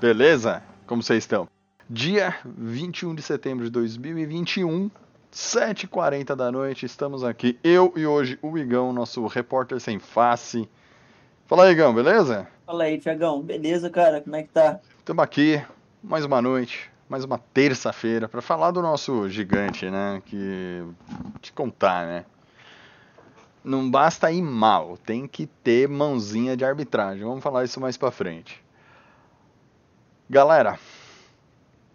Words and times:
beleza? 0.00 0.62
Como 0.86 1.02
vocês 1.02 1.24
estão? 1.24 1.48
Dia 1.88 2.36
21 2.44 3.14
de 3.14 3.22
setembro 3.22 3.64
de 3.64 3.70
2021, 3.70 4.90
7h40 5.32 6.34
da 6.34 6.50
noite, 6.50 6.84
estamos 6.84 7.24
aqui, 7.24 7.58
eu 7.62 7.92
e 7.96 8.06
hoje 8.06 8.38
o 8.42 8.56
Igão, 8.58 8.92
nosso 8.92 9.26
repórter 9.26 9.80
sem 9.80 9.98
face. 9.98 10.68
Fala 11.46 11.64
aí, 11.64 11.72
Igão, 11.72 11.94
beleza? 11.94 12.46
Fala 12.66 12.84
aí, 12.84 12.98
Tiagão. 12.98 13.40
Beleza, 13.40 13.88
cara? 13.88 14.20
Como 14.20 14.34
é 14.36 14.42
que 14.42 14.48
tá? 14.48 14.80
Estamos 14.98 15.22
aqui, 15.22 15.62
mais 16.02 16.24
uma 16.24 16.42
noite, 16.42 16.90
mais 17.08 17.24
uma 17.24 17.38
terça-feira, 17.38 18.28
para 18.28 18.42
falar 18.42 18.72
do 18.72 18.82
nosso 18.82 19.28
gigante, 19.28 19.88
né? 19.88 20.20
Que. 20.26 20.84
te 21.40 21.52
contar, 21.52 22.06
né? 22.06 22.24
Não 23.64 23.88
basta 23.90 24.30
ir 24.30 24.42
mal, 24.42 24.96
tem 24.96 25.26
que 25.26 25.46
ter 25.46 25.88
mãozinha 25.88 26.56
de 26.56 26.64
arbitragem. 26.64 27.24
Vamos 27.24 27.42
falar 27.42 27.64
isso 27.64 27.80
mais 27.80 27.96
pra 27.96 28.10
frente. 28.10 28.65
Galera, 30.28 30.76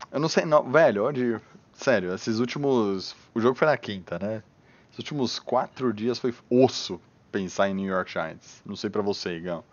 eu 0.09 0.20
não 0.20 0.30
sei, 0.30 0.45
não, 0.45 0.63
velho, 0.71 1.08
onde. 1.08 1.40
Sério, 1.73 2.13
esses 2.13 2.40
últimos. 2.40 3.13
O 3.34 3.41
jogo 3.41 3.55
foi 3.55 3.68
na 3.68 3.76
quinta, 3.76 4.18
né? 4.18 4.41
Esses 4.88 4.99
últimos 4.99 5.38
quatro 5.38 5.93
dias 5.93 6.18
foi 6.18 6.34
osso 6.49 6.99
pensar 7.29 7.70
em 7.70 7.73
New 7.73 7.88
York 7.88 8.12
Giants. 8.12 8.62
Não 8.65 8.76
sei 8.76 8.90
pra 8.90 9.01
você, 9.01 9.35
Igão. 9.35 9.63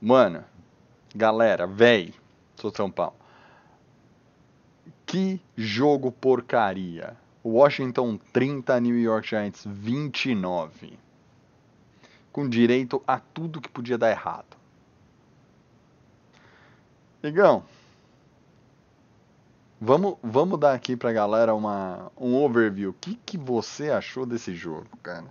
Mano, 0.00 0.44
galera, 1.14 1.66
véi, 1.66 2.12
sou 2.56 2.70
São 2.74 2.90
Paulo. 2.90 3.14
Que 5.06 5.40
jogo 5.56 6.12
porcaria. 6.12 7.16
Washington 7.44 8.18
30, 8.32 8.80
New 8.80 8.98
York 8.98 9.28
Giants 9.28 9.64
29. 9.66 10.98
Com 12.30 12.48
direito 12.48 13.02
a 13.06 13.18
tudo 13.18 13.60
que 13.60 13.68
podia 13.68 13.96
dar 13.96 14.10
errado. 14.10 14.61
Igão, 17.22 17.62
vamos, 19.80 20.16
vamos 20.22 20.58
dar 20.58 20.74
aqui 20.74 20.96
pra 20.96 21.12
galera 21.12 21.54
uma, 21.54 22.10
um 22.16 22.34
overview. 22.34 22.90
O 22.90 22.94
que, 22.94 23.14
que 23.24 23.38
você 23.38 23.90
achou 23.90 24.26
desse 24.26 24.54
jogo, 24.54 24.86
cara? 25.02 25.26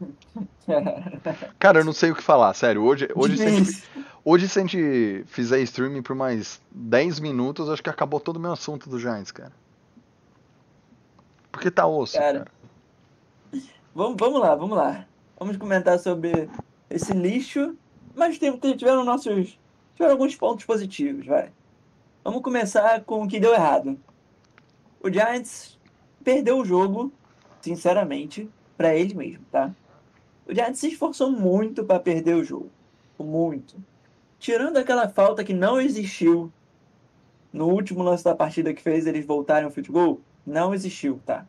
Cara, 1.58 1.80
eu 1.80 1.84
não 1.84 1.92
sei 1.92 2.10
o 2.10 2.14
que 2.14 2.22
falar, 2.22 2.54
sério. 2.54 2.82
Hoje, 2.82 3.08
hoje, 3.14 3.36
se 3.36 3.44
a 3.44 3.50
gente, 3.50 3.84
hoje, 4.24 4.48
se 4.48 4.58
a 4.58 4.62
gente 4.62 5.24
fizer 5.26 5.60
streaming 5.60 6.02
por 6.02 6.16
mais 6.16 6.60
10 6.70 7.20
minutos, 7.20 7.68
acho 7.68 7.82
que 7.82 7.90
acabou 7.90 8.18
todo 8.18 8.36
o 8.36 8.40
meu 8.40 8.52
assunto 8.52 8.88
do 8.88 8.98
Giants, 8.98 9.30
cara. 9.30 9.52
Porque 11.52 11.70
tá 11.70 11.86
osso, 11.86 12.16
Cara. 12.16 12.38
cara. 12.38 12.50
Vamos, 13.94 14.16
vamos 14.18 14.40
lá, 14.40 14.54
vamos 14.54 14.76
lá. 14.76 15.04
Vamos 15.38 15.56
comentar 15.56 15.98
sobre 15.98 16.48
esse 16.88 17.12
lixo, 17.12 17.76
mas 18.14 18.38
tiveram 18.38 19.04
nossos. 19.04 19.58
Tiveram 20.00 20.14
alguns 20.14 20.34
pontos 20.34 20.64
positivos, 20.64 21.26
vai. 21.26 21.52
Vamos 22.24 22.40
começar 22.40 23.04
com 23.04 23.22
o 23.22 23.28
que 23.28 23.38
deu 23.38 23.52
errado. 23.52 24.00
O 24.98 25.12
Giants 25.12 25.78
perdeu 26.24 26.58
o 26.58 26.64
jogo, 26.64 27.12
sinceramente, 27.60 28.48
pra 28.78 28.96
ele 28.96 29.12
mesmo, 29.12 29.44
tá? 29.52 29.70
O 30.46 30.54
Giants 30.54 30.78
se 30.78 30.88
esforçou 30.88 31.30
muito 31.30 31.84
pra 31.84 32.00
perder 32.00 32.34
o 32.34 32.42
jogo. 32.42 32.70
Muito. 33.18 33.76
Tirando 34.38 34.78
aquela 34.78 35.06
falta 35.06 35.44
que 35.44 35.52
não 35.52 35.78
existiu 35.78 36.50
no 37.52 37.66
último 37.66 38.02
lance 38.02 38.24
da 38.24 38.34
partida 38.34 38.72
que 38.72 38.80
fez 38.80 39.06
eles 39.06 39.26
voltarem 39.26 39.66
ao 39.66 39.92
goal, 39.92 40.18
não 40.46 40.72
existiu, 40.72 41.20
tá? 41.26 41.44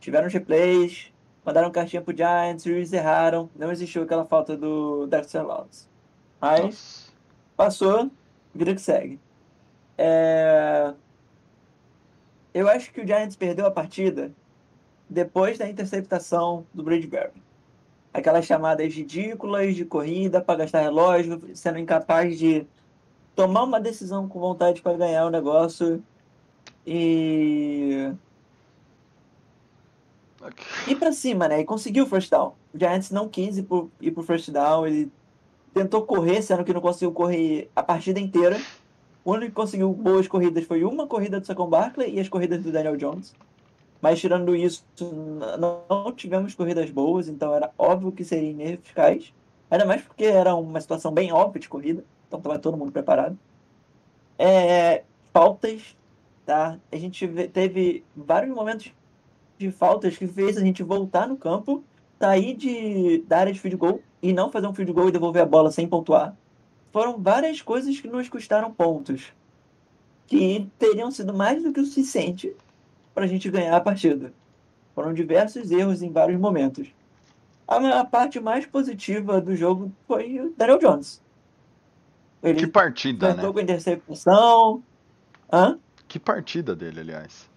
Tiveram 0.00 0.26
os 0.26 0.32
replays, 0.32 1.12
mandaram 1.44 1.70
cartinha 1.70 2.02
pro 2.02 2.16
Giants, 2.16 2.66
eles 2.66 2.92
erraram, 2.92 3.48
não 3.54 3.70
existiu 3.70 4.02
aquela 4.02 4.24
falta 4.24 4.56
do 4.56 5.06
Dexter 5.06 5.46
Lawrence. 5.46 5.86
Mas. 6.40 6.99
Passou, 7.60 8.10
vida 8.54 8.74
que 8.74 8.80
segue. 8.80 9.20
É, 9.98 10.94
Eu 12.54 12.66
acho 12.70 12.90
que 12.90 13.02
o 13.02 13.06
Giants 13.06 13.36
perdeu 13.36 13.66
a 13.66 13.70
partida 13.70 14.32
depois 15.10 15.58
da 15.58 15.68
interceptação 15.68 16.64
do 16.72 16.82
Bradbury. 16.82 17.42
Aquelas 18.14 18.46
chamadas 18.46 18.94
ridículas 18.94 19.76
de 19.76 19.84
corrida 19.84 20.40
para 20.40 20.60
gastar 20.60 20.80
relógio, 20.80 21.38
sendo 21.54 21.78
incapaz 21.78 22.38
de 22.38 22.66
tomar 23.36 23.64
uma 23.64 23.78
decisão 23.78 24.26
com 24.26 24.40
vontade 24.40 24.80
para 24.80 24.96
ganhar 24.96 25.26
o 25.26 25.30
negócio 25.30 26.02
e 26.86 28.10
ir 30.88 30.96
pra 30.96 31.12
cima, 31.12 31.46
né? 31.46 31.60
E 31.60 31.64
conseguiu 31.66 32.04
o 32.04 32.06
first 32.06 32.30
down. 32.30 32.54
O 32.72 32.78
Giants 32.78 33.10
não 33.10 33.28
quis 33.28 33.58
ir 33.58 33.64
pro, 33.64 33.90
ir 34.00 34.12
pro 34.12 34.22
first 34.22 34.50
down, 34.50 34.86
ele 34.86 35.12
tentou 35.72 36.02
correr, 36.02 36.42
sendo 36.42 36.64
que 36.64 36.72
não 36.72 36.80
conseguiu 36.80 37.12
correr 37.12 37.70
a 37.74 37.82
partida 37.82 38.20
inteira. 38.20 38.60
O 39.24 39.32
único 39.32 39.48
que 39.48 39.54
conseguiu 39.56 39.92
boas 39.92 40.26
corridas 40.26 40.64
foi 40.64 40.84
uma 40.84 41.06
corrida 41.06 41.38
do 41.38 41.46
Saquon 41.46 41.68
Barkley 41.68 42.14
e 42.14 42.20
as 42.20 42.28
corridas 42.28 42.62
do 42.62 42.72
Daniel 42.72 42.96
Jones. 42.96 43.34
Mas 44.00 44.18
tirando 44.18 44.56
isso, 44.56 44.84
não 45.58 46.12
tivemos 46.12 46.54
corridas 46.54 46.90
boas, 46.90 47.28
então 47.28 47.54
era 47.54 47.70
óbvio 47.76 48.12
que 48.12 48.24
seria 48.24 48.50
ineficaz. 48.50 49.32
Ainda 49.70 49.84
mais 49.84 50.02
porque 50.02 50.24
era 50.24 50.54
uma 50.54 50.80
situação 50.80 51.12
bem 51.12 51.32
óbvia 51.32 51.60
de 51.60 51.68
corrida, 51.68 52.02
então 52.26 52.38
estava 52.38 52.58
todo 52.58 52.76
mundo 52.76 52.90
preparado. 52.90 53.38
É, 54.38 55.04
faltas, 55.34 55.96
tá? 56.46 56.78
A 56.90 56.96
gente 56.96 57.28
teve 57.52 58.02
vários 58.16 58.54
momentos 58.54 58.90
de 59.58 59.70
faltas 59.70 60.16
que 60.16 60.26
fez 60.26 60.56
a 60.56 60.62
gente 60.62 60.82
voltar 60.82 61.28
no 61.28 61.36
campo, 61.36 61.84
sair 62.18 62.54
de, 62.54 63.18
da 63.28 63.38
área 63.38 63.52
de 63.52 63.60
field 63.60 63.76
goal 63.76 64.00
e 64.22 64.32
não 64.32 64.50
fazer 64.50 64.66
um 64.66 64.74
field 64.74 64.92
goal 64.92 65.08
e 65.08 65.12
devolver 65.12 65.42
a 65.42 65.46
bola 65.46 65.70
sem 65.70 65.88
pontuar. 65.88 66.36
Foram 66.92 67.18
várias 67.18 67.62
coisas 67.62 67.98
que 68.00 68.08
nos 68.08 68.28
custaram 68.28 68.72
pontos, 68.72 69.32
que 70.26 70.68
teriam 70.78 71.10
sido 71.10 71.32
mais 71.32 71.62
do 71.62 71.72
que 71.72 71.80
o 71.80 71.86
suficiente 71.86 72.54
para 73.14 73.24
a 73.24 73.28
gente 73.28 73.50
ganhar 73.50 73.76
a 73.76 73.80
partida. 73.80 74.32
Foram 74.94 75.14
diversos 75.14 75.70
erros 75.70 76.02
em 76.02 76.10
vários 76.10 76.38
momentos. 76.38 76.88
A, 77.66 78.00
a 78.00 78.04
parte 78.04 78.40
mais 78.40 78.66
positiva 78.66 79.40
do 79.40 79.54
jogo 79.54 79.92
foi 80.06 80.40
o 80.40 80.52
Daniel 80.56 80.78
Jones. 80.78 81.22
Ele 82.42 82.58
Que 82.60 82.66
partida, 82.66 83.34
né? 83.34 83.52
com 83.52 83.60
interceptação. 83.60 84.82
Hã? 85.52 85.78
Que 86.08 86.18
partida 86.18 86.74
dele, 86.74 87.00
aliás. 87.00 87.48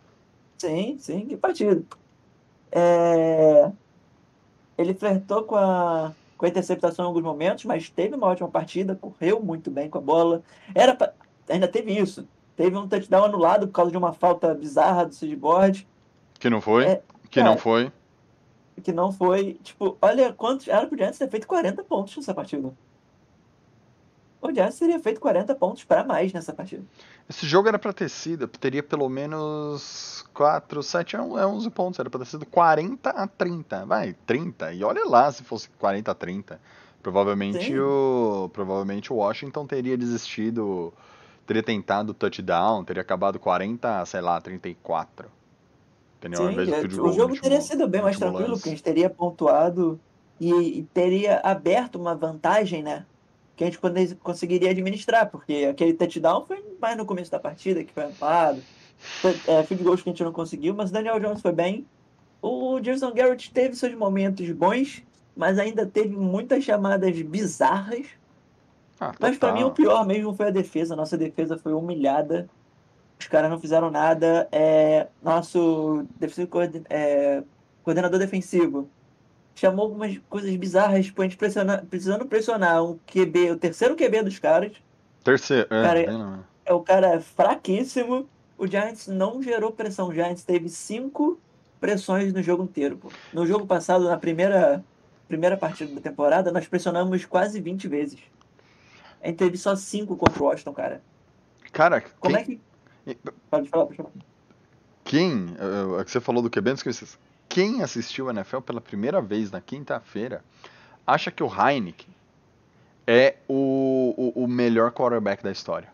Sim, 0.58 0.98
sim, 1.00 1.26
que 1.26 1.36
partido. 1.36 1.86
É, 2.72 3.72
Ele 4.78 4.94
flertou 4.94 5.44
com 5.44 5.56
a... 5.56 6.14
com 6.44 6.48
a 6.48 6.50
interceptação 6.50 7.06
em 7.06 7.08
alguns 7.08 7.24
momentos, 7.24 7.64
mas 7.64 7.90
teve 7.90 8.16
uma 8.16 8.28
ótima 8.28 8.50
partida, 8.50 8.98
correu 9.00 9.42
muito 9.42 9.72
bem 9.72 9.90
com 9.90 9.98
a 9.98 10.02
bola. 10.02 10.44
Era 10.76 10.94
pra- 10.94 11.14
Ainda 11.48 11.68
teve 11.70 11.98
isso. 11.98 12.28
Teve 12.56 12.76
um 12.78 12.86
touchdown 12.88 13.24
anulado 13.26 13.66
por 13.68 13.74
causa 13.74 13.92
de 13.92 13.98
uma 13.98 14.12
falta 14.14 14.54
bizarra 14.54 15.06
do 15.06 15.14
Sidboard, 15.16 15.88
Que 16.40 16.50
não 16.50 16.60
foi? 16.60 16.84
É, 16.86 17.02
que 17.30 17.40
cara. 17.40 17.50
não 17.50 17.58
foi? 17.58 17.92
que 18.82 18.92
não 18.92 19.12
foi. 19.14 19.54
Tipo, 19.64 19.98
olha 20.02 20.34
quantos. 20.34 20.68
Era 20.68 20.86
pro 20.86 20.98
Giants 20.98 21.18
ter 21.18 21.30
feito 21.30 21.48
40 21.48 21.82
pontos 21.86 22.16
nessa 22.18 22.34
partida. 22.34 22.74
O 24.44 24.54
Giants 24.54 24.78
teria 24.78 25.00
feito 25.00 25.22
40 25.22 25.56
pontos 25.56 25.84
para 25.86 26.04
mais 26.04 26.34
nessa 26.34 26.52
partida. 26.52 26.84
Esse 27.30 27.48
jogo 27.48 27.70
era 27.70 27.80
pra 27.80 27.94
ter 27.94 28.10
sido, 28.10 28.46
teria 28.48 28.84
pelo 28.84 29.08
menos 29.08 30.26
4, 30.34 30.84
7 30.84 31.16
a 31.16 31.24
11 31.24 31.70
pontos. 31.70 31.98
Era 32.00 32.10
pra 32.10 32.20
ter 32.20 32.26
sido 32.26 32.46
40 32.46 33.10
a 33.10 33.26
30. 33.26 33.86
Vai, 33.86 34.14
30. 34.26 34.74
E 34.74 34.84
olha 34.84 35.06
lá 35.06 35.32
se 35.32 35.44
fosse 35.44 35.70
40 35.80 36.12
a 36.12 36.14
30. 36.14 36.60
Provavelmente 37.02 37.66
Sim. 37.68 37.80
o, 37.80 38.50
provavelmente 38.52 39.12
o 39.14 39.16
Washington 39.18 39.66
teria 39.66 39.98
desistido, 39.98 40.94
teria 41.48 41.64
tentado 41.64 42.12
o 42.12 42.14
touchdown, 42.14 42.84
teria 42.84 43.02
acabado 43.02 43.40
40 43.40 44.02
a, 44.02 44.06
sei 44.06 44.20
lá, 44.22 44.40
34. 44.42 45.30
Entendeu? 46.20 46.40
Sim, 46.50 46.72
é, 46.72 46.80
o 46.86 46.90
jogo 46.90 47.10
último- 47.10 47.42
teria 47.42 47.62
sido 47.62 47.88
bem 47.88 48.02
mais 48.02 48.18
tranquilo, 48.18 48.50
lance. 48.50 48.60
porque 48.62 48.70
a 48.70 48.72
gente 48.72 48.84
teria 48.84 49.10
pontuado 49.10 50.00
e, 50.40 50.80
e 50.80 50.84
teria 50.94 51.40
aberto 51.44 51.96
uma 52.00 52.16
vantagem, 52.16 52.82
né? 52.84 53.06
Que 53.56 53.64
a 53.64 53.68
gente 53.68 53.80
conseguiria 54.18 54.72
administrar, 54.72 55.30
porque 55.30 55.68
aquele 55.70 55.94
touchdown 55.94 56.46
foi 56.46 56.64
mais 56.82 56.98
no 56.98 57.06
começo 57.06 57.32
da 57.32 57.40
partida, 57.40 57.84
que 57.84 57.94
foi 57.94 58.04
anulado. 58.04 58.64
Foi, 59.22 59.40
É, 59.48 59.64
field 59.64 59.84
goals 59.84 60.02
que 60.02 60.10
a 60.10 60.12
gente 60.12 60.24
não 60.24 60.32
conseguiu, 60.34 60.74
mas 60.74 60.90
o 60.90 60.94
Daniel 60.94 61.20
Jones 61.20 61.42
foi 61.42 61.52
bem. 61.52 61.86
O 62.42 62.80
Jason 62.80 63.14
Garrett 63.14 63.52
teve 63.54 63.76
seus 63.76 63.94
momentos 63.96 64.50
bons, 64.52 65.04
mas 65.36 65.58
ainda 65.60 65.86
teve 65.86 66.16
muitas 66.16 66.64
chamadas 66.64 67.22
bizarras. 67.22 68.08
Ah, 69.00 69.14
Mas 69.20 69.38
total. 69.38 69.54
mim 69.54 69.64
o 69.64 69.72
pior 69.72 70.06
mesmo 70.06 70.34
foi 70.34 70.48
a 70.48 70.52
defesa. 70.52 70.96
Nossa 70.96 71.18
defesa 71.18 71.58
foi 71.58 71.74
humilhada. 71.74 72.50
Os 73.20 73.28
caras 73.28 73.50
não 73.50 73.60
fizeram 73.60 73.90
nada. 73.92 74.48
É, 74.52 75.08
nosso 75.22 76.06
é, 76.90 77.44
coordenador 77.84 78.20
defensivo 78.20 78.90
chamou 79.56 79.86
algumas 79.86 80.18
coisas 80.30 80.56
bizarras, 80.56 81.06
tipo, 81.06 81.22
a 81.22 81.26
gente 81.26 81.38
pressiona- 81.38 81.86
precisando 81.90 82.26
pressionar 82.26 82.84
um 82.84 82.98
QB, 83.06 83.52
o 83.52 83.58
terceiro 83.58 83.96
QB 83.96 84.24
dos 84.24 84.40
caras. 84.40 84.72
Terceiro. 85.24 85.68
É, 85.74 85.84
Cara, 85.84 86.00
bem 86.06 86.18
não. 86.18 86.44
É 86.66 86.74
o 86.74 86.82
cara 86.82 87.20
fraquíssimo. 87.22 88.28
O 88.58 88.68
Giants 88.68 89.08
não 89.08 89.42
gerou 89.42 89.72
pressão. 89.72 90.08
O 90.10 90.14
Giants 90.14 90.44
teve 90.44 90.70
cinco 90.70 91.40
pressões 91.80 92.32
no 92.34 92.42
jogo 92.42 92.64
inteiro. 92.64 92.98
pô. 92.98 93.10
No 93.34 93.46
jogo 93.46 93.66
passado, 93.66 94.06
na 94.06 94.18
primeira, 94.18 94.84
primeira 95.28 95.58
partida 95.58 95.94
da 95.94 96.02
temporada, 96.02 96.52
nós 96.52 96.68
pressionamos 96.68 97.26
quase 97.26 97.60
20 97.60 97.88
vezes. 97.88 98.20
A 99.22 99.28
gente 99.28 99.38
teve 99.38 99.58
só 99.58 99.76
cinco 99.76 100.16
contra 100.18 100.42
o 100.42 100.46
Washington, 100.46 100.74
cara. 100.74 101.02
Cara, 101.72 102.02
Como 102.20 102.36
quem, 102.36 102.60
é 103.06 103.14
que. 103.16 103.16
Pode 103.50 103.68
falar, 103.70 103.86
pode 103.86 103.98
falar. 103.98 104.10
quem 105.04 105.48
eh, 105.58 106.00
é 106.00 106.04
que 106.04 106.12
você 106.12 106.20
falou 106.22 106.42
do 106.42 106.50
QB, 106.50 106.70
não 106.72 106.76
esqueci. 106.76 107.06
Quem 107.54 107.84
assistiu 107.84 108.30
a 108.30 108.32
NFL 108.32 108.62
pela 108.62 108.82
primeira 108.82 109.22
vez 109.22 109.52
na 109.52 109.62
quinta-feira 109.62 110.44
acha 111.06 111.30
que 111.30 111.44
o 111.44 111.48
Heineken 111.48 112.10
é 113.06 113.36
o, 113.48 114.34
o, 114.36 114.44
o 114.46 114.48
melhor 114.48 114.92
quarterback 114.92 115.44
da 115.44 115.52
história. 115.52 115.88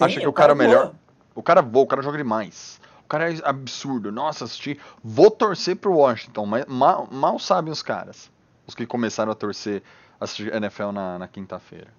Acha 0.00 0.18
que 0.18 0.26
o 0.26 0.32
cara 0.32 0.50
é 0.50 0.56
melhor? 0.56 0.86
voa. 0.86 0.94
O 1.32 1.42
cara 1.44 1.62
voa, 1.62 1.84
o 1.84 1.86
cara 1.86 2.02
joga 2.02 2.18
demais. 2.18 2.80
O 3.04 3.08
cara 3.08 3.32
é 3.32 3.38
absurdo. 3.44 4.10
Nossa, 4.10 4.46
assisti. 4.46 4.80
Vou 5.00 5.30
torcer 5.30 5.76
pro 5.76 5.94
Washington, 5.94 6.44
mas 6.44 6.66
mal, 6.66 7.06
mal 7.08 7.38
sabem 7.38 7.70
os 7.70 7.80
caras. 7.80 8.32
Os 8.66 8.74
que 8.74 8.86
começaram 8.86 9.30
a 9.30 9.34
torcer, 9.36 9.80
assistir 10.18 10.52
NFL 10.52 10.90
na, 10.90 11.20
na 11.20 11.28
quinta-feira. 11.28 11.94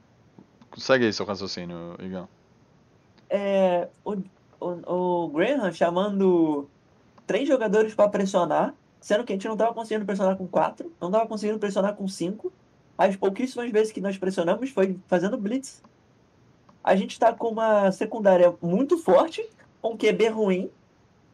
Segue 0.75 1.05
aí 1.05 1.13
seu 1.13 1.25
raciocínio, 1.25 1.95
Igão. 1.97 2.27
É, 3.29 3.87
o, 4.03 4.17
o, 4.59 5.23
o 5.23 5.29
Graham 5.29 5.71
chamando 5.71 6.67
três 7.31 7.47
jogadores 7.47 7.95
para 7.95 8.09
pressionar, 8.09 8.73
sendo 8.99 9.23
que 9.23 9.31
a 9.31 9.35
gente 9.35 9.47
não 9.47 9.53
estava 9.53 9.73
conseguindo 9.73 10.05
pressionar 10.05 10.35
com 10.35 10.45
quatro, 10.45 10.91
não 10.99 11.07
estava 11.07 11.25
conseguindo 11.25 11.57
pressionar 11.57 11.95
com 11.95 12.05
cinco. 12.05 12.51
As 12.97 13.15
pouquíssimas 13.15 13.71
vezes 13.71 13.93
que 13.93 14.01
nós 14.01 14.17
pressionamos 14.17 14.69
foi 14.69 14.99
fazendo 15.07 15.37
blitz. 15.37 15.81
A 16.83 16.93
gente 16.93 17.11
está 17.11 17.31
com 17.31 17.47
uma 17.47 17.89
secundária 17.93 18.53
muito 18.61 18.97
forte, 18.97 19.47
um 19.81 19.95
QB 19.95 20.27
ruim. 20.27 20.69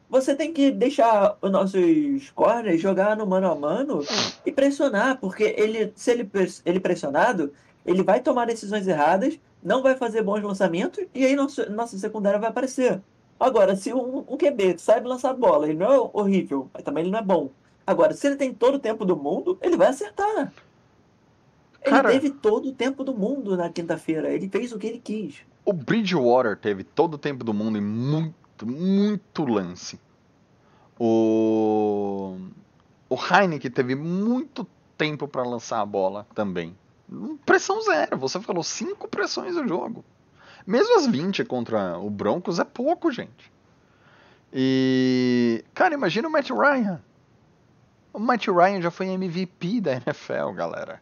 Você 0.08 0.36
tem 0.36 0.54
que 0.54 0.70
deixar 0.70 1.36
os 1.42 1.50
nossos 1.50 2.30
corners 2.36 2.80
jogar 2.80 3.18
no 3.18 3.26
mano 3.26 3.50
a 3.50 3.56
mano 3.56 4.02
e 4.46 4.52
pressionar, 4.52 5.18
porque 5.20 5.56
ele, 5.58 5.92
se 5.96 6.12
ele, 6.12 6.30
ele 6.64 6.80
pressionado, 6.80 7.52
ele 7.84 8.04
vai 8.04 8.20
tomar 8.20 8.46
decisões 8.46 8.88
erradas, 8.88 9.40
não 9.64 9.82
vai 9.82 9.96
fazer 9.96 10.22
bons 10.22 10.44
lançamentos 10.44 11.04
e 11.12 11.26
aí 11.26 11.36
nosso, 11.36 11.68
nossa 11.72 11.98
secundária 11.98 12.38
vai 12.38 12.50
aparecer. 12.50 13.02
Agora, 13.40 13.76
se 13.76 13.94
um, 13.94 14.20
um 14.20 14.38
QB 14.38 14.78
sabe 14.80 15.08
lançar 15.08 15.34
bola, 15.34 15.68
ele 15.70 15.78
não 15.78 15.92
é 15.92 16.10
horrível, 16.14 16.70
mas 16.74 16.84
também 16.84 17.04
ele 17.04 17.12
não 17.12 17.20
é 17.20 17.24
bom. 17.24 17.50
Agora, 17.86 18.14
se 18.14 18.26
ele 18.28 18.36
tem 18.36 18.54
todo 18.54 18.76
o 18.76 18.80
tempo 18.80 19.06
do 19.06 19.16
mundo, 19.16 19.58
ele 19.62 19.78
vai 19.78 19.88
acertar. 19.88 20.52
Ele 21.82 21.96
Cara- 21.96 22.10
teve 22.10 22.32
todo 22.32 22.70
o 22.70 22.74
tempo 22.74 23.04
do 23.04 23.14
mundo 23.14 23.56
na 23.56 23.70
quinta-feira. 23.70 24.30
Ele 24.30 24.50
fez 24.50 24.72
o 24.74 24.80
que 24.80 24.88
ele 24.88 25.00
quis. 25.00 25.36
O 25.64 25.72
Bridgewater 25.72 26.58
teve 26.58 26.84
todo 26.84 27.14
o 27.14 27.18
tempo 27.18 27.44
do 27.44 27.54
mundo 27.54 27.78
em 27.78 27.82
muito, 27.82 28.66
muito 28.66 29.46
lance. 29.46 30.00
O, 31.00 32.38
o 33.10 33.16
Heineken 33.16 33.72
teve 33.72 33.96
muito 33.96 34.68
tempo 34.98 35.28
para 35.28 35.44
lançar 35.44 35.80
a 35.80 35.86
bola 35.86 36.26
também. 36.34 36.76
Pressão 37.46 37.82
zero. 37.82 38.18
Você 38.18 38.40
falou 38.42 38.64
cinco 38.64 39.08
pressões 39.08 39.56
no 39.56 39.68
jogo. 39.68 40.04
Mesmo 40.68 40.98
as 41.00 41.08
20 41.08 41.46
contra 41.46 41.98
o 41.98 42.10
Broncos 42.10 42.60
é 42.60 42.64
pouco, 42.66 43.10
gente. 43.12 43.52
E. 44.54 45.64
Cara, 45.74 45.94
imagina 45.94 46.28
o 46.28 46.32
Matt 46.32 46.50
Ryan. 46.50 47.02
O 48.14 48.20
Matt 48.20 48.48
Ryan 48.48 48.82
já 48.82 48.92
foi 48.92 49.08
MVP 49.08 49.82
da 49.82 49.94
NFL, 49.94 50.52
galera. 50.56 51.02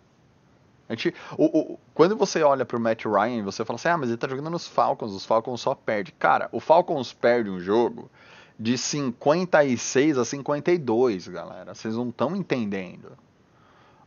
A 0.88 0.94
gente, 0.94 1.14
o, 1.38 1.46
o- 1.74 1.80
quando 1.96 2.16
você 2.16 2.44
olha 2.44 2.64
pro 2.66 2.80
Matt 2.80 3.06
Ryan, 3.06 3.44
você 3.44 3.66
fala 3.66 3.78
assim: 3.78 3.88
ah, 3.88 3.98
mas 3.98 4.10
ele 4.10 4.18
tá 4.18 4.28
jogando 4.28 4.50
nos 4.52 4.68
Falcons, 4.68 5.14
os 5.14 5.26
Falcons 5.26 5.62
só 5.62 5.74
perdem. 5.74 6.14
Cara, 6.20 6.48
o 6.52 6.60
Falcons 6.60 7.12
perde 7.14 7.50
um 7.50 7.60
jogo 7.60 8.10
de 8.60 8.78
56 8.78 10.18
a 10.18 10.26
52, 10.26 11.28
galera. 11.28 11.74
Vocês 11.74 11.96
não 11.96 12.10
estão 12.10 12.36
entendendo. 12.36 13.12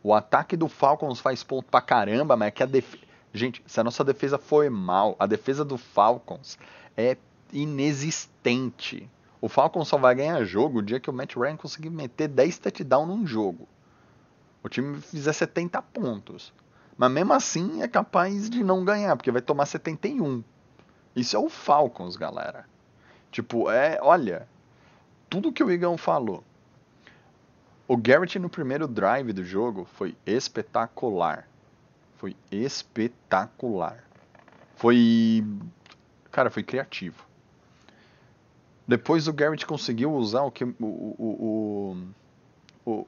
O 0.02 0.14
ataque 0.14 0.56
do 0.56 0.69
Falcons 0.69 1.19
faz 1.20 1.43
ponto 1.43 1.66
pra 1.69 1.81
caramba, 1.81 2.37
mas 2.37 2.49
é 2.49 2.50
que 2.52 2.62
a 2.62 2.66
defesa. 2.66 3.07
Gente, 3.32 3.62
se 3.66 3.78
a 3.78 3.84
nossa 3.84 4.04
defesa 4.04 4.38
foi 4.38 4.70
mal, 4.70 5.14
a 5.19 5.26
defesa 5.26 5.64
do 5.64 5.76
Falcons 5.76 6.58
é 6.96 7.16
inexistente. 7.52 9.08
O 9.40 9.48
Falcons 9.48 9.88
só 9.88 9.96
vai 9.96 10.14
ganhar 10.14 10.42
jogo 10.44 10.78
o 10.78 10.82
dia 10.82 10.98
que 10.98 11.10
o 11.10 11.12
Matt 11.12 11.36
Ryan 11.36 11.56
conseguir 11.56 11.90
meter 11.90 12.28
10 12.28 12.58
touchdowns 12.58 13.08
num 13.08 13.26
jogo. 13.26 13.69
O 14.62 14.69
time 14.69 15.00
fizer 15.00 15.32
70 15.32 15.80
pontos. 15.82 16.52
Mas 16.96 17.10
mesmo 17.12 17.32
assim 17.32 17.82
é 17.82 17.86
capaz 17.86 18.50
de 18.50 18.64
não 18.64 18.84
ganhar, 18.84 19.16
porque 19.16 19.30
vai 19.30 19.40
tomar 19.40 19.66
71. 19.66 20.42
Isso 21.14 21.36
é 21.36 21.38
o 21.38 21.48
Falcons, 21.48 22.16
galera. 22.16 22.66
Tipo, 23.30 23.70
é, 23.70 23.98
olha, 24.02 24.48
tudo 25.30 25.52
que 25.52 25.62
o 25.62 25.70
Igão 25.70 25.96
falou. 25.96 26.42
O 27.86 27.96
Garrett 27.96 28.38
no 28.38 28.50
primeiro 28.50 28.86
drive 28.86 29.32
do 29.32 29.44
jogo 29.44 29.86
foi 29.94 30.16
espetacular. 30.26 31.48
Foi 32.19 32.37
espetacular. 32.50 34.05
Foi. 34.75 35.44
Cara, 36.31 36.50
foi 36.50 36.62
criativo. 36.62 37.25
Depois 38.87 39.29
o 39.29 39.32
Garrett 39.32 39.65
conseguiu 39.65 40.12
usar 40.12 40.43
o 40.43 40.50
que 40.50 40.65
o, 40.65 40.75
o, 40.81 41.97
o, 42.85 43.06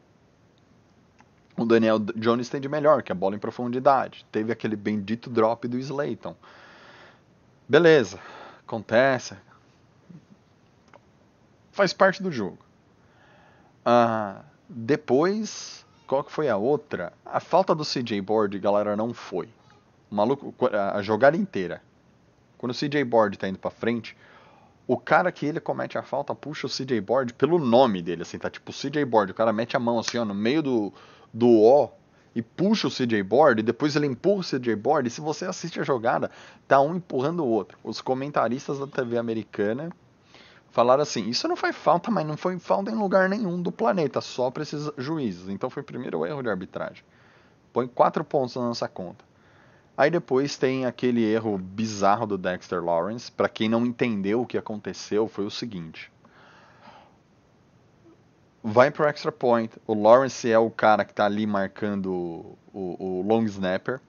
o, 1.57 1.65
Daniel 1.65 1.99
Jones 1.99 2.49
tem 2.49 2.61
de 2.61 2.69
melhor, 2.69 3.03
que 3.03 3.11
é 3.11 3.15
a 3.15 3.17
bola 3.17 3.35
em 3.35 3.39
profundidade. 3.39 4.27
Teve 4.31 4.53
aquele 4.53 4.77
bendito 4.77 5.31
drop 5.31 5.67
do 5.67 5.79
Slayton. 5.79 6.37
Beleza, 7.69 8.21
acontece. 8.65 9.37
Faz 11.73 11.93
parte 11.93 12.23
do 12.23 12.31
jogo. 12.31 12.59
Ah, 13.85 14.43
depois, 14.69 15.87
qual 16.11 16.25
que 16.25 16.33
foi 16.33 16.49
a 16.49 16.57
outra? 16.57 17.13
A 17.25 17.39
falta 17.39 17.73
do 17.73 17.85
CJ 17.85 18.21
Board, 18.21 18.59
galera, 18.59 18.97
não 18.97 19.15
foi. 19.15 19.49
O 20.11 20.15
maluco, 20.17 20.53
a 20.69 21.01
jogada 21.03 21.37
inteira. 21.37 21.81
Quando 22.59 22.73
o 22.73 22.75
CJ 22.75 23.05
Board 23.05 23.39
tá 23.39 23.47
indo 23.47 23.61
pra 23.61 23.71
frente, 23.71 24.17
o 24.89 24.97
cara 24.97 25.31
que 25.31 25.47
ele 25.47 25.61
comete 25.61 25.97
a 25.97 26.03
falta 26.03 26.35
puxa 26.35 26.67
o 26.67 26.69
CJ 26.69 27.01
Board 27.01 27.33
pelo 27.35 27.61
nome 27.61 28.03
dele, 28.03 28.23
assim, 28.23 28.39
tá 28.39 28.51
tipo 28.51 28.73
CJ 28.73 29.05
Board. 29.05 29.31
O 29.31 29.35
cara 29.37 29.53
mete 29.53 29.77
a 29.77 29.79
mão 29.79 30.01
assim, 30.01 30.19
ó, 30.19 30.25
no 30.25 30.35
meio 30.35 30.65
do, 30.65 30.93
do 31.33 31.49
O 31.49 31.93
e 32.35 32.43
puxa 32.43 32.89
o 32.89 32.91
CJ 32.91 33.23
Board, 33.23 33.61
e 33.61 33.63
depois 33.63 33.95
ele 33.95 34.07
empurra 34.07 34.41
o 34.41 34.45
CJ 34.45 34.75
Board, 34.75 35.07
e 35.07 35.13
se 35.13 35.21
você 35.21 35.45
assiste 35.45 35.79
a 35.79 35.85
jogada, 35.85 36.29
tá 36.67 36.81
um 36.81 36.97
empurrando 36.97 37.45
o 37.45 37.49
outro. 37.49 37.79
Os 37.85 38.01
comentaristas 38.01 38.81
da 38.81 38.87
TV 38.89 39.17
americana 39.17 39.91
falaram 40.71 41.03
assim: 41.03 41.29
Isso 41.29 41.47
não 41.49 41.57
foi 41.57 41.73
falta, 41.73 42.11
mas 42.11 42.27
não 42.27 42.37
foi 42.37 42.59
falta 42.59 42.91
em 42.91 42.95
lugar 42.95 43.29
nenhum 43.29 43.61
do 43.61 43.73
planeta, 43.73 44.21
só 44.21 44.51
para 44.51 44.63
esses 44.63 44.91
juízes. 44.97 45.49
Então 45.49 45.71
foi 45.71 45.83
primeiro 45.83 46.19
o 46.19 46.27
erro 46.27 46.43
de 46.43 46.49
arbitragem. 46.49 47.05
Põe 47.73 47.87
quatro 47.87 48.25
pontos 48.25 48.57
na 48.57 48.63
nossa 48.63 48.89
conta. 48.89 49.25
Aí 49.97 50.11
depois 50.11 50.57
tem 50.57 50.87
aquele 50.87 51.23
erro 51.23 51.59
bizarro 51.59 52.27
do 52.27 52.39
Dexter 52.39 52.83
Lawrence. 52.83 53.31
Para 53.31 53.49
quem 53.49 53.69
não 53.69 53.85
entendeu 53.85 54.41
o 54.41 54.47
que 54.47 54.57
aconteceu, 54.57 55.29
foi 55.29 55.45
o 55.45 55.51
seguinte: 55.51 56.11
vai 58.63 58.91
pro 58.91 59.07
extra 59.07 59.31
point. 59.31 59.77
O 59.87 59.95
Lawrence 59.95 60.51
é 60.51 60.59
o 60.59 60.71
cara 60.71 61.05
que 61.05 61.13
tá 61.13 61.27
ali 61.27 61.47
marcando 61.47 62.57
o, 62.73 62.97
o 62.99 63.23
long 63.27 63.45
snapper. 63.45 64.01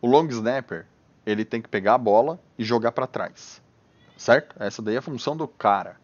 O 0.00 0.06
long 0.06 0.26
snapper 0.26 0.86
ele 1.24 1.44
tem 1.44 1.60
que 1.60 1.68
pegar 1.68 1.94
a 1.94 1.98
bola 1.98 2.40
e 2.58 2.64
jogar 2.64 2.92
para 2.92 3.06
trás, 3.06 3.60
certo? 4.18 4.54
Essa 4.60 4.82
daí 4.82 4.96
é 4.96 4.98
a 4.98 5.02
função 5.02 5.36
do 5.36 5.48
cara. 5.48 5.96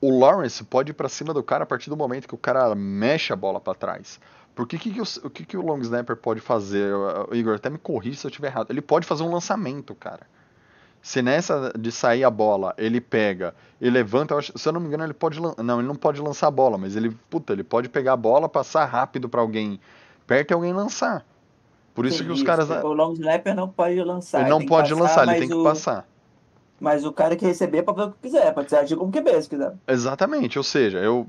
O 0.00 0.18
Lawrence 0.18 0.62
pode 0.64 0.90
ir 0.90 0.94
para 0.94 1.08
cima 1.08 1.32
do 1.32 1.42
cara 1.42 1.64
a 1.64 1.66
partir 1.66 1.88
do 1.90 1.96
momento 1.96 2.28
que 2.28 2.34
o 2.34 2.38
cara 2.38 2.74
mexe 2.74 3.32
a 3.32 3.36
bola 3.36 3.60
para 3.60 3.74
trás. 3.74 4.20
Porque 4.54 4.78
que 4.78 4.92
que 4.92 5.00
o, 5.00 5.30
que, 5.30 5.44
que 5.44 5.56
o 5.56 5.62
long 5.62 5.78
snapper 5.80 6.16
pode 6.16 6.40
fazer? 6.40 6.92
O 6.94 7.34
Igor, 7.34 7.56
até 7.56 7.68
me 7.70 7.78
corrija 7.78 8.18
se 8.18 8.26
eu 8.26 8.28
estiver 8.30 8.48
errado. 8.48 8.70
Ele 8.70 8.80
pode 8.82 9.06
fazer 9.06 9.22
um 9.22 9.32
lançamento, 9.32 9.94
cara. 9.94 10.26
Se 11.02 11.22
nessa 11.22 11.72
de 11.78 11.92
sair 11.92 12.24
a 12.24 12.30
bola, 12.30 12.74
ele 12.78 13.00
pega 13.00 13.54
e 13.80 13.90
levanta, 13.90 14.34
eu 14.34 14.38
acho- 14.38 14.58
se 14.58 14.68
eu 14.68 14.72
não 14.72 14.80
me 14.80 14.88
engano, 14.88 15.04
ele 15.04 15.14
pode 15.14 15.40
não, 15.40 15.78
ele 15.80 15.88
não 15.88 15.96
pode 15.96 16.20
lançar 16.20 16.48
a 16.48 16.50
bola, 16.50 16.78
mas 16.78 16.96
ele, 16.96 17.10
puta, 17.30 17.52
ele 17.52 17.64
pode 17.64 17.88
pegar 17.88 18.14
a 18.14 18.16
bola, 18.16 18.48
passar 18.48 18.84
rápido 18.86 19.28
para 19.28 19.40
alguém 19.40 19.80
perto 20.26 20.50
e 20.52 20.54
alguém 20.54 20.72
lançar. 20.72 21.24
Por 21.96 22.04
isso 22.04 22.18
Sim, 22.18 22.26
que 22.26 22.30
os 22.32 22.42
caras 22.42 22.68
O 22.70 22.92
long 22.92 23.14
snapper 23.14 23.54
não 23.54 23.68
pode 23.68 24.00
lançar. 24.02 24.42
ele 24.42 24.50
não 24.50 24.60
que 24.60 24.66
pode 24.66 24.90
passar, 24.90 25.02
lançar, 25.02 25.28
ele 25.28 25.38
tem 25.40 25.48
que 25.48 25.54
o- 25.54 25.64
passar. 25.64 26.06
Mas 26.78 27.06
o 27.06 27.12
cara 27.12 27.34
que 27.34 27.44
receber 27.46 27.82
pode 27.82 27.96
fazer 27.96 28.10
o 28.10 28.12
que 28.12 28.18
quiser, 28.20 28.52
pode 28.52 28.68
ser 28.68 28.76
agir 28.76 28.96
como 28.96 29.10
QB 29.10 29.42
se 29.42 29.48
quiser. 29.48 29.72
Exatamente, 29.88 30.58
ou 30.58 30.62
seja, 30.62 30.98
eu 30.98 31.26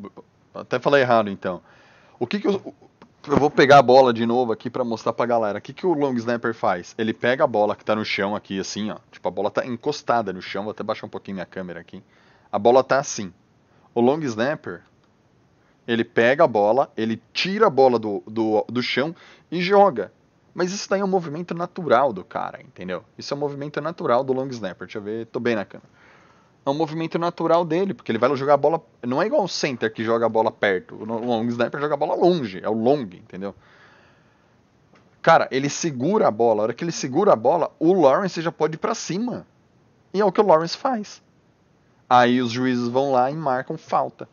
até 0.54 0.78
falei 0.78 1.02
errado 1.02 1.30
então. 1.30 1.62
O 2.20 2.28
que 2.28 2.38
que 2.42 2.50
o- 2.50 2.62
eu 3.30 3.38
vou 3.38 3.50
pegar 3.50 3.78
a 3.80 3.82
bola 3.82 4.14
de 4.14 4.26
novo 4.26 4.52
aqui 4.52 4.70
pra 4.70 4.84
mostrar 4.84 5.14
pra 5.14 5.26
galera. 5.26 5.60
O 5.60 5.62
que, 5.62 5.72
que 5.72 5.88
o 5.88 5.94
long 5.94 6.14
snapper 6.16 6.54
faz? 6.54 6.94
Ele 6.98 7.14
pega 7.14 7.46
a 7.46 7.48
bola 7.48 7.76
que 7.78 7.86
tá 7.86 7.96
no 7.96 8.04
chão 8.04 8.36
aqui, 8.36 8.60
assim, 8.60 8.92
ó. 8.92 8.98
Tipo, 9.10 9.26
a 9.28 9.32
bola 9.32 9.50
tá 9.50 9.66
encostada 9.66 10.34
no 10.34 10.42
chão. 10.42 10.64
Vou 10.64 10.72
até 10.72 10.84
baixar 10.84 11.06
um 11.08 11.10
pouquinho 11.10 11.36
minha 11.36 11.46
câmera 11.46 11.80
aqui. 11.80 12.04
A 12.52 12.60
bola 12.60 12.84
tá 12.84 13.00
assim. 13.00 13.34
O 13.96 14.02
long 14.02 14.20
snapper, 14.22 14.82
ele 15.88 16.04
pega 16.04 16.44
a 16.44 16.48
bola, 16.48 16.92
ele 16.98 17.22
tira 17.34 17.68
a 17.68 17.70
bola 17.70 17.98
do, 17.98 18.22
do, 18.28 18.66
do 18.68 18.82
chão 18.82 19.16
e 19.50 19.62
joga. 19.62 20.12
Mas 20.58 20.74
isso 20.74 20.90
daí 20.90 21.02
é 21.02 21.06
um 21.06 21.08
movimento 21.08 21.54
natural 21.54 22.12
do 22.12 22.26
cara, 22.26 22.60
entendeu? 22.64 23.04
Isso 23.16 23.32
é 23.32 23.38
um 23.38 23.40
movimento 23.40 23.80
natural 23.80 24.24
do 24.24 24.34
long 24.34 24.48
snapper. 24.48 24.88
Deixa 24.88 24.98
eu 24.98 25.04
ver, 25.04 25.28
tô 25.28 25.40
bem 25.40 25.56
na 25.56 25.64
câmera. 25.64 25.88
É 26.66 26.70
um 26.72 26.74
movimento 26.74 27.20
natural 27.20 27.64
dele, 27.64 27.94
porque 27.94 28.12
ele 28.12 28.18
vai 28.18 28.36
jogar 28.36 28.56
a 28.56 28.58
bola. 28.58 28.82
Não 29.06 29.22
é 29.22 29.28
igual 29.28 29.44
o 29.44 29.48
center 29.48 29.94
que 29.94 30.04
joga 30.04 30.26
a 30.26 30.30
bola 30.30 30.50
perto. 30.50 30.96
O 30.96 31.06
long 31.06 31.46
snapper 31.46 31.80
joga 31.80 31.94
a 31.94 31.98
bola 31.98 32.16
longe, 32.16 32.60
é 32.64 32.68
o 32.68 32.74
long, 32.74 33.04
entendeu? 33.04 33.54
Cara, 35.22 35.48
ele 35.52 35.70
segura 35.70 36.28
a 36.28 36.32
bola. 36.32 36.62
A 36.62 36.64
hora 36.64 36.74
que 36.74 36.84
ele 36.84 36.92
segura 36.92 37.34
a 37.34 37.36
bola, 37.36 37.72
o 37.78 37.94
Lawrence 37.94 38.42
já 38.42 38.52
pode 38.52 38.78
ir 38.78 38.80
pra 38.80 38.96
cima. 38.96 39.46
E 40.12 40.20
é 40.20 40.26
o 40.26 40.32
que 40.32 40.42
o 40.42 40.44
Lawrence 40.44 40.76
faz. 40.76 41.22
Aí 42.10 42.42
os 42.42 42.52
juízes 42.52 42.88
vão 42.88 43.12
lá 43.12 43.30
e 43.30 43.36
marcam 43.36 43.78
falta. 43.78 44.28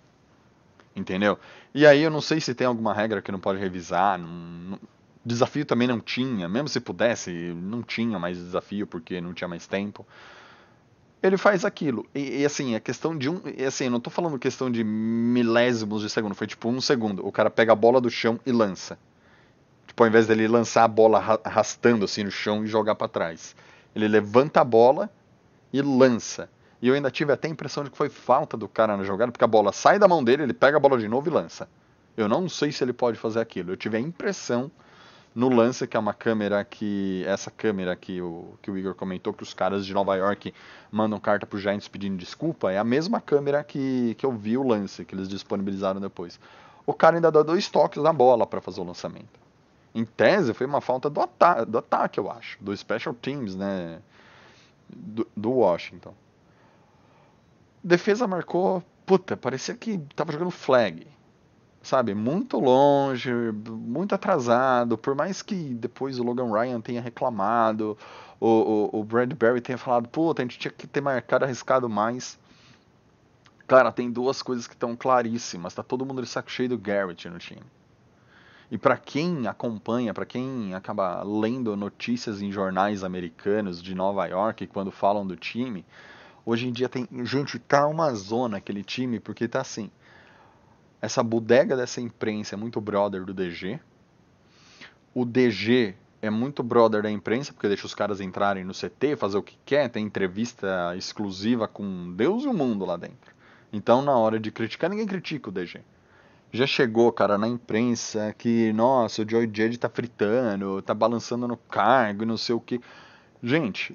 Entendeu? 0.97 1.38
E 1.75 1.87
aí 1.87 2.00
eu 2.00 2.11
não 2.11 2.23
sei 2.23 2.40
se 2.40 2.54
tem 2.54 2.66
alguma 2.66 2.95
regra 2.95 3.21
que 3.21 3.31
não 3.31 3.38
pode 3.38 3.59
revisar. 3.59 4.19
Não, 4.19 4.26
não, 4.26 4.78
desafio 5.25 5.64
também 5.64 5.88
não 5.88 6.00
tinha. 6.00 6.49
Mesmo 6.49 6.69
se 6.69 6.81
pudesse, 6.81 7.31
não 7.31 7.83
tinha 7.83 8.19
mais 8.19 8.37
desafio 8.37 8.87
porque 8.87 9.21
não 9.21 9.33
tinha 9.33 9.49
mais 9.49 9.66
tempo. 9.66 10.07
Ele 11.23 11.38
faz 11.38 11.64
aquilo. 11.64 12.07
E, 12.14 12.43
e 12.43 12.45
assim, 12.45 12.75
é 12.75 12.81
questão 12.81 13.16
de 13.16 13.31
um. 13.31 13.40
E, 13.57 13.64
assim, 13.64 13.88
não 13.88 13.99
tô 13.99 14.11
falando 14.11 14.38
questão 14.38 14.71
de 14.71 14.85
milésimos 14.85 16.02
de 16.02 16.11
segundo. 16.11 16.35
Foi 16.35 16.47
tipo 16.47 16.69
um 16.69 16.81
segundo. 16.81 17.26
O 17.26 17.33
cara 17.33 17.49
pega 17.49 17.73
a 17.73 17.76
bola 17.76 18.00
do 18.00 18.11
chão 18.11 18.38
e 18.45 18.52
lança. 18.52 18.99
Tipo, 19.87 20.02
ao 20.02 20.09
invés 20.09 20.26
dele 20.26 20.47
lançar 20.47 20.85
a 20.85 20.88
bola 20.88 21.40
arrastando 21.43 22.04
assim 22.04 22.25
no 22.25 22.31
chão 22.31 22.64
e 22.64 22.66
jogar 22.66 22.95
para 22.95 23.09
trás. 23.09 23.57
Ele 23.95 24.09
levanta 24.09 24.61
a 24.61 24.64
bola 24.64 25.11
e 25.73 25.81
lança. 25.81 26.50
E 26.83 26.88
eu 26.88 26.95
ainda 26.95 27.11
tive 27.11 27.33
até 27.33 27.49
a 27.49 27.50
impressão 27.50 27.83
de 27.83 27.90
que 27.90 27.97
foi 27.97 28.11
falta 28.11 28.57
do 28.57 28.69
cara 28.69 28.97
na 28.97 29.04
jogada, 29.04 29.33
porque 29.33 29.45
a 29.45 29.49
bola 29.49 29.73
sai 29.73 29.99
da 29.99 30.07
mão 30.07 30.23
dele, 30.23 30.43
ele 30.43 30.52
pega 30.52 30.76
a 30.76 30.81
bola 30.81 30.99
de 30.99 31.09
novo 31.09 31.28
e 31.28 31.33
lança. 31.33 31.66
Eu 32.16 32.28
não 32.28 32.49
sei 32.49 32.71
se 32.71 32.85
ele 32.85 32.93
pode 32.93 33.19
fazer 33.19 33.40
aquilo. 33.40 33.73
Eu 33.73 33.76
tive 33.76 33.97
a 33.97 34.00
impressão 34.00 34.71
no 35.35 35.49
lance, 35.49 35.87
que 35.87 35.97
é 35.97 36.00
uma 36.00 36.14
câmera 36.14 36.64
que. 36.64 37.25
Essa 37.26 37.50
câmera 37.50 37.97
que 37.97 38.21
o, 38.21 38.55
que 38.62 38.71
o 38.71 38.79
Igor 38.79 38.95
comentou, 38.95 39.33
que 39.33 39.43
os 39.43 39.53
caras 39.53 39.85
de 39.85 39.93
Nova 39.93 40.14
York 40.17 40.55
mandam 40.91 41.19
carta 41.19 41.47
pro 41.47 41.59
Giants 41.59 41.88
pedindo 41.88 42.17
desculpa, 42.17 42.71
é 42.71 42.79
a 42.79 42.85
mesma 42.85 43.21
câmera 43.21 43.64
que, 43.64 44.14
que 44.19 44.25
eu 44.25 44.33
vi 44.33 44.57
o 44.57 44.62
lance, 44.62 45.05
que 45.05 45.14
eles 45.14 45.29
disponibilizaram 45.29 46.00
depois. 46.00 46.38
O 46.87 46.93
cara 46.93 47.17
ainda 47.17 47.33
dá 47.33 47.43
dois 47.43 47.69
toques 47.69 48.03
na 48.03 48.12
bola 48.12 48.47
para 48.47 48.61
fazer 48.61 48.81
o 48.81 48.85
lançamento. 48.85 49.41
Em 49.95 50.05
tese, 50.05 50.53
foi 50.55 50.67
uma 50.67 50.81
falta 50.81 51.09
do, 51.09 51.21
ata 51.21 51.64
do 51.64 51.79
ataque, 51.79 52.21
eu 52.21 52.31
acho. 52.31 52.62
Do 52.62 52.76
Special 52.76 53.14
Teams, 53.14 53.55
né? 53.55 54.00
Do, 54.88 55.26
do 55.37 55.50
Washington 55.50 56.14
defesa 57.85 58.26
marcou, 58.26 58.83
puta, 59.05 59.37
parecia 59.37 59.75
que 59.75 59.99
tava 60.17 60.33
jogando 60.33 60.50
flag. 60.50 61.07
Sabe, 61.85 62.14
muito 62.14 62.59
longe, 62.59 63.31
muito 63.33 64.14
atrasado. 64.14 64.99
Por 64.99 65.14
mais 65.14 65.43
que 65.43 65.55
depois 65.55 66.19
o 66.19 66.25
Logan 66.25 66.50
Ryan 66.50 66.81
tenha 66.81 67.00
reclamado, 67.00 67.97
o, 68.41 68.91
o, 68.93 69.00
o 69.00 69.05
Bradbury 69.05 69.61
tenha 69.61 69.79
falado, 69.79 70.09
puta, 70.09 70.43
a 70.43 70.45
gente 70.45 70.59
tinha 70.59 70.73
que 70.73 70.87
ter 70.87 71.00
marcado, 71.00 71.45
arriscado 71.45 71.88
mais. 71.88 72.38
Cara, 73.67 73.93
tem 73.93 74.11
duas 74.11 74.43
coisas 74.43 74.67
que 74.67 74.75
estão 74.75 74.97
claríssimas. 74.97 75.75
Tá 75.75 75.83
todo 75.83 76.05
mundo 76.05 76.23
de 76.23 76.29
saco 76.29 76.50
cheio 76.50 76.71
do 76.71 76.79
Garrett 76.79 77.29
no 77.29 77.38
time. 77.38 77.62
E 78.71 78.79
para 78.79 78.97
quem 78.97 79.47
acompanha, 79.47 80.12
para 80.12 80.25
quem 80.25 80.75
acaba 80.75 81.23
lendo 81.23 81.76
notícias 81.76 82.41
em 82.41 82.50
jornais 82.50 83.05
americanos 83.05 83.81
de 83.81 83.95
Nova 83.95 84.26
York 84.26 84.67
quando 84.67 84.91
falam 84.91 85.26
do 85.26 85.37
time, 85.37 85.85
Hoje 86.47 86.69
em 86.69 86.73
dia 86.73 86.88
tem. 86.88 87.09
Gente, 87.25 87.59
tá 87.59 87.87
uma 87.87 88.12
zona 88.14 88.59
aquele 88.59 88.85
time, 88.85 89.19
porque 89.19 89.49
tá 89.49 89.62
assim. 89.62 89.91
Essa 91.04 91.23
bodega 91.23 91.76
dessa 91.76 92.00
imprensa 92.00 92.54
é 92.54 92.56
muito 92.56 92.80
brother 92.80 93.26
do 93.26 93.34
DG. 93.34 93.78
O 95.14 95.26
DG 95.26 95.94
é 96.23 96.30
muito 96.30 96.62
brother 96.62 97.02
da 97.02 97.11
imprensa, 97.11 97.52
porque 97.52 97.68
deixa 97.68 97.84
os 97.84 97.94
caras 97.94 98.23
entrarem 98.23 98.64
no 98.64 98.73
CT, 98.73 99.14
fazer 99.14 99.37
o 99.37 99.42
que 99.42 99.58
quer, 99.66 99.90
tem 99.90 100.06
entrevista 100.06 100.96
exclusiva 100.96 101.68
com 101.68 102.11
Deus 102.14 102.44
e 102.44 102.49
o 102.49 102.54
mundo 102.54 102.87
lá 102.87 102.96
dentro. 102.96 103.34
Então, 103.70 104.00
na 104.00 104.16
hora 104.16 104.40
de 104.40 104.50
criticar, 104.50 104.88
ninguém 104.88 105.06
critica 105.06 105.50
o 105.50 105.52
DG. 105.52 105.82
Já 106.50 106.66
chegou, 106.66 107.12
cara, 107.12 107.37
na 107.37 107.49
imprensa 107.49 108.34
que, 108.38 108.73
nossa, 108.73 109.20
o 109.20 109.28
Joy 109.28 109.44
Judge 109.44 109.76
tá 109.76 109.90
fritando, 109.90 110.80
tá 110.80 110.94
balançando 110.94 111.46
no 111.46 111.58
cargo, 111.58 112.25
não 112.25 112.38
sei 112.38 112.54
o 112.54 112.61
que. 112.61 112.80
Gente, 113.42 113.94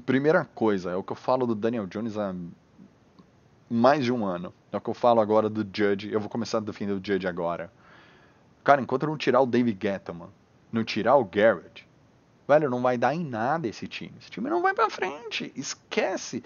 Primeira 0.00 0.44
coisa, 0.44 0.90
é 0.90 0.96
o 0.96 1.04
que 1.04 1.12
eu 1.12 1.16
falo 1.16 1.46
do 1.46 1.54
Daniel 1.54 1.86
Jones 1.86 2.18
há 2.18 2.34
mais 3.74 4.04
de 4.04 4.12
um 4.12 4.24
ano. 4.24 4.52
É 4.70 4.76
o 4.76 4.80
que 4.80 4.88
eu 4.88 4.94
falo 4.94 5.20
agora 5.20 5.48
do 5.48 5.62
Judge. 5.62 6.12
Eu 6.12 6.20
vou 6.20 6.30
começar 6.30 6.58
a 6.58 6.60
defender 6.60 6.92
o 6.92 7.00
Judge 7.04 7.26
agora. 7.26 7.70
Cara, 8.62 8.80
enquanto 8.80 9.06
não 9.06 9.16
tirar 9.16 9.40
o 9.40 9.46
David 9.46 9.78
Gettleman, 9.80 10.28
não 10.72 10.84
tirar 10.84 11.16
o 11.16 11.24
Garrett, 11.24 11.86
velho, 12.46 12.70
não 12.70 12.80
vai 12.80 12.96
dar 12.96 13.14
em 13.14 13.24
nada 13.24 13.66
esse 13.66 13.86
time. 13.86 14.14
Esse 14.20 14.30
time 14.30 14.48
não 14.48 14.62
vai 14.62 14.74
pra 14.74 14.88
frente. 14.88 15.52
Esquece. 15.56 16.42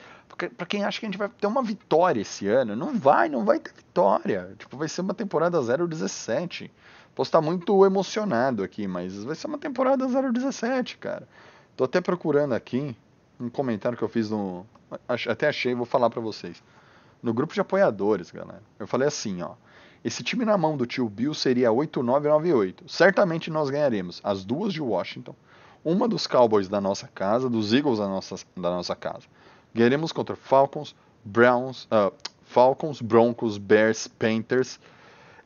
Pra 0.57 0.67
quem 0.67 0.85
acha 0.85 1.01
que 1.01 1.07
a 1.07 1.09
gente 1.09 1.19
vai 1.19 1.29
ter 1.29 1.47
uma 1.47 1.63
vitória 1.63 2.21
esse 2.21 2.47
ano, 2.49 2.75
não 2.75 2.99
vai, 2.99 3.29
não 3.29 3.45
vai 3.45 3.59
ter 3.59 3.73
vitória. 3.73 4.55
Tipo, 4.59 4.77
vai 4.77 4.89
ser 4.89 5.03
uma 5.03 5.15
temporada 5.15 5.59
0-17. 5.61 6.71
Posso 7.15 7.29
estar 7.29 7.41
muito 7.41 7.85
emocionado 7.85 8.63
aqui, 8.63 8.87
mas 8.87 9.23
vai 9.25 9.35
ser 9.35 9.49
uma 9.49 9.59
temporada 9.59 10.07
0-17, 10.07 10.97
cara. 10.99 11.29
Tô 11.77 11.85
até 11.85 12.01
procurando 12.01 12.55
aqui 12.55 12.97
um 13.39 13.49
comentário 13.49 13.99
que 13.99 14.05
eu 14.05 14.09
fiz 14.09 14.31
no. 14.31 14.67
Até 15.07 15.49
achei, 15.49 15.75
vou 15.75 15.85
falar 15.85 16.09
para 16.11 16.21
vocês. 16.21 16.63
No 17.23 17.35
grupo 17.35 17.55
de 17.55 17.61
apoiadores, 17.61 18.31
galera. 18.31 18.63
Eu 18.79 18.87
falei 18.87 19.09
assim, 19.09 19.43
ó. 19.43 19.53
Esse 20.05 20.23
time 20.23 20.45
na 20.45 20.57
mão 20.57 20.77
do 20.77 20.87
tio 20.87 21.09
Bill 21.09 21.35
seria 21.35 21.71
8-9-9-8. 21.71 22.85
Certamente 22.87 23.51
nós 23.51 23.69
ganharemos 23.69 24.21
as 24.23 24.45
duas 24.45 24.73
de 24.73 24.81
Washington, 24.81 25.35
uma 25.85 26.07
dos 26.07 26.27
Cowboys 26.27 26.69
da 26.69 26.81
nossa 26.81 27.09
casa, 27.09 27.51
dos 27.51 27.73
Eagles 27.73 27.99
da 27.99 28.07
nossa, 28.07 28.37
da 28.57 28.71
nossa 28.71 28.95
casa. 28.95 29.27
Ganharemos 29.75 30.13
contra 30.13 30.37
Falcons, 30.37 30.95
Browns, 31.25 31.85
uh, 31.87 32.13
Falcons, 32.45 33.03
Broncos, 33.03 33.59
Bears, 33.59 34.07
Panthers. 34.07 34.79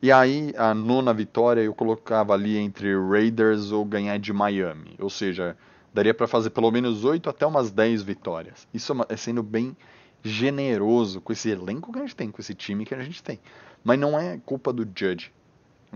E 0.03 0.13
aí 0.13 0.53
a 0.57 0.75
nona 0.75 1.15
vitória 1.15 1.63
eu 1.63 1.75
colocava 1.75 2.35
ali 2.35 2.59
entre 2.59 2.95
Raiders 2.95 3.73
ou 3.73 3.85
ganhar 3.85 4.19
de 4.19 4.33
Miami. 4.33 4.97
Ou 4.99 5.09
seja, 5.09 5.57
daria 5.95 6.13
para 6.13 6.27
fazer 6.27 6.51
pelo 6.51 6.71
menos 6.71 7.05
8 7.05 7.31
até 7.31 7.47
umas 7.47 7.71
10 7.71 8.03
vitórias. 8.03 8.67
Isso 8.73 8.93
é, 8.93 9.15
é 9.15 9.17
sendo 9.17 9.43
bem 9.43 9.77
generoso 10.23 11.21
com 11.21 11.33
esse 11.33 11.51
elenco 11.51 11.93
que 11.93 11.99
a 11.99 12.03
gente 12.03 12.17
tem, 12.17 12.31
com 12.31 12.41
esse 12.41 12.55
time 12.55 12.85
que 12.85 12.95
a 12.95 13.03
gente 13.03 13.23
tem. 13.23 13.41
Mas 13.83 13.99
não 13.99 14.19
é 14.19 14.39
culpa 14.45 14.73
do 14.73 14.85
Judge. 14.85 15.33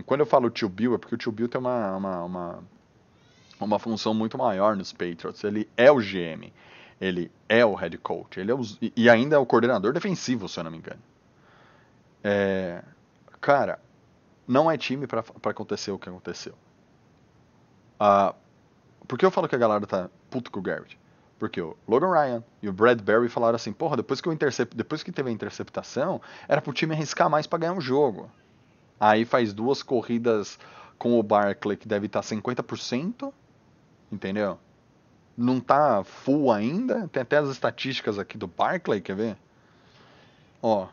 Quando 0.04 0.20
eu 0.20 0.26
falo 0.26 0.50
tio 0.50 0.68
Bill, 0.68 0.94
é 0.94 0.98
porque 0.98 1.14
o 1.14 1.18
tio 1.18 1.32
Bill 1.32 1.48
tem 1.48 1.60
uma, 1.60 1.96
uma, 1.96 2.24
uma, 2.24 2.64
uma 3.60 3.78
função 3.78 4.12
muito 4.12 4.36
maior 4.36 4.76
nos 4.76 4.92
Patriots. 4.92 5.42
Ele 5.44 5.68
é 5.76 5.90
o 5.90 5.96
GM. 5.96 6.52
Ele 7.00 7.30
é 7.48 7.64
o 7.64 7.74
head 7.74 7.96
coach. 7.98 8.38
Ele 8.40 8.52
é 8.52 8.56
e 8.96 9.08
ainda 9.08 9.36
é 9.36 9.38
o 9.38 9.46
coordenador 9.46 9.92
defensivo, 9.92 10.48
se 10.48 10.58
eu 10.58 10.64
não 10.64 10.70
me 10.70 10.78
engano. 10.78 11.00
É, 12.22 12.82
cara, 13.40 13.78
não 14.46 14.70
é 14.70 14.76
time 14.76 15.06
para 15.06 15.24
acontecer 15.44 15.90
o 15.90 15.98
que 15.98 16.08
aconteceu. 16.08 16.54
Uh, 18.00 18.34
por 19.06 19.18
que 19.18 19.24
eu 19.24 19.30
falo 19.30 19.48
que 19.48 19.54
a 19.54 19.58
galera 19.58 19.86
tá 19.86 20.10
puto 20.30 20.50
com 20.50 20.60
o 20.60 20.62
Garrett? 20.62 20.98
Porque 21.38 21.60
o 21.60 21.76
Logan 21.86 22.10
Ryan 22.10 22.44
e 22.62 22.68
o 22.68 22.72
Bradbury 22.72 23.28
falaram 23.28 23.56
assim, 23.56 23.72
porra, 23.72 23.96
depois 23.96 24.20
que, 24.20 24.28
eu 24.28 24.32
intercept... 24.32 24.74
depois 24.74 25.02
que 25.02 25.12
teve 25.12 25.28
a 25.28 25.32
interceptação, 25.32 26.20
era 26.48 26.62
pro 26.62 26.72
time 26.72 26.94
arriscar 26.94 27.28
mais 27.28 27.46
para 27.46 27.58
ganhar 27.58 27.72
um 27.72 27.80
jogo. 27.80 28.30
Aí 28.98 29.24
faz 29.24 29.52
duas 29.52 29.82
corridas 29.82 30.58
com 30.98 31.18
o 31.18 31.22
Barkley 31.22 31.76
que 31.76 31.86
deve 31.86 32.06
estar 32.06 32.22
tá 32.22 32.28
50%, 32.28 33.32
entendeu? 34.10 34.58
Não 35.36 35.60
tá 35.60 36.02
full 36.02 36.50
ainda, 36.50 37.06
tem 37.08 37.22
até 37.22 37.36
as 37.36 37.50
estatísticas 37.50 38.18
aqui 38.18 38.38
do 38.38 38.46
Barkley, 38.46 39.02
quer 39.02 39.14
ver? 39.14 39.36
Ó, 40.62 40.86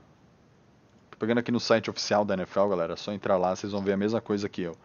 tô 1.09 1.17
pegando 1.17 1.37
aqui 1.37 1.51
no 1.51 1.59
site 1.61 1.89
oficial 1.89 2.25
da 2.25 2.33
NFL, 2.33 2.67
galera, 2.67 2.93
é 2.93 2.97
só 2.97 3.13
entrar 3.13 3.37
lá, 3.37 3.55
vocês 3.55 3.71
vão 3.71 3.81
ver 3.81 3.93
a 3.93 3.97
mesma 3.97 4.19
coisa 4.19 4.49
que 4.49 4.61
eu. 4.61 4.75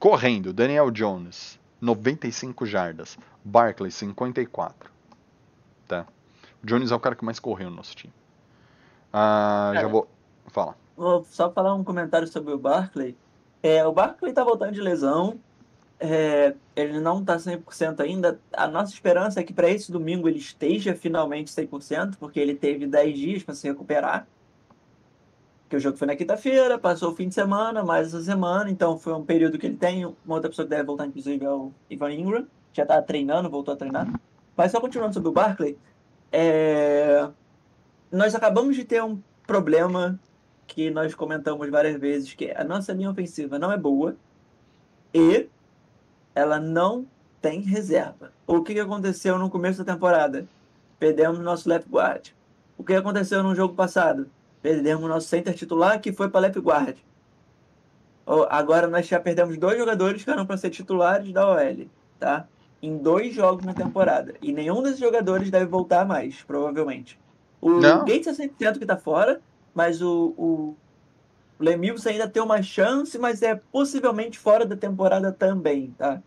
Correndo, 0.00 0.52
Daniel 0.52 0.90
Jones, 0.90 1.60
95 1.80 2.66
jardas. 2.66 3.16
Barkley, 3.44 3.92
54. 3.92 4.95
Tá? 5.86 6.06
O 6.62 6.66
Jones 6.66 6.90
é 6.90 6.94
o 6.94 7.00
cara 7.00 7.14
que 7.14 7.24
mais 7.24 7.38
correu 7.38 7.70
no 7.70 7.76
nosso 7.76 7.94
time. 7.94 8.12
Ah, 9.12 9.72
já 9.74 9.88
vou. 9.88 10.08
Fala. 10.48 10.76
Vou 10.96 11.24
só 11.30 11.50
falar 11.50 11.74
um 11.74 11.84
comentário 11.84 12.26
sobre 12.26 12.52
o 12.52 12.58
Barkley. 12.58 13.16
É, 13.62 13.84
o 13.86 13.92
Barkley 13.92 14.32
tá 14.32 14.44
voltando 14.44 14.72
de 14.72 14.80
lesão. 14.80 15.38
É, 15.98 16.54
ele 16.74 17.00
não 17.00 17.24
tá 17.24 17.36
100% 17.36 18.00
ainda. 18.00 18.38
A 18.52 18.66
nossa 18.66 18.92
esperança 18.92 19.40
é 19.40 19.42
que 19.42 19.52
para 19.52 19.70
esse 19.70 19.90
domingo 19.90 20.28
ele 20.28 20.38
esteja 20.38 20.94
finalmente 20.94 21.50
100%, 21.50 22.16
porque 22.18 22.38
ele 22.38 22.54
teve 22.54 22.86
10 22.86 23.18
dias 23.18 23.42
para 23.42 23.54
se 23.54 23.66
recuperar. 23.66 24.26
que 25.68 25.76
o 25.76 25.80
jogo 25.80 25.96
foi 25.96 26.06
na 26.06 26.14
quinta-feira, 26.14 26.78
passou 26.78 27.12
o 27.12 27.16
fim 27.16 27.28
de 27.28 27.34
semana, 27.34 27.82
mais 27.82 28.08
essa 28.08 28.22
semana, 28.22 28.70
então 28.70 28.98
foi 28.98 29.12
um 29.14 29.24
período 29.24 29.58
que 29.58 29.66
ele 29.66 29.76
tem. 29.76 30.04
Uma 30.04 30.34
outra 30.34 30.48
pessoa 30.48 30.64
que 30.64 30.70
deve 30.70 30.84
voltar, 30.84 31.06
inclusive, 31.06 31.44
é 31.44 31.50
o 31.50 31.72
Ivan 31.90 32.12
Ingram, 32.12 32.46
já 32.72 32.86
tá 32.86 33.00
treinando, 33.02 33.50
voltou 33.50 33.74
a 33.74 33.76
treinar. 33.76 34.06
Mas 34.56 34.72
só 34.72 34.80
continuando 34.80 35.14
sobre 35.14 35.28
o 35.28 35.32
Barkley, 35.32 35.78
é... 36.32 37.28
nós 38.10 38.34
acabamos 38.34 38.74
de 38.74 38.84
ter 38.84 39.02
um 39.02 39.20
problema 39.46 40.18
que 40.66 40.90
nós 40.90 41.14
comentamos 41.14 41.68
várias 41.70 42.00
vezes, 42.00 42.34
que 42.34 42.50
a 42.50 42.64
nossa 42.64 42.92
linha 42.92 43.10
ofensiva 43.10 43.58
não 43.58 43.70
é 43.70 43.76
boa 43.76 44.16
e 45.14 45.48
ela 46.34 46.58
não 46.58 47.06
tem 47.40 47.60
reserva. 47.60 48.32
O 48.46 48.62
que 48.62 48.78
aconteceu 48.80 49.38
no 49.38 49.48
começo 49.48 49.84
da 49.84 49.92
temporada? 49.94 50.48
Perdemos 50.98 51.38
nosso 51.38 51.68
left 51.68 51.88
guard. 51.88 52.30
O 52.76 52.84
que 52.84 52.94
aconteceu 52.94 53.42
no 53.42 53.54
jogo 53.54 53.74
passado? 53.74 54.28
Perdemos 54.60 55.08
nosso 55.08 55.28
center 55.28 55.54
titular, 55.54 56.00
que 56.00 56.12
foi 56.12 56.28
para 56.28 56.40
left 56.40 56.60
guard. 56.60 56.96
Agora 58.50 58.88
nós 58.88 59.06
já 59.06 59.20
perdemos 59.20 59.56
dois 59.56 59.78
jogadores 59.78 60.24
que 60.24 60.30
eram 60.30 60.44
para 60.44 60.56
ser 60.56 60.70
titulares 60.70 61.32
da 61.32 61.48
OL, 61.48 61.86
tá? 62.18 62.48
Em 62.82 62.96
dois 62.96 63.34
jogos 63.34 63.64
na 63.64 63.74
temporada. 63.74 64.34
E 64.42 64.52
nenhum 64.52 64.82
desses 64.82 65.00
jogadores 65.00 65.50
deve 65.50 65.66
voltar 65.66 66.04
mais, 66.04 66.42
provavelmente. 66.42 67.18
O 67.60 67.70
Não. 67.80 68.04
Gates 68.04 68.26
é 68.26 68.46
100% 68.46 68.78
que 68.78 68.86
tá 68.86 68.96
fora, 68.96 69.40
mas 69.74 70.02
o, 70.02 70.34
o 70.36 70.76
Lemilson 71.58 72.10
ainda 72.10 72.28
tem 72.28 72.42
uma 72.42 72.62
chance, 72.62 73.18
mas 73.18 73.42
é 73.42 73.54
possivelmente 73.54 74.38
fora 74.38 74.66
da 74.66 74.76
temporada 74.76 75.32
também, 75.32 75.94
tá? 75.96 76.22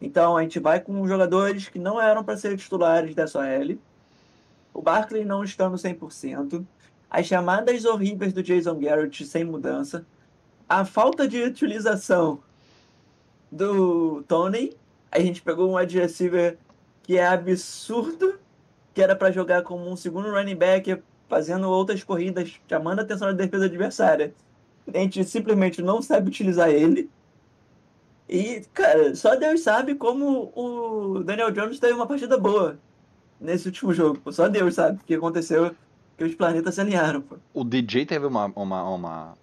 Então 0.00 0.36
a 0.36 0.42
gente 0.42 0.58
vai 0.58 0.80
com 0.80 1.06
jogadores 1.06 1.68
que 1.68 1.78
não 1.78 2.00
eram 2.00 2.24
para 2.24 2.36
ser 2.36 2.56
titulares 2.56 3.14
dessa 3.14 3.38
OL. 3.38 3.78
O 4.74 4.82
Barkley 4.82 5.24
não 5.24 5.44
estando 5.44 5.76
100%. 5.76 6.64
As 7.08 7.26
chamadas 7.26 7.84
horríveis 7.84 8.32
do 8.32 8.42
Jason 8.42 8.78
Garrett 8.78 9.24
sem 9.24 9.44
mudança. 9.44 10.04
A 10.68 10.84
falta 10.84 11.28
de 11.28 11.40
utilização 11.42 12.40
do 13.50 14.22
Tony. 14.24 14.76
A 15.14 15.20
gente 15.20 15.40
pegou 15.40 15.70
um 15.70 15.76
wide 15.76 15.96
receiver 15.96 16.58
que 17.04 17.16
é 17.16 17.24
absurdo, 17.24 18.38
que 18.92 19.00
era 19.00 19.14
para 19.14 19.30
jogar 19.30 19.62
como 19.62 19.88
um 19.88 19.96
segundo 19.96 20.30
running 20.30 20.56
back, 20.56 21.00
fazendo 21.28 21.70
outras 21.70 22.02
corridas, 22.02 22.60
chamando 22.68 22.98
a 22.98 23.02
atenção 23.02 23.28
da 23.28 23.44
defesa 23.44 23.66
adversária. 23.66 24.34
A 24.92 24.98
gente 24.98 25.22
simplesmente 25.24 25.80
não 25.80 26.02
sabe 26.02 26.28
utilizar 26.28 26.68
ele. 26.68 27.08
E, 28.28 28.62
cara, 28.72 29.14
só 29.14 29.36
Deus 29.36 29.60
sabe 29.60 29.94
como 29.94 30.52
o 30.56 31.22
Daniel 31.22 31.52
Jones 31.52 31.78
teve 31.78 31.92
uma 31.92 32.06
partida 32.06 32.36
boa 32.36 32.78
nesse 33.40 33.66
último 33.66 33.92
jogo. 33.92 34.32
Só 34.32 34.48
Deus 34.48 34.74
sabe 34.74 34.98
o 34.98 35.04
que 35.04 35.14
aconteceu, 35.14 35.74
que 36.16 36.24
os 36.24 36.34
planetas 36.34 36.74
se 36.74 36.80
alinharam. 36.80 37.20
Pô. 37.20 37.36
O 37.52 37.62
DJ 37.62 38.06
teve 38.06 38.26
uma, 38.26 38.46
uma, 38.56 38.90
uma, 38.90 39.38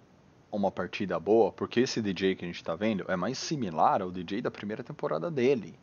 uma 0.52 0.70
partida 0.70 1.18
boa, 1.18 1.50
porque 1.50 1.80
esse 1.80 2.02
DJ 2.02 2.36
que 2.36 2.44
a 2.44 2.48
gente 2.48 2.62
tá 2.62 2.76
vendo 2.76 3.04
é 3.08 3.16
mais 3.16 3.38
similar 3.38 4.02
ao 4.02 4.10
DJ 4.10 4.42
da 4.42 4.50
primeira 4.50 4.84
temporada 4.84 5.30
dele. 5.30 5.74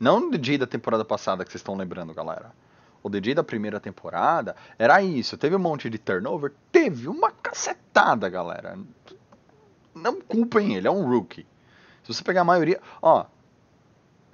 Não 0.00 0.28
o 0.28 0.30
DJ 0.30 0.58
da 0.58 0.66
temporada 0.66 1.04
passada 1.04 1.44
que 1.44 1.50
vocês 1.50 1.60
estão 1.60 1.76
lembrando, 1.76 2.14
galera. 2.14 2.52
O 3.02 3.08
DJ 3.08 3.34
da 3.34 3.44
primeira 3.44 3.78
temporada 3.78 4.56
era 4.78 5.02
isso. 5.02 5.36
Teve 5.36 5.56
um 5.56 5.60
monte 5.60 5.90
de 5.90 5.98
turnover. 5.98 6.52
Teve 6.72 7.08
uma 7.08 7.30
cacetada, 7.30 8.28
galera. 8.28 8.78
Não 9.94 10.20
culpem 10.20 10.74
ele, 10.74 10.88
é 10.88 10.90
um 10.90 11.06
rookie. 11.08 11.46
Se 12.02 12.14
você 12.14 12.24
pegar 12.24 12.40
a 12.40 12.44
maioria. 12.44 12.80
Ó. 13.02 13.26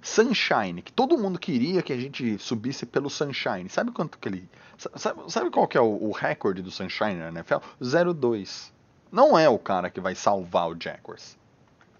Sunshine, 0.03 0.83
que 0.83 0.93
todo 0.93 1.17
mundo 1.17 1.39
queria 1.39 1.83
que 1.83 1.93
a 1.93 1.97
gente 1.97 2.39
subisse 2.39 2.85
pelo 2.85 3.09
Sunshine. 3.09 3.71
Sabe 3.71 3.91
quanto 3.91 4.19
que 4.19 4.29
ele. 4.29 4.49
Sabe, 4.97 5.33
sabe 5.33 5.51
qual 5.51 5.67
que 5.67 5.79
é 5.79 5.81
o, 5.81 6.09
o 6.09 6.13
recorde 6.13 6.61
do 6.61 6.71
Sunshine 6.71 7.15
na 7.15 7.29
NFL? 7.29 7.57
0-2. 7.81 8.74
Não 9.15 9.39
é 9.39 9.49
o 9.49 9.59
cara 9.61 9.89
que 9.89 10.01
vai 10.01 10.15
salvar 10.17 10.69
o 10.69 10.77
Jaguars. 10.79 11.37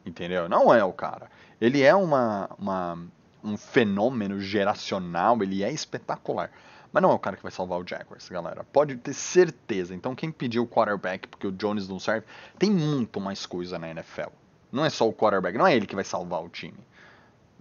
Entendeu? 0.05 0.49
Não 0.49 0.75
é 0.75 0.83
o 0.85 0.93
cara. 0.93 1.31
Ele 1.61 1.81
é 1.81 1.95
uma, 1.95 2.51
uma, 2.59 2.99
um 3.43 3.57
fenômeno 3.57 4.41
geracional, 4.41 5.41
ele 5.41 5.63
é 5.63 5.71
espetacular. 5.71 6.51
Mas 6.93 7.03
não 7.03 7.11
é 7.13 7.15
o 7.15 7.19
cara 7.19 7.37
que 7.37 7.43
vai 7.43 7.53
salvar 7.53 7.79
o 7.81 7.87
Jaguars, 7.87 8.29
galera. 8.29 8.65
Pode 8.65 8.97
ter 8.97 9.13
certeza. 9.15 9.95
Então, 9.95 10.15
quem 10.15 10.33
pediu 10.33 10.65
o 10.65 10.67
quarterback 10.67 11.29
porque 11.29 11.47
o 11.47 11.53
Jones 11.53 11.89
não 11.89 12.01
serve, 12.01 12.27
tem 12.59 12.69
muito 12.71 13.21
mais 13.21 13.47
coisa 13.47 13.79
na 13.79 13.89
NFL. 13.91 14.31
Não 14.73 14.85
é 14.85 14.91
só 14.91 15.09
o 15.09 15.13
quarterback, 15.13 15.57
não 15.57 15.67
é 15.67 15.77
ele 15.77 15.87
que 15.87 15.95
vai 15.95 16.05
salvar 16.05 16.43
o 16.43 16.49
time. 16.49 16.79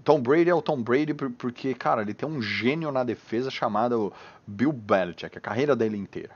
Tom 0.03 0.19
Brady 0.19 0.49
é 0.49 0.53
o 0.55 0.61
Tom 0.63 0.81
Brady 0.81 1.13
por- 1.13 1.29
porque, 1.29 1.75
cara, 1.75 2.01
ele 2.01 2.13
tem 2.15 2.27
um 2.27 2.41
gênio 2.41 2.91
na 2.91 3.03
defesa 3.03 3.51
chamado 3.51 4.11
Bill 4.47 4.71
Belichick, 4.73 5.37
a 5.37 5.41
carreira 5.41 5.75
dele 5.75 5.95
inteira. 5.97 6.31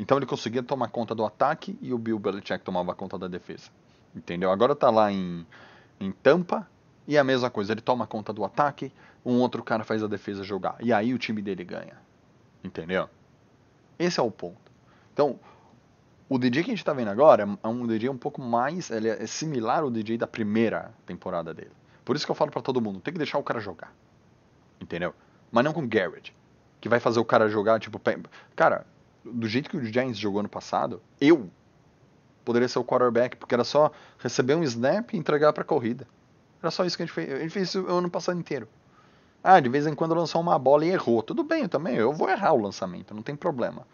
Então 0.00 0.16
ele 0.16 0.24
conseguia 0.24 0.62
tomar 0.62 0.88
conta 0.88 1.14
do 1.14 1.26
ataque 1.26 1.78
e 1.82 1.92
o 1.92 1.98
Bill 1.98 2.18
Belichick 2.18 2.64
tomava 2.64 2.94
conta 2.94 3.18
da 3.18 3.28
defesa. 3.28 3.70
Entendeu? 4.16 4.50
Agora 4.50 4.74
tá 4.74 4.88
lá 4.88 5.12
em, 5.12 5.46
em 6.00 6.10
Tampa 6.10 6.66
e 7.06 7.18
a 7.18 7.22
mesma 7.22 7.50
coisa. 7.50 7.74
Ele 7.74 7.82
toma 7.82 8.06
conta 8.06 8.32
do 8.32 8.42
ataque, 8.42 8.90
um 9.22 9.40
outro 9.40 9.62
cara 9.62 9.84
faz 9.84 10.02
a 10.02 10.06
defesa 10.06 10.42
jogar. 10.42 10.76
E 10.80 10.90
aí 10.90 11.12
o 11.12 11.18
time 11.18 11.42
dele 11.42 11.62
ganha. 11.64 11.98
Entendeu? 12.64 13.10
Esse 13.98 14.18
é 14.18 14.22
o 14.22 14.30
ponto. 14.30 14.72
Então, 15.12 15.38
o 16.30 16.38
DJ 16.38 16.64
que 16.64 16.70
a 16.70 16.74
gente 16.74 16.84
tá 16.84 16.94
vendo 16.94 17.08
agora 17.08 17.46
é 17.62 17.68
um 17.68 17.86
DJ 17.86 18.08
um 18.08 18.16
pouco 18.16 18.40
mais. 18.40 18.90
Ele 18.90 19.10
é 19.10 19.26
similar 19.26 19.82
ao 19.82 19.90
DJ 19.90 20.16
da 20.16 20.26
primeira 20.26 20.94
temporada 21.04 21.52
dele. 21.52 21.72
Por 22.06 22.16
isso 22.16 22.24
que 22.24 22.30
eu 22.30 22.36
falo 22.36 22.50
pra 22.50 22.62
todo 22.62 22.80
mundo: 22.80 23.00
tem 23.00 23.12
que 23.12 23.18
deixar 23.18 23.36
o 23.36 23.42
cara 23.42 23.60
jogar. 23.60 23.92
Entendeu? 24.80 25.14
Mas 25.52 25.62
não 25.62 25.74
com 25.74 25.86
Garrett. 25.86 26.34
Que 26.80 26.88
vai 26.88 26.98
fazer 26.98 27.20
o 27.20 27.24
cara 27.24 27.50
jogar, 27.50 27.78
tipo. 27.78 28.00
Cara, 28.56 28.86
do 29.24 29.46
jeito 29.46 29.68
que 29.68 29.76
o 29.76 29.84
Giants 29.84 30.18
jogou 30.18 30.40
ano 30.40 30.48
passado, 30.48 31.00
eu 31.20 31.50
poderia 32.44 32.68
ser 32.68 32.78
o 32.78 32.84
quarterback, 32.84 33.36
porque 33.36 33.54
era 33.54 33.64
só 33.64 33.90
receber 34.18 34.54
um 34.54 34.62
snap 34.62 35.12
e 35.12 35.16
entregar 35.16 35.52
pra 35.52 35.64
corrida. 35.64 36.06
Era 36.62 36.70
só 36.70 36.84
isso 36.84 36.96
que 36.96 37.02
a 37.02 37.06
gente 37.06 37.14
fez. 37.14 37.32
A 37.32 37.38
gente 37.38 37.50
fez 37.50 37.68
isso 37.68 37.82
o 37.82 37.96
ano 37.96 38.10
passado 38.10 38.38
inteiro. 38.38 38.68
Ah, 39.42 39.58
de 39.58 39.68
vez 39.68 39.86
em 39.86 39.94
quando 39.94 40.14
lançou 40.14 40.40
uma 40.40 40.58
bola 40.58 40.84
e 40.84 40.90
errou. 40.90 41.22
Tudo 41.22 41.42
bem, 41.42 41.62
eu 41.62 41.68
também. 41.68 41.96
Eu 41.96 42.12
vou 42.12 42.28
errar 42.28 42.52
o 42.52 42.60
lançamento, 42.60 43.14
não 43.14 43.22
tem 43.22 43.34
problema. 43.34 43.86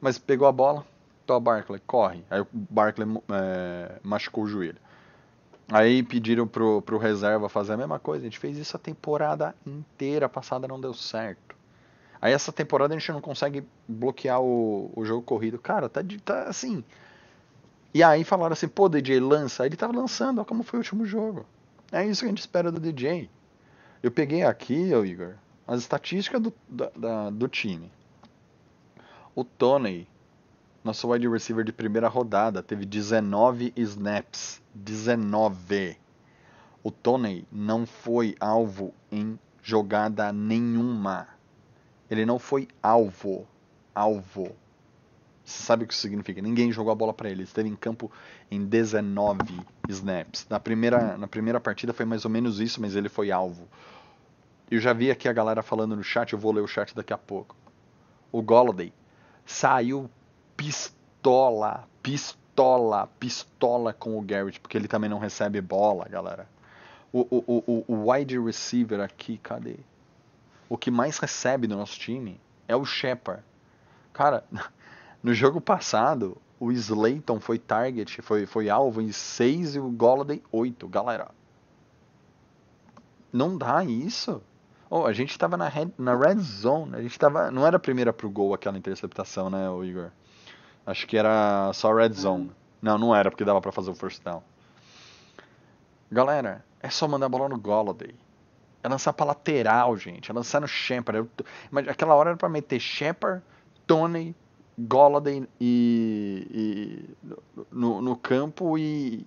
Mas 0.00 0.18
pegou 0.18 0.46
a 0.46 0.52
bola, 0.52 0.86
tô 1.26 1.38
Barkley, 1.40 1.80
corre. 1.86 2.24
Aí 2.30 2.40
o 2.40 2.46
Barkley 2.52 3.08
é, 3.30 3.98
machucou 4.02 4.44
o 4.44 4.46
joelho. 4.46 4.78
Aí 5.70 6.02
pediram 6.02 6.46
pro, 6.46 6.80
pro 6.82 6.96
reserva 6.96 7.48
fazer 7.48 7.72
a 7.72 7.76
mesma 7.76 7.98
coisa. 7.98 8.22
A 8.22 8.28
gente 8.28 8.38
fez 8.38 8.56
isso 8.56 8.76
a 8.76 8.80
temporada 8.80 9.54
inteira. 9.66 10.26
A 10.26 10.28
passada 10.28 10.68
não 10.68 10.80
deu 10.80 10.94
certo. 10.94 11.57
Aí 12.20 12.32
essa 12.32 12.52
temporada 12.52 12.94
a 12.94 12.98
gente 12.98 13.12
não 13.12 13.20
consegue 13.20 13.64
bloquear 13.86 14.40
o, 14.40 14.90
o 14.94 15.04
jogo 15.04 15.22
corrido. 15.22 15.58
Cara, 15.58 15.88
tá, 15.88 16.00
tá 16.24 16.44
assim. 16.44 16.82
E 17.94 18.02
aí 18.02 18.24
falaram 18.24 18.52
assim, 18.52 18.68
pô, 18.68 18.88
DJ, 18.88 19.20
lança. 19.20 19.62
Aí 19.62 19.68
ele 19.68 19.76
tava 19.76 19.96
lançando, 19.96 20.40
ó 20.40 20.44
como 20.44 20.62
foi 20.62 20.78
o 20.78 20.80
último 20.80 21.06
jogo. 21.06 21.46
É 21.92 22.04
isso 22.04 22.20
que 22.20 22.26
a 22.26 22.28
gente 22.28 22.40
espera 22.40 22.70
do 22.72 22.80
DJ. 22.80 23.30
Eu 24.02 24.10
peguei 24.10 24.42
aqui, 24.42 24.92
ô 24.94 25.04
Igor, 25.04 25.34
as 25.66 25.80
estatísticas 25.80 26.40
do, 26.40 26.52
da- 26.68 26.90
da- 26.96 27.30
do 27.30 27.48
time. 27.48 27.90
O 29.34 29.44
Tony, 29.44 30.06
nosso 30.84 31.08
wide 31.10 31.28
receiver 31.28 31.64
de 31.64 31.72
primeira 31.72 32.08
rodada, 32.08 32.62
teve 32.62 32.84
19 32.84 33.72
snaps. 33.76 34.60
19. 34.74 35.96
O 36.82 36.90
Tony 36.90 37.46
não 37.50 37.86
foi 37.86 38.36
alvo 38.40 38.92
em 39.10 39.38
jogada 39.62 40.32
nenhuma. 40.32 41.28
Ele 42.10 42.24
não 42.26 42.38
foi 42.38 42.68
alvo. 42.82 43.46
Alvo. 43.94 44.56
Você 45.44 45.62
sabe 45.62 45.84
o 45.84 45.86
que 45.86 45.94
isso 45.94 46.02
significa? 46.02 46.42
Ninguém 46.42 46.70
jogou 46.72 46.92
a 46.92 46.94
bola 46.94 47.12
pra 47.12 47.28
ele. 47.28 47.38
Ele 47.40 47.44
esteve 47.44 47.68
em 47.68 47.76
campo 47.76 48.10
em 48.50 48.64
19 48.64 49.66
snaps. 49.88 50.46
Na 50.48 50.60
primeira, 50.60 51.16
na 51.16 51.26
primeira 51.26 51.58
partida 51.60 51.92
foi 51.92 52.04
mais 52.04 52.24
ou 52.24 52.30
menos 52.30 52.60
isso, 52.60 52.80
mas 52.80 52.94
ele 52.94 53.08
foi 53.08 53.30
alvo. 53.30 53.66
Eu 54.70 54.78
já 54.80 54.92
vi 54.92 55.10
aqui 55.10 55.28
a 55.28 55.32
galera 55.32 55.62
falando 55.62 55.96
no 55.96 56.02
chat, 56.04 56.32
eu 56.32 56.38
vou 56.38 56.52
ler 56.52 56.60
o 56.60 56.66
chat 56.66 56.94
daqui 56.94 57.12
a 57.12 57.18
pouco. 57.18 57.56
O 58.30 58.42
Golladay 58.42 58.92
saiu 59.46 60.10
pistola, 60.56 61.88
pistola, 62.02 63.08
pistola 63.18 63.92
com 63.94 64.18
o 64.18 64.22
Garrett, 64.22 64.60
porque 64.60 64.76
ele 64.76 64.88
também 64.88 65.08
não 65.08 65.18
recebe 65.18 65.60
bola, 65.60 66.06
galera. 66.08 66.46
O, 67.12 67.20
o, 67.30 67.64
o- 67.66 67.84
o 67.88 68.10
wide 68.12 68.38
receiver 68.38 69.00
aqui, 69.00 69.38
cadê? 69.38 69.76
O 70.68 70.76
que 70.76 70.90
mais 70.90 71.18
recebe 71.18 71.66
do 71.66 71.76
nosso 71.76 71.98
time 71.98 72.40
é 72.66 72.76
o 72.76 72.84
Shepard. 72.84 73.42
Cara, 74.12 74.44
no 75.22 75.32
jogo 75.32 75.60
passado, 75.60 76.36
o 76.60 76.70
Slayton 76.72 77.40
foi 77.40 77.58
target, 77.58 78.20
foi, 78.20 78.46
foi 78.46 78.68
alvo 78.68 79.00
em 79.00 79.12
6 79.12 79.76
e 79.76 79.78
o 79.78 79.90
Golladay 79.90 80.42
8. 80.52 80.86
Galera, 80.88 81.30
não 83.32 83.56
dá 83.56 83.84
isso. 83.84 84.42
Oh, 84.90 85.04
a 85.04 85.12
gente 85.12 85.38
tava 85.38 85.56
na 85.56 85.68
red, 85.68 85.90
na 85.98 86.16
red 86.16 86.38
zone, 86.38 86.96
a 86.96 87.02
gente 87.02 87.18
tava, 87.18 87.50
não 87.50 87.66
era 87.66 87.76
a 87.76 87.80
primeira 87.80 88.12
pro 88.12 88.30
gol 88.30 88.54
aquela 88.54 88.78
interceptação, 88.78 89.50
né, 89.50 89.68
o 89.68 89.84
Igor? 89.84 90.10
Acho 90.86 91.06
que 91.06 91.16
era 91.16 91.70
só 91.74 91.92
red 91.92 92.12
zone. 92.12 92.50
Não, 92.80 92.96
não 92.96 93.14
era, 93.14 93.30
porque 93.30 93.44
dava 93.44 93.60
pra 93.60 93.72
fazer 93.72 93.90
o 93.90 93.94
first 93.94 94.22
down. 94.22 94.42
Galera, 96.10 96.64
é 96.80 96.88
só 96.88 97.06
mandar 97.06 97.26
a 97.26 97.28
bola 97.28 97.48
no 97.50 97.58
Golladay. 97.58 98.14
É 98.82 98.88
lançar 98.88 99.12
pra 99.12 99.26
lateral, 99.26 99.96
gente. 99.96 100.30
É 100.30 100.34
lançar 100.34 100.60
no 100.60 100.68
Shepard. 100.68 101.28
Mas 101.70 101.88
aquela 101.88 102.14
hora 102.14 102.30
era 102.30 102.36
pra 102.36 102.48
meter 102.48 102.78
Shepard, 102.78 103.42
Tony 103.86 104.34
Golladay 104.78 105.48
e, 105.60 106.46
e 106.50 107.64
no, 107.72 108.00
no 108.00 108.16
campo 108.16 108.78
e, 108.78 109.26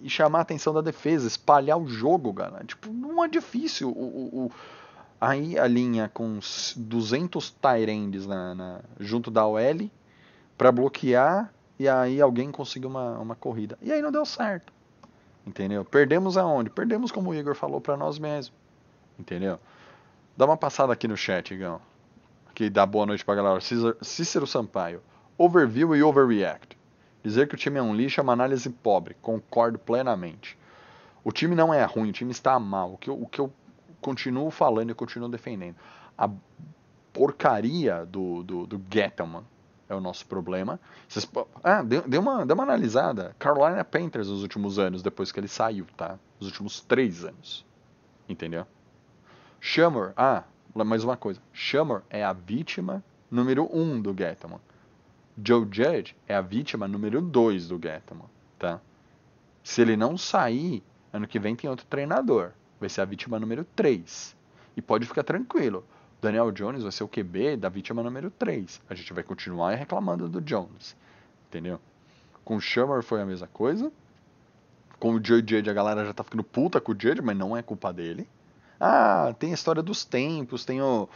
e 0.00 0.08
chamar 0.08 0.38
a 0.38 0.42
atenção 0.42 0.72
da 0.72 0.80
defesa, 0.80 1.26
espalhar 1.26 1.76
o 1.78 1.88
jogo, 1.88 2.32
galera. 2.32 2.64
Tipo, 2.64 2.92
não 2.92 3.24
é 3.24 3.28
difícil. 3.28 3.88
O, 3.88 3.92
o, 3.92 4.46
o 4.46 4.52
aí 5.20 5.58
a 5.58 5.66
linha 5.66 6.10
com 6.12 6.38
200 6.76 7.50
Tyrands 7.50 8.26
na, 8.26 8.54
na, 8.54 8.80
junto 9.00 9.30
da 9.30 9.46
OL 9.46 9.90
para 10.56 10.70
bloquear 10.70 11.52
e 11.78 11.88
aí 11.88 12.20
alguém 12.20 12.50
conseguiu 12.50 12.88
uma, 12.88 13.18
uma 13.18 13.34
corrida. 13.34 13.76
E 13.82 13.92
aí 13.92 14.00
não 14.00 14.12
deu 14.12 14.24
certo. 14.24 14.72
Entendeu? 15.46 15.84
Perdemos 15.84 16.36
aonde? 16.36 16.70
Perdemos, 16.70 17.12
como 17.12 17.30
o 17.30 17.34
Igor 17.34 17.54
falou, 17.54 17.80
para 17.80 17.96
nós 17.96 18.18
mesmos. 18.18 18.52
Entendeu? 19.18 19.58
Dá 20.36 20.44
uma 20.44 20.56
passada 20.56 20.92
aqui 20.92 21.08
no 21.08 21.16
chat, 21.16 21.54
Igão. 21.54 21.80
Que 22.54 22.70
dá 22.70 22.84
boa 22.84 23.06
noite 23.06 23.24
pra 23.24 23.34
galera. 23.34 23.58
Cícero 23.60 24.46
Sampaio. 24.46 25.02
Overview 25.38 25.94
e 25.94 26.02
overreact. 26.02 26.76
Dizer 27.22 27.48
que 27.48 27.54
o 27.54 27.58
time 27.58 27.78
é 27.78 27.82
um 27.82 27.94
lixo 27.94 28.20
é 28.20 28.22
uma 28.22 28.32
análise 28.32 28.68
pobre. 28.70 29.16
Concordo 29.20 29.78
plenamente. 29.78 30.58
O 31.24 31.32
time 31.32 31.54
não 31.54 31.74
é 31.74 31.84
ruim, 31.84 32.10
o 32.10 32.12
time 32.12 32.30
está 32.30 32.58
mal. 32.58 32.94
O 32.94 32.98
que 32.98 33.10
eu, 33.10 33.20
o 33.20 33.26
que 33.26 33.40
eu 33.40 33.52
continuo 34.00 34.50
falando 34.50 34.90
e 34.90 34.94
continuo 34.94 35.28
defendendo. 35.28 35.74
A 36.16 36.30
porcaria 37.12 38.06
do, 38.06 38.42
do, 38.42 38.66
do 38.66 38.82
Gettleman 38.88 39.42
é 39.88 39.94
o 39.94 40.00
nosso 40.00 40.26
problema. 40.26 40.78
Vocês, 41.08 41.28
ah, 41.64 41.82
dê, 41.82 42.18
uma, 42.18 42.44
uma 42.44 42.62
analisada. 42.62 43.34
Carolina 43.38 43.84
Panthers 43.84 44.28
nos 44.28 44.42
últimos 44.42 44.78
anos, 44.78 45.02
depois 45.02 45.32
que 45.32 45.40
ele 45.40 45.48
saiu, 45.48 45.86
tá? 45.96 46.18
Os 46.38 46.46
últimos 46.46 46.80
três 46.80 47.24
anos. 47.24 47.64
Entendeu? 48.28 48.66
Shammer, 49.68 50.12
ah, 50.16 50.44
mais 50.72 51.02
uma 51.02 51.16
coisa. 51.16 51.40
Shammer 51.52 52.00
é 52.08 52.22
a 52.22 52.32
vítima 52.32 53.02
número 53.28 53.68
um 53.76 54.00
do 54.00 54.14
Gettleman. 54.16 54.60
Joe 55.44 55.66
Judge 55.68 56.16
é 56.28 56.36
a 56.36 56.40
vítima 56.40 56.86
número 56.86 57.20
dois 57.20 57.66
do 57.66 57.74
Gettleman, 57.74 58.28
tá? 58.60 58.80
Se 59.64 59.82
ele 59.82 59.96
não 59.96 60.16
sair, 60.16 60.84
ano 61.12 61.26
que 61.26 61.40
vem 61.40 61.56
tem 61.56 61.68
outro 61.68 61.84
treinador. 61.86 62.52
Vai 62.78 62.88
ser 62.88 63.00
a 63.00 63.04
vítima 63.04 63.40
número 63.40 63.64
3. 63.74 64.36
E 64.76 64.80
pode 64.80 65.04
ficar 65.04 65.24
tranquilo. 65.24 65.84
Daniel 66.22 66.52
Jones 66.52 66.84
vai 66.84 66.92
ser 66.92 67.02
o 67.02 67.08
QB 67.08 67.56
da 67.56 67.68
vítima 67.68 68.04
número 68.04 68.30
3. 68.30 68.80
A 68.88 68.94
gente 68.94 69.12
vai 69.12 69.24
continuar 69.24 69.74
reclamando 69.74 70.28
do 70.28 70.40
Jones. 70.40 70.96
Entendeu? 71.48 71.80
Com 72.44 72.58
o 72.58 73.02
foi 73.02 73.20
a 73.20 73.26
mesma 73.26 73.48
coisa. 73.48 73.90
Com 75.00 75.16
o 75.16 75.20
Joe 75.22 75.40
Judge, 75.40 75.68
a 75.68 75.74
galera 75.74 76.06
já 76.06 76.14
tá 76.14 76.22
ficando 76.22 76.44
puta 76.44 76.80
com 76.80 76.92
o 76.92 76.96
Judge, 76.96 77.20
mas 77.20 77.36
não 77.36 77.56
é 77.56 77.62
culpa 77.62 77.92
dele. 77.92 78.28
Ah, 78.80 79.34
tem 79.38 79.50
a 79.50 79.54
história 79.54 79.82
dos 79.82 80.04
tempos, 80.04 80.64
tem 80.64 80.80
o. 80.82 81.08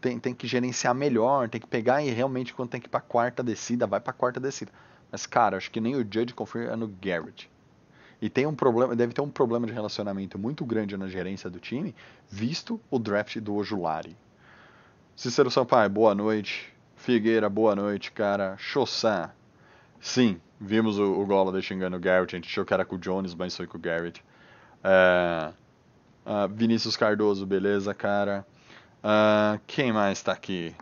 Tem, 0.00 0.18
tem 0.18 0.34
que 0.34 0.46
gerenciar 0.46 0.94
melhor, 0.94 1.48
tem 1.48 1.60
que 1.60 1.66
pegar 1.66 2.02
e 2.02 2.10
realmente 2.10 2.52
quando 2.52 2.68
tem 2.68 2.80
que 2.80 2.86
ir 2.86 2.90
pra 2.90 3.00
quarta 3.00 3.42
descida, 3.42 3.86
vai 3.86 4.00
pra 4.00 4.12
quarta 4.12 4.38
descida. 4.38 4.70
Mas, 5.10 5.24
cara, 5.26 5.56
acho 5.56 5.70
que 5.70 5.80
nem 5.80 5.94
o 5.94 6.00
Judge 6.00 6.34
confia 6.34 6.76
no 6.76 6.88
Garrett. 6.88 7.50
E 8.20 8.28
tem 8.28 8.46
um 8.46 8.54
problema, 8.54 8.94
deve 8.94 9.12
ter 9.12 9.20
um 9.20 9.30
problema 9.30 9.66
de 9.66 9.72
relacionamento 9.72 10.38
muito 10.38 10.64
grande 10.64 10.96
na 10.96 11.08
gerência 11.08 11.48
do 11.48 11.58
time, 11.58 11.94
visto 12.28 12.80
o 12.90 12.98
draft 12.98 13.38
do 13.38 13.54
Ojulari. 13.54 14.16
Cícero 15.16 15.50
Sampaio, 15.50 15.88
boa 15.88 16.14
noite. 16.14 16.74
Figueira, 16.96 17.48
boa 17.48 17.76
noite, 17.76 18.10
cara. 18.10 18.56
Chossá. 18.58 19.32
Sim, 20.00 20.40
vimos 20.60 20.98
o, 20.98 21.20
o 21.20 21.26
Gola 21.26 21.60
xingando 21.60 21.96
o 21.96 22.00
Garrett. 22.00 22.34
A 22.34 22.38
gente 22.38 22.48
achou 22.48 22.64
que 22.64 22.74
era 22.74 22.84
com 22.84 22.96
o 22.96 22.98
Jones, 22.98 23.34
mas 23.34 23.56
foi 23.56 23.66
com 23.66 23.78
o 23.78 23.80
Garrett. 23.80 24.24
É, 24.82 25.52
uh, 26.26 26.48
Vinícius 26.52 26.96
Cardoso, 26.96 27.46
beleza, 27.46 27.94
cara. 27.94 28.46
Uh, 29.02 29.60
quem 29.66 29.92
mais 29.92 30.22
tá 30.22 30.32
aqui? 30.32 30.74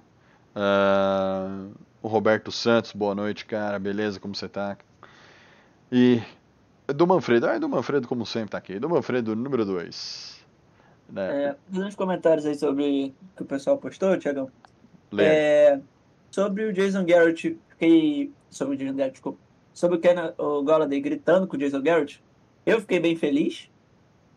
Uh, 0.55 1.73
o 2.03 2.09
Roberto 2.09 2.53
Santos, 2.53 2.93
boa 2.93 3.15
noite, 3.15 3.45
cara. 3.45 3.79
Beleza, 3.79 4.21
como 4.21 4.35
você 4.35 4.49
tá? 4.49 4.77
E 5.91 6.23
do 6.87 7.07
Manfredo. 7.07 7.47
Ah, 7.47 7.59
do 7.59 7.69
Manfredo, 7.69 8.09
como 8.09 8.27
sempre, 8.27 8.51
tá 8.51 8.59
aqui. 8.59 8.79
Do 8.79 8.89
Manfredo, 8.89 9.35
número 9.37 9.65
2. 9.65 10.43
Né? 11.11 11.45
É, 11.45 11.57
uns 11.79 11.95
comentários 11.95 12.47
aí 12.47 12.55
sobre 12.55 13.15
o 13.33 13.37
que 13.37 13.43
o 13.43 13.47
pessoal 13.47 13.77
postou, 13.79 14.17
Tiagão. 14.19 14.51
É, 15.19 15.79
sobre 16.31 16.65
o 16.65 16.73
Jason 16.73 17.05
Garrett, 17.05 17.59
fiquei. 17.69 18.33
Sobre 18.51 18.75
o 18.75 18.79
Jason 18.79 18.97
Garrett, 18.97 19.13
desculpa. 19.13 19.39
Sobre 19.75 19.97
o, 19.97 20.01
Ken, 20.01 20.15
o 20.39 20.63
Galladay 20.63 21.01
gritando 21.01 21.47
com 21.47 21.57
o 21.57 21.59
Jason 21.59 21.83
Garrett, 21.83 22.23
eu 22.65 22.81
fiquei 22.81 23.01
bem 23.01 23.17
feliz, 23.17 23.71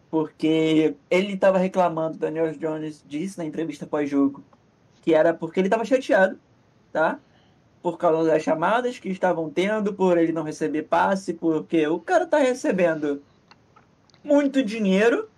porque 0.09 0.95
ele 1.09 1.33
estava 1.33 1.57
reclamando, 1.57 2.17
Daniel 2.17 2.51
Jones 2.53 3.03
disse 3.07 3.37
na 3.37 3.45
entrevista 3.45 3.85
pós-jogo, 3.85 4.43
que 5.01 5.13
era 5.13 5.33
porque 5.33 5.59
ele 5.59 5.67
estava 5.67 5.85
chateado, 5.85 6.39
tá? 6.91 7.19
Por 7.81 7.97
causa 7.97 8.29
das 8.29 8.43
chamadas 8.43 8.97
que 8.97 9.09
estavam 9.09 9.49
tendo, 9.49 9.93
por 9.93 10.17
ele 10.17 10.31
não 10.31 10.43
receber 10.43 10.83
passe, 10.83 11.33
porque 11.33 11.85
o 11.87 11.99
cara 11.99 12.25
tá 12.25 12.39
recebendo 12.39 13.21
muito 14.23 14.63
dinheiro 14.63 15.29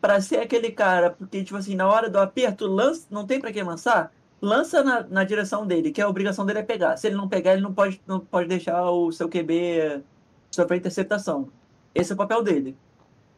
para 0.00 0.20
ser 0.20 0.38
aquele 0.38 0.70
cara, 0.70 1.10
porque, 1.10 1.42
tipo 1.42 1.56
assim, 1.56 1.74
na 1.74 1.88
hora 1.88 2.10
do 2.10 2.18
aperto, 2.18 2.66
lança, 2.66 3.06
não 3.10 3.26
tem 3.26 3.40
para 3.40 3.52
quem 3.52 3.62
lançar, 3.62 4.12
lança 4.40 4.82
na, 4.82 5.02
na 5.02 5.24
direção 5.24 5.66
dele, 5.66 5.90
que 5.90 6.00
a 6.00 6.08
obrigação 6.08 6.44
dele 6.44 6.60
é 6.60 6.62
pegar. 6.62 6.96
Se 6.96 7.06
ele 7.06 7.16
não 7.16 7.28
pegar, 7.28 7.52
ele 7.52 7.62
não 7.62 7.72
pode, 7.72 8.00
não 8.06 8.20
pode 8.20 8.48
deixar 8.48 8.90
o 8.90 9.10
seu 9.12 9.28
QB 9.28 10.02
sofrer 10.50 10.78
interceptação. 10.78 11.48
Esse 11.94 12.12
é 12.12 12.14
o 12.14 12.18
papel 12.18 12.42
dele. 12.42 12.76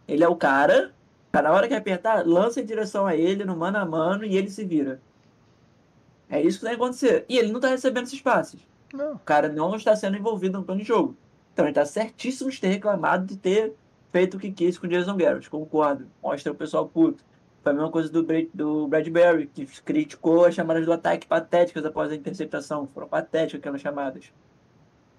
Ele 0.09 0.25
é 0.25 0.29
o 0.29 0.35
cara, 0.35 0.93
na 1.31 1.53
hora 1.53 1.69
que 1.69 1.75
apertar, 1.75 2.27
lança 2.27 2.61
em 2.61 2.65
direção 2.65 3.07
a 3.07 3.15
ele, 3.15 3.45
no 3.45 3.55
mano 3.55 3.77
a 3.77 3.85
mano, 3.85 4.25
e 4.25 4.37
ele 4.37 4.51
se 4.51 4.65
vira. 4.65 5.01
É 6.31 6.41
isso 6.41 6.61
que 6.61 6.67
que 6.67 6.75
acontecer. 6.75 7.25
E 7.29 7.39
ele 7.39 7.53
não 7.53 7.61
tá 7.61 7.69
recebendo 7.69 8.07
esses 8.07 8.21
passes. 8.21 8.67
Não. 8.93 9.15
O 9.15 9.19
cara 9.19 9.49
não 9.49 9.77
está 9.77 9.95
sendo 9.95 10.17
envolvido 10.17 10.59
no 10.59 10.65
plano 10.65 10.81
de 10.81 10.87
jogo. 10.87 11.17
Então 11.53 11.67
ele 11.67 11.75
tá 11.75 11.85
certíssimo 11.85 12.51
de 12.51 12.61
ter 12.61 12.69
reclamado 12.69 13.27
de 13.27 13.37
ter 13.37 13.75
feito 14.11 14.37
o 14.37 14.41
que 14.41 14.51
quis 14.51 14.79
com 14.79 14.87
o 14.87 14.91
Jason 14.91 15.17
Garrett, 15.17 15.51
concordo. 15.51 16.07
Mostra 16.23 16.53
o 16.53 16.55
pessoal 16.55 16.89
puto. 16.89 17.23
Foi 17.63 17.73
a 17.73 17.75
mesma 17.75 17.91
coisa 17.91 18.09
do, 18.09 18.27
do 18.55 18.89
Bradbury, 18.89 19.47
que 19.47 19.67
criticou 19.83 20.45
as 20.45 20.55
chamadas 20.55 20.87
do 20.87 20.93
ataque 20.93 21.27
patéticas 21.27 21.85
após 21.85 22.11
a 22.11 22.15
interceptação. 22.15 22.89
Foram 22.95 23.09
patéticas 23.09 23.61
aquelas 23.61 23.81
chamadas. 23.81 24.33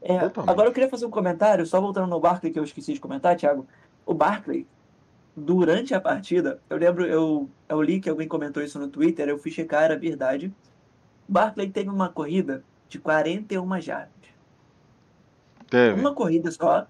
É, 0.02 0.18
agora 0.18 0.70
eu 0.70 0.74
queria 0.74 0.90
fazer 0.90 1.06
um 1.06 1.10
comentário, 1.12 1.66
só 1.66 1.82
voltando 1.82 2.08
no 2.08 2.20
Barkley, 2.20 2.54
que 2.54 2.58
eu 2.58 2.64
esqueci 2.64 2.94
de 2.94 3.00
comentar, 3.00 3.36
Thiago. 3.36 3.68
O 4.06 4.14
Barkley, 4.14 4.66
durante 5.36 5.94
a 5.94 6.02
partida, 6.02 6.60
eu 6.70 6.78
lembro, 6.78 7.06
eu, 7.06 7.50
eu 7.68 7.82
li 7.82 8.00
que 8.00 8.10
alguém 8.10 8.28
comentou 8.28 8.62
isso 8.64 8.80
no 8.80 8.88
Twitter, 8.88 9.28
eu 9.28 9.38
fui 9.38 9.52
checar, 9.52 9.84
era 9.84 9.98
verdade. 9.98 10.54
O 11.28 11.32
Barkley 11.32 11.70
teve 11.70 11.90
uma 11.90 12.10
corrida 12.10 12.64
de 12.88 13.00
41 13.00 13.82
jardas. 13.82 14.10
Teve. 15.70 16.00
Uma 16.00 16.14
corrida 16.14 16.52
só, 16.52 16.88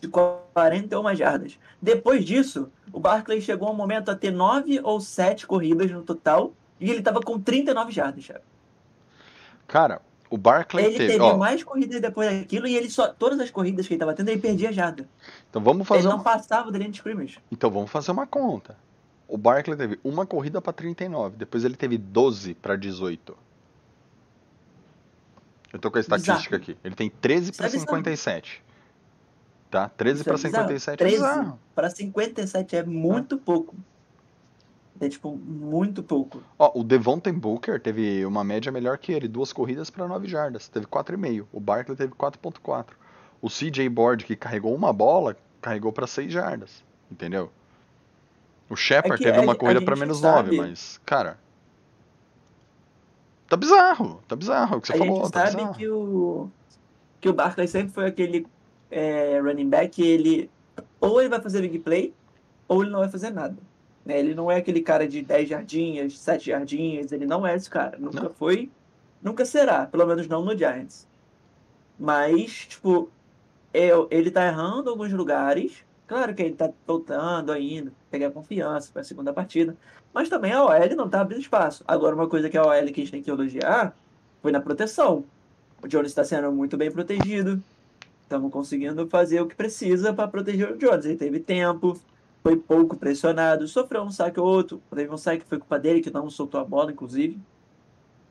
de 0.00 0.08
41 0.08 1.14
jardas. 1.14 1.58
Depois 1.80 2.24
disso, 2.24 2.70
o 2.92 3.00
Barkley 3.00 3.40
chegou 3.40 3.70
um 3.70 3.76
momento 3.76 4.10
a 4.10 4.16
ter 4.16 4.30
9 4.30 4.80
ou 4.82 5.00
7 5.00 5.46
corridas 5.46 5.90
no 5.90 6.02
total 6.02 6.52
e 6.80 6.90
ele 6.90 6.98
estava 6.98 7.20
com 7.20 7.38
39 7.40 7.92
jardas. 7.92 8.28
Cara, 9.66 10.00
o 10.30 10.36
Barkley 10.36 10.84
ele 10.84 10.96
teve, 10.96 11.12
teve 11.12 11.24
ó, 11.24 11.36
mais 11.36 11.62
corridas 11.64 12.00
depois 12.00 12.30
daquilo 12.30 12.66
e 12.66 12.76
ele 12.76 12.90
só 12.90 13.08
todas 13.08 13.40
as 13.40 13.50
corridas 13.50 13.86
que 13.86 13.94
ele 13.94 13.96
estava 13.96 14.14
tendo 14.14 14.28
ele 14.28 14.40
perdia 14.40 14.72
jarda. 14.72 15.08
Então 15.48 15.62
vamos 15.62 15.86
fazer 15.86 16.00
Ele 16.00 16.08
não 16.08 16.22
passava 16.22 16.70
da 16.70 16.78
linha 16.78 16.90
de 16.90 16.96
scrimmage. 16.96 17.38
Então 17.50 17.70
vamos 17.70 17.90
fazer 17.90 18.10
uma 18.10 18.26
conta. 18.26 18.76
O 19.26 19.36
Barkley 19.36 19.76
teve 19.76 19.98
uma 20.02 20.26
corrida 20.26 20.60
para 20.60 20.72
39, 20.72 21.36
depois 21.36 21.64
ele 21.64 21.76
teve 21.76 21.98
12 21.98 22.54
para 22.54 22.76
18. 22.76 23.36
Eu 25.72 25.78
tô 25.78 25.90
com 25.90 25.98
a 25.98 26.00
estatística 26.00 26.56
Exato. 26.56 26.70
aqui. 26.72 26.78
Ele 26.82 26.94
tem 26.94 27.10
13 27.10 27.52
para 27.52 27.68
57. 27.68 28.64
Tá? 29.70 29.90
13 29.90 30.24
para 30.24 30.38
57 30.38 30.98
13 30.98 31.14
é 31.14 31.18
bizarro. 31.18 31.60
Para 31.74 31.90
57 31.90 32.76
é 32.76 32.82
muito 32.84 33.34
é. 33.34 33.38
pouco. 33.38 33.74
É 35.00 35.08
tipo, 35.08 35.36
muito 35.36 36.02
pouco. 36.02 36.42
Ó, 36.58 36.80
o 36.80 36.82
Devontae 36.82 37.32
Booker 37.32 37.80
teve 37.80 38.24
uma 38.26 38.42
média 38.42 38.72
melhor 38.72 38.98
que 38.98 39.12
ele, 39.12 39.28
duas 39.28 39.52
corridas 39.52 39.90
para 39.90 40.08
9 40.08 40.26
jardas, 40.26 40.68
teve 40.68 40.86
4,5. 40.86 41.46
O 41.52 41.60
Barkley 41.60 41.96
teve 41.96 42.12
4,4. 42.14 42.86
O 43.40 43.48
CJ 43.48 43.88
Board, 43.88 44.24
que 44.24 44.34
carregou 44.34 44.74
uma 44.74 44.92
bola, 44.92 45.36
carregou 45.60 45.92
para 45.92 46.06
6 46.06 46.32
jardas, 46.32 46.82
entendeu? 47.10 47.50
O 48.68 48.76
Shepard 48.76 49.24
é 49.24 49.32
teve 49.32 49.44
uma 49.44 49.54
corrida 49.54 49.80
para 49.80 49.94
menos 49.94 50.18
sabe... 50.18 50.56
9, 50.56 50.68
mas, 50.68 51.00
cara. 51.06 51.38
Tá 53.48 53.56
bizarro, 53.56 54.20
tá 54.28 54.36
bizarro 54.36 54.74
é 54.74 54.76
o 54.78 54.80
que 54.80 54.88
você 54.88 54.92
a 54.94 54.98
falou. 54.98 55.22
Gente 55.22 55.32
tá 55.32 55.46
sabe 55.46 55.56
bizarro. 55.56 55.74
que 55.74 55.88
o 55.88 56.50
que 57.20 57.28
o 57.28 57.32
Barkley 57.32 57.66
sempre 57.66 57.92
foi 57.92 58.06
aquele 58.06 58.46
é, 58.90 59.40
running 59.40 59.68
back, 59.68 60.00
ele 60.00 60.50
ou 61.00 61.20
ele 61.20 61.28
vai 61.28 61.40
fazer 61.40 61.62
big 61.62 61.78
play, 61.80 62.14
ou 62.66 62.82
ele 62.82 62.90
não 62.90 63.00
vai 63.00 63.08
fazer 63.08 63.30
nada. 63.30 63.56
Né? 64.08 64.18
Ele 64.18 64.34
não 64.34 64.50
é 64.50 64.56
aquele 64.56 64.80
cara 64.80 65.06
de 65.06 65.20
10 65.20 65.50
jardinhas, 65.50 66.18
7 66.18 66.46
jardinhas, 66.46 67.12
ele 67.12 67.26
não 67.26 67.46
é 67.46 67.54
esse 67.54 67.68
cara. 67.68 67.98
Nunca 67.98 68.22
não. 68.22 68.30
foi, 68.30 68.70
nunca 69.22 69.44
será, 69.44 69.86
pelo 69.86 70.06
menos 70.06 70.26
não 70.26 70.42
no 70.42 70.56
Giants. 70.56 71.06
Mas, 71.98 72.66
tipo, 72.66 73.10
é, 73.72 73.90
ele 74.10 74.30
tá 74.30 74.46
errando 74.46 74.88
alguns 74.88 75.12
lugares. 75.12 75.84
Claro 76.06 76.34
que 76.34 76.42
ele 76.42 76.54
tá 76.54 76.70
voltando 76.86 77.52
ainda, 77.52 77.92
pegar 78.10 78.30
confiança 78.30 78.90
para 78.90 79.02
a 79.02 79.04
segunda 79.04 79.30
partida. 79.30 79.76
Mas 80.14 80.30
também 80.30 80.52
a 80.52 80.64
OL 80.64 80.96
não 80.96 81.06
tá 81.06 81.20
abrindo 81.20 81.42
espaço. 81.42 81.84
Agora, 81.86 82.14
uma 82.14 82.26
coisa 82.26 82.48
que 82.48 82.56
a 82.56 82.62
OL 82.62 82.86
que 82.86 83.02
a 83.02 83.04
gente 83.04 83.10
tem 83.10 83.22
que 83.22 83.30
elogiar 83.30 83.94
foi 84.40 84.50
na 84.50 84.60
proteção. 84.60 85.22
O 85.82 85.86
Jones 85.86 86.10
está 86.10 86.24
sendo 86.24 86.50
muito 86.50 86.78
bem 86.78 86.90
protegido. 86.90 87.62
Estamos 88.22 88.50
conseguindo 88.50 89.06
fazer 89.06 89.42
o 89.42 89.46
que 89.46 89.54
precisa 89.54 90.14
para 90.14 90.28
proteger 90.28 90.72
o 90.72 90.78
Jones. 90.78 91.04
Ele 91.04 91.16
teve 91.16 91.40
tempo, 91.40 92.00
foi 92.48 92.56
pouco 92.56 92.96
pressionado, 92.96 93.68
sofreu 93.68 94.02
um 94.02 94.10
saque 94.10 94.40
ou 94.40 94.46
outro. 94.46 94.80
Teve 94.94 95.12
um 95.12 95.18
saque 95.18 95.42
que 95.42 95.48
foi 95.48 95.58
culpa 95.58 95.78
dele, 95.78 96.00
que 96.00 96.10
não 96.10 96.30
soltou 96.30 96.58
a 96.60 96.64
bola, 96.64 96.90
inclusive. 96.90 97.38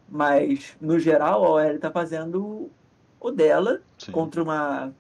Mas, 0.09 0.75
no 0.81 0.97
geral, 0.99 1.43
a 1.45 1.49
OL 1.49 1.59
está 1.75 1.91
fazendo 1.91 2.71
o 3.19 3.31
dela 3.31 3.81
Sim. 3.97 4.11
contra 4.11 4.41
uma 4.41 4.91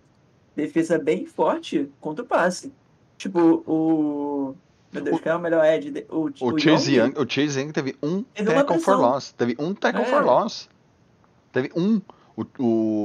defesa 0.55 0.99
bem 0.99 1.25
forte 1.25 1.89
contra 1.99 2.23
o 2.23 2.27
passe. 2.27 2.71
Tipo, 3.17 3.63
o. 3.65 4.55
Meu 4.91 5.03
Deus, 5.03 5.19
quem 5.19 5.31
é 5.31 5.35
o 5.35 5.39
melhor 5.39 5.65
Ed? 5.65 5.89
de- 5.91 6.05
O, 6.09 6.29
O 6.41 6.59
Chase, 6.59 6.95
Young? 6.95 7.13
O 7.17 7.27
Chase 7.27 7.59
Young 7.59 7.71
teve 7.71 7.95
um 8.03 8.21
Teve 8.23 8.53
tackle 8.53 8.79
for 8.79 8.97
loss. 8.97 9.31
Teve 9.31 9.55
um 9.59 9.73
tackle 9.73 10.03
É. 10.03 10.05
for 10.05 10.23
loss. 10.23 10.69
Teve 11.51 11.71
um. 11.75 11.99
O, 12.35 12.45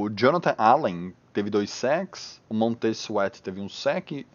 o 0.05 0.09
Jonathan 0.11 0.53
Allen 0.59 1.13
teve 1.33 1.49
dois 1.49 1.71
sacks. 1.71 2.39
O 2.47 2.53
Montez 2.53 2.97
Sweat 2.99 3.41
teve 3.41 3.59
um 3.59 3.67
sack. 3.67 4.25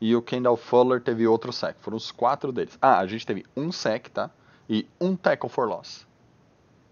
E 0.00 0.16
o 0.16 0.22
Kendall 0.22 0.56
Fuller 0.56 1.00
teve 1.00 1.26
outro 1.26 1.52
sack. 1.52 1.78
Foram 1.80 1.96
os 1.96 2.10
quatro 2.10 2.52
deles. 2.52 2.78
Ah, 2.80 2.98
a 2.98 3.06
gente 3.06 3.26
teve 3.26 3.44
um 3.56 3.70
sack, 3.70 4.10
tá? 4.10 4.30
E 4.68 4.88
um 5.00 5.14
tackle 5.14 5.50
for 5.50 5.68
loss. 5.68 6.06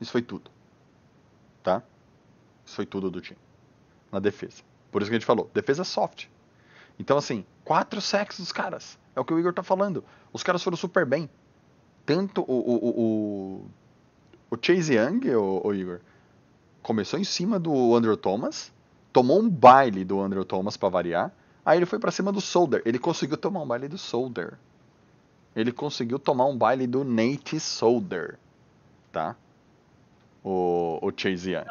Isso 0.01 0.13
foi 0.13 0.23
tudo. 0.23 0.51
Tá? 1.63 1.83
Isso 2.67 2.77
foi 2.77 2.85
tudo 2.85 3.11
do 3.11 3.21
time. 3.21 3.39
Na 4.13 4.19
defesa. 4.19 4.63
Por 4.91 5.01
isso 5.01 5.11
que 5.11 5.17
a 5.17 5.19
gente 5.19 5.27
falou. 5.27 5.51
Defesa 5.55 5.85
soft. 5.85 6.27
Então, 6.99 7.17
assim, 7.17 7.47
quatro 7.65 8.01
sacks 8.01 8.39
dos 8.39 8.53
caras. 8.53 8.99
É 9.15 9.21
o 9.21 9.25
que 9.25 9.33
o 9.33 9.39
Igor 9.39 9.55
tá 9.55 9.63
falando. 9.63 10.05
Os 10.33 10.43
caras 10.43 10.63
foram 10.63 10.77
super 10.77 11.07
bem. 11.07 11.31
Tanto 12.05 12.43
o, 12.43 12.55
o, 12.55 12.89
o, 12.89 13.71
o, 14.51 14.59
Chase 14.61 14.95
Young, 14.95 15.35
o, 15.35 15.67
o 15.67 15.75
Igor, 15.75 16.01
começou 16.83 17.19
em 17.19 17.25
cima 17.25 17.59
do 17.59 17.95
Andrew 17.95 18.17
Thomas, 18.17 18.73
tomou 19.13 19.41
um 19.41 19.49
baile 19.49 20.05
do 20.05 20.21
Andrew 20.21 20.45
Thomas 20.45 20.77
pra 20.77 20.89
variar, 20.89 21.33
aí 21.69 21.79
ele 21.79 21.87
foi 21.87 21.99
pra 21.99 22.11
cima 22.11 22.33
do 22.33 22.41
Solder. 22.41 22.83
Ele 22.85 22.99
conseguiu 22.99 23.37
tomar 23.37 23.61
um 23.63 23.67
baile 23.67 23.89
do 23.89 23.99
Solder. 23.99 24.55
Ele 25.55 25.73
conseguiu 25.73 26.19
tomar 26.19 26.47
um 26.47 26.57
baile 26.57 26.87
do 26.87 27.05
Nate 27.05 27.59
Solder. 27.61 28.39
Tá? 29.13 29.37
O, 30.45 30.99
o 31.03 31.13
Chase 31.17 31.53
Young. 31.53 31.65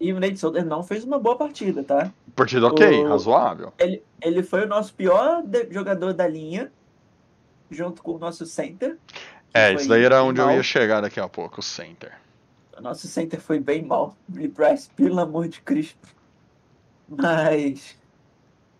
E 0.00 0.12
o 0.12 0.18
Nate 0.18 0.38
Solder 0.38 0.64
não 0.64 0.82
fez 0.82 1.04
uma 1.04 1.18
boa 1.18 1.36
partida, 1.36 1.84
tá? 1.84 2.10
Partida 2.34 2.66
ok, 2.66 3.04
O- 3.04 3.08
razoável. 3.08 3.72
Ele, 3.78 4.02
ele 4.20 4.42
foi 4.42 4.64
o 4.64 4.66
nosso 4.68 4.92
pior 4.94 5.42
de- 5.42 5.68
jogador 5.70 6.12
da 6.12 6.26
linha, 6.26 6.72
junto 7.70 8.02
com 8.02 8.12
o 8.12 8.18
nosso 8.18 8.44
center. 8.46 8.98
É, 9.52 9.72
isso 9.72 9.88
daí 9.88 10.02
era 10.02 10.22
onde 10.24 10.40
eu 10.40 10.46
mal. 10.46 10.56
ia 10.56 10.62
chegar 10.62 11.00
daqui 11.00 11.20
a 11.20 11.28
pouco, 11.28 11.60
o 11.60 11.62
center. 11.62 12.12
O 12.76 12.80
nosso 12.82 13.06
center 13.06 13.40
foi 13.40 13.60
bem 13.60 13.84
mal. 13.84 14.16
E 14.36 14.48
Bryce, 14.48 14.90
pelo 14.96 15.20
amor 15.20 15.46
de 15.46 15.60
Cristo. 15.60 16.08
Mas. 17.08 17.96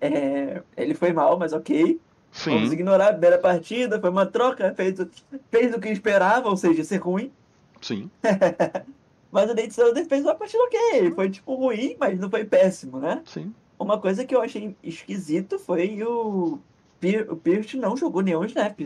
É, 0.06 0.62
ele 0.76 0.94
foi 0.94 1.12
mal, 1.12 1.38
mas 1.38 1.52
ok. 1.52 2.00
Vamos 2.46 2.68
Sim, 2.68 2.72
ignorar 2.74 3.08
a 3.08 3.12
primeira 3.12 3.38
partida. 3.38 4.00
Foi 4.00 4.10
uma 4.10 4.26
troca. 4.26 4.74
Fez, 4.74 4.98
o- 4.98 5.08
fez 5.50 5.72
o 5.74 5.80
que 5.80 5.88
esperava, 5.88 6.48
ou 6.48 6.56
seja, 6.56 6.82
ser 6.84 6.96
ruim. 6.98 7.30
sim. 7.80 8.10
Mas 9.30 9.50
o 9.50 9.54
Nate 9.54 9.74
Solder 9.74 10.06
fez 10.06 10.22
uma 10.24 10.34
partida 10.34 10.62
ok. 10.62 10.78
Ele 10.94 11.10
foi 11.12 11.28
tipo 11.28 11.54
ruim, 11.56 11.96
mas 11.98 12.20
não 12.20 12.30
foi 12.30 12.44
péssimo, 12.44 13.00
né? 13.00 13.20
Sim. 13.24 13.52
Uma 13.76 13.98
coisa 14.00 14.24
que 14.24 14.32
eu 14.32 14.40
achei 14.40 14.76
esquisito 14.82 15.58
foi 15.58 16.00
o. 16.04 16.60
Pier- 17.00 17.28
O 17.28 17.36
Pierce 17.36 17.76
não 17.76 17.96
jogou 17.96 18.22
nenhum 18.22 18.44
snap. 18.44 18.78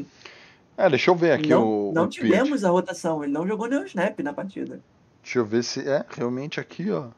É, 0.75 0.89
deixa 0.89 1.11
eu 1.11 1.15
ver 1.15 1.33
aqui 1.33 1.49
não 1.51 1.67
o. 1.91 1.93
não 1.93 2.05
o 2.05 2.09
tivemos 2.09 2.65
a 2.65 2.71
rotação, 2.71 3.23
ele 3.23 3.31
não 3.33 3.47
jogou 3.47 3.69
nenhum 3.69 3.85
snap 3.85 4.19
na 4.21 4.33
partida. 4.33 4.81
Deixa 5.23 5.39
eu 5.39 5.45
ver 5.45 5.63
se 5.63 5.87
é 5.87 6.03
realmente 6.09 6.59
aqui, 6.59 6.91
ó. 6.91 7.09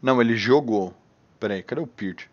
Não, 0.00 0.20
ele 0.20 0.36
jogou. 0.36 0.94
Peraí, 1.40 1.64
cadê 1.64 1.80
o 1.80 1.86
Peart? 1.86 2.26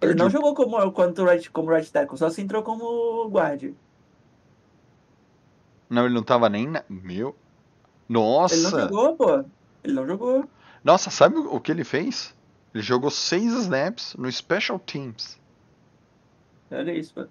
Ele 0.00 0.14
não 0.14 0.30
jogou 0.30 0.54
como, 0.54 0.92
quanto 0.92 1.24
right, 1.24 1.50
como 1.50 1.70
right 1.70 1.90
tackle, 1.90 2.16
só 2.16 2.30
se 2.30 2.40
entrou 2.40 2.62
como 2.62 3.28
guard. 3.28 3.74
Não, 5.90 6.04
ele 6.04 6.14
não 6.14 6.22
tava 6.22 6.48
nem 6.48 6.68
na... 6.68 6.84
Meu. 6.88 7.28
Ele 8.08 8.18
não 8.18 8.22
Nossa! 8.22 8.80
jogou, 8.80 9.16
pô. 9.16 9.44
Ele 9.82 9.94
não 9.94 10.06
jogou. 10.06 10.44
Nossa, 10.84 11.10
sabe 11.10 11.38
o 11.38 11.60
que 11.60 11.72
ele 11.72 11.84
fez? 11.84 12.34
Ele 12.74 12.82
jogou 12.82 13.10
seis 13.10 13.52
snaps 13.52 14.14
no 14.14 14.30
Special 14.30 14.78
Teams. 14.78 15.38
Olha 16.70 16.92
isso, 16.92 17.14
pô. 17.14 17.26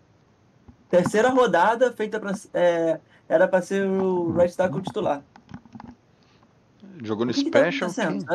Terceira 0.90 1.30
rodada 1.30 1.92
feita 1.94 2.20
pra. 2.20 2.34
é, 2.54 3.00
era 3.30 3.48
pra 3.48 3.62
ser 3.62 3.88
o 3.88 4.32
right 4.32 4.56
tackle 4.56 4.82
titular. 4.82 5.22
Jogou 7.04 7.26
no 7.26 7.34
que 7.34 7.44
que 7.44 7.52
tá 7.52 7.72
Special 7.72 7.94
Teams. 7.94 8.26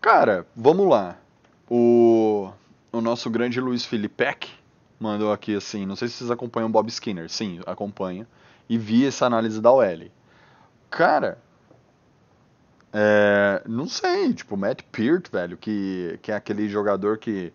Cara, 0.00 0.46
vamos 0.56 0.88
lá. 0.88 1.16
O, 1.68 2.50
o 2.92 3.00
nosso 3.00 3.30
grande 3.30 3.60
Luiz 3.60 3.84
Filipek 3.84 4.50
mandou 5.00 5.32
aqui 5.32 5.56
assim, 5.56 5.84
não 5.86 5.96
sei 5.96 6.08
se 6.08 6.14
vocês 6.14 6.30
acompanham 6.30 6.70
Bob 6.70 6.88
Skinner. 6.88 7.28
Sim, 7.28 7.60
acompanho. 7.66 8.26
E 8.68 8.78
vi 8.78 9.06
essa 9.06 9.26
análise 9.26 9.60
da 9.60 9.72
OL. 9.72 10.10
Cara, 10.90 11.38
é, 12.92 13.62
não 13.66 13.88
sei, 13.88 14.34
tipo, 14.34 14.56
Matt 14.56 14.82
Peart, 14.92 15.30
velho, 15.30 15.56
que, 15.56 16.18
que 16.22 16.30
é 16.30 16.34
aquele 16.36 16.68
jogador 16.68 17.16
que 17.18 17.52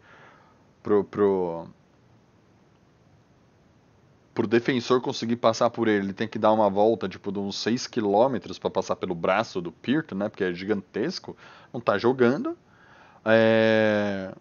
pro, 0.82 1.04
pro, 1.04 1.68
pro 4.34 4.48
defensor 4.48 5.00
conseguir 5.00 5.36
passar 5.36 5.70
por 5.70 5.88
ele, 5.88 6.08
ele 6.08 6.14
tem 6.14 6.28
que 6.28 6.40
dar 6.40 6.52
uma 6.52 6.70
volta, 6.70 7.08
tipo, 7.08 7.32
de 7.32 7.40
uns 7.40 7.58
6 7.62 7.86
km 7.88 8.38
para 8.60 8.70
passar 8.72 8.96
pelo 8.96 9.14
braço 9.14 9.62
do 9.62 9.72
Peart, 9.72 10.12
né, 10.14 10.28
porque 10.28 10.44
é 10.44 10.54
gigantesco, 10.54 11.38
não 11.72 11.80
tá 11.80 11.98
jogando. 11.98 12.58
É, 13.24 14.34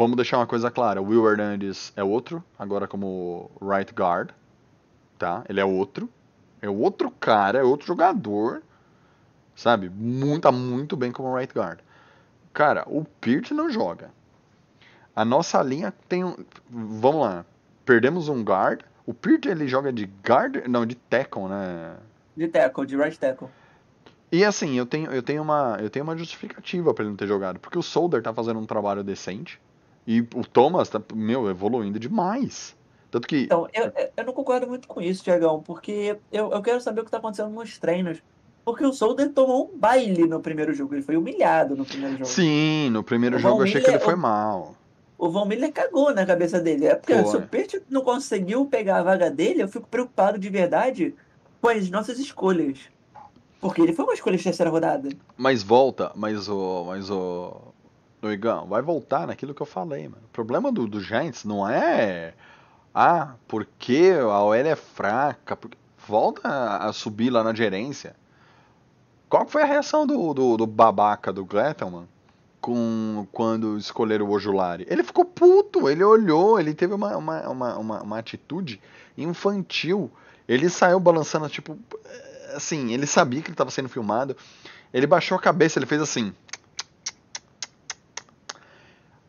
Vamos 0.00 0.16
deixar 0.16 0.38
uma 0.38 0.46
coisa 0.46 0.70
clara, 0.70 1.02
o 1.02 1.08
Will 1.08 1.30
Hernandez 1.30 1.92
é 1.94 2.02
outro, 2.02 2.42
agora 2.58 2.88
como 2.88 3.50
right 3.60 3.92
guard, 3.92 4.30
tá? 5.18 5.44
Ele 5.46 5.60
é 5.60 5.64
outro, 5.64 6.08
é 6.62 6.70
outro 6.70 7.10
cara, 7.10 7.58
é 7.58 7.62
outro 7.62 7.86
jogador, 7.86 8.62
sabe? 9.54 9.90
Muito, 9.90 10.40
tá 10.40 10.50
muito 10.50 10.96
bem 10.96 11.12
como 11.12 11.36
right 11.36 11.52
guard. 11.52 11.80
Cara, 12.54 12.82
o 12.86 13.04
Peart 13.04 13.50
não 13.50 13.68
joga. 13.68 14.10
A 15.14 15.22
nossa 15.22 15.62
linha 15.62 15.92
tem 16.08 16.24
um. 16.24 16.34
Vamos 16.70 17.20
lá. 17.20 17.44
Perdemos 17.84 18.26
um 18.26 18.42
guard. 18.42 18.80
O 19.04 19.12
Peart 19.12 19.44
ele 19.44 19.68
joga 19.68 19.92
de 19.92 20.08
guard. 20.26 20.66
Não, 20.66 20.86
de 20.86 20.94
tackle, 20.94 21.42
né? 21.42 21.98
De 22.34 22.48
tackle, 22.48 22.86
de 22.86 22.96
right 22.96 23.18
tackle. 23.18 23.48
E 24.32 24.46
assim, 24.46 24.78
eu 24.78 24.86
tenho, 24.86 25.12
eu 25.12 25.22
tenho, 25.22 25.42
uma, 25.42 25.76
eu 25.78 25.90
tenho 25.90 26.04
uma 26.04 26.16
justificativa 26.16 26.94
pra 26.94 27.02
ele 27.02 27.10
não 27.10 27.18
ter 27.18 27.26
jogado. 27.26 27.58
Porque 27.58 27.78
o 27.78 27.82
Solder 27.82 28.22
tá 28.22 28.32
fazendo 28.32 28.58
um 28.58 28.64
trabalho 28.64 29.04
decente. 29.04 29.60
E 30.10 30.22
o 30.34 30.44
Thomas 30.44 30.88
tá, 30.88 31.00
meu, 31.14 31.48
evoluindo 31.48 31.96
demais. 31.96 32.76
Tanto 33.12 33.28
que. 33.28 33.42
Então, 33.42 33.68
eu, 33.72 33.92
eu 34.16 34.24
não 34.24 34.32
concordo 34.32 34.66
muito 34.66 34.88
com 34.88 35.00
isso, 35.00 35.22
Tiagão, 35.22 35.62
porque 35.62 36.16
eu, 36.32 36.50
eu 36.50 36.60
quero 36.60 36.80
saber 36.80 37.02
o 37.02 37.04
que 37.04 37.12
tá 37.12 37.18
acontecendo 37.18 37.50
nos 37.50 37.78
treinos. 37.78 38.18
Porque 38.64 38.84
o 38.84 38.92
Solder 38.92 39.30
tomou 39.30 39.70
um 39.72 39.78
baile 39.78 40.26
no 40.26 40.40
primeiro 40.40 40.74
jogo, 40.74 40.96
ele 40.96 41.02
foi 41.02 41.16
humilhado 41.16 41.76
no 41.76 41.84
primeiro 41.84 42.14
jogo. 42.14 42.28
Sim, 42.28 42.90
no 42.90 43.04
primeiro 43.04 43.36
O 43.36 43.38
jogo 43.38 43.60
eu 43.60 43.68
achei 43.68 43.80
que 43.80 43.88
ele 43.88 44.00
foi 44.00 44.16
mal. 44.16 44.74
O 45.16 45.30
Von 45.30 45.44
Miller 45.44 45.72
cagou 45.72 46.12
na 46.12 46.26
cabeça 46.26 46.58
dele. 46.58 46.86
É 46.86 46.96
porque 46.96 47.24
se 47.24 47.36
o 47.36 47.42
Pert 47.42 47.76
não 47.88 48.02
conseguiu 48.02 48.66
pegar 48.66 48.98
a 48.98 49.02
vaga 49.04 49.30
dele, 49.30 49.62
eu 49.62 49.68
fico 49.68 49.86
preocupado 49.86 50.40
de 50.40 50.48
verdade 50.48 51.14
com 51.60 51.68
as 51.68 51.88
nossas 51.88 52.18
escolhas. 52.18 52.80
Porque 53.60 53.80
ele 53.80 53.92
foi 53.92 54.04
uma 54.04 54.14
escolha 54.14 54.36
de 54.36 54.42
terceira 54.42 54.72
rodada. 54.72 55.08
Mas 55.36 55.62
volta, 55.62 56.10
mas 56.16 56.48
o. 56.48 56.84
Mas 56.86 57.08
o. 57.10 57.70
o 58.22 58.30
Igão, 58.30 58.66
vai 58.66 58.82
voltar 58.82 59.26
naquilo 59.26 59.54
que 59.54 59.62
eu 59.62 59.66
falei, 59.66 60.08
mano. 60.08 60.22
O 60.24 60.28
problema 60.28 60.70
do, 60.70 60.86
do 60.86 61.00
Giants 61.00 61.44
não 61.44 61.68
é. 61.68 62.34
Ah, 62.94 63.34
porque 63.48 64.12
a 64.20 64.42
OL 64.42 64.54
é 64.54 64.76
fraca. 64.76 65.56
Porque... 65.56 65.78
Volta 66.06 66.48
a, 66.48 66.92
subir 66.92 67.30
lá 67.30 67.44
na 67.44 67.54
gerência. 67.54 68.16
Qual 69.28 69.46
foi 69.46 69.62
a 69.62 69.66
reação 69.66 70.06
do, 70.06 70.34
do, 70.34 70.56
do 70.56 70.66
babaca 70.66 71.32
do 71.32 71.44
Glettelman 71.44 72.08
com, 72.60 73.26
quando 73.30 73.76
escolheram 73.78 74.26
o 74.26 74.30
Ojulari? 74.30 74.86
Ele 74.88 75.04
ficou 75.04 75.24
puto, 75.24 75.88
ele 75.88 76.02
olhou, 76.02 76.58
ele 76.58 76.74
teve 76.74 76.94
uma, 76.94 77.16
uma, 77.16 77.48
uma, 77.48 77.78
uma, 77.78 78.02
uma 78.02 78.18
atitude 78.18 78.80
infantil. 79.16 80.10
Ele 80.48 80.68
saiu 80.68 80.98
balançando, 80.98 81.48
tipo, 81.48 81.78
assim, 82.54 82.92
ele 82.92 83.06
sabia 83.06 83.40
que 83.40 83.48
ele 83.48 83.54
estava 83.54 83.70
sendo 83.70 83.88
filmado. 83.88 84.36
Ele 84.92 85.06
baixou 85.06 85.38
a 85.38 85.40
cabeça, 85.40 85.78
ele 85.78 85.86
fez 85.86 86.02
assim. 86.02 86.34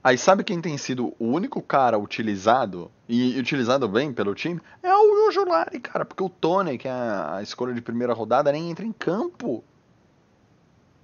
Aí 0.04 0.18
sabe 0.18 0.44
quem 0.44 0.60
tem 0.60 0.78
sido 0.78 1.14
o 1.20 1.26
único 1.26 1.62
cara 1.62 2.00
utilizado, 2.00 2.90
e 3.08 3.38
utilizado 3.40 3.88
bem 3.88 4.12
pelo 4.12 4.34
time? 4.34 4.60
É 4.82 4.92
o 4.92 5.28
Ojulari, 5.28 5.80
cara, 5.80 6.04
porque 6.04 6.24
o 6.24 6.30
Tony, 6.30 6.78
que 6.78 6.88
é 6.88 6.92
a 6.92 7.40
escolha 7.44 7.74
de 7.74 7.82
primeira 7.82 8.14
rodada, 8.14 8.52
nem 8.52 8.72
entra 8.72 8.84
em 8.84 8.92
campo. 8.92 9.64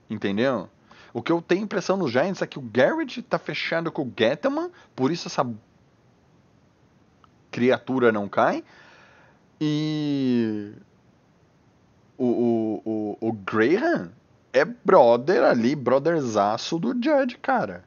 Entendeu? 0.10 0.68
O 1.14 1.22
que 1.22 1.32
eu 1.32 1.42
tenho 1.42 1.64
impressão 1.64 1.96
nos 1.96 2.12
Giants 2.12 2.42
é 2.42 2.48
que 2.48 2.58
o 2.58 2.62
Garrett 2.62 3.22
tá 3.22 3.38
fechado 3.38 3.92
com 3.92 4.02
o 4.02 4.14
Gettleman, 4.18 4.72
por 4.96 5.12
isso 5.12 5.28
essa 5.28 5.48
criatura 7.52 8.12
não 8.12 8.28
cai. 8.28 8.64
E 9.62 10.74
o, 12.18 12.26
o, 12.26 12.82
o, 12.86 13.30
o 13.30 13.32
Graham 13.32 14.12
é 14.52 14.66
brother 14.66 15.44
ali, 15.44 15.76
brotherzaço 15.76 16.80
do 16.80 16.94
Judge, 16.94 17.38
cara. 17.38 17.84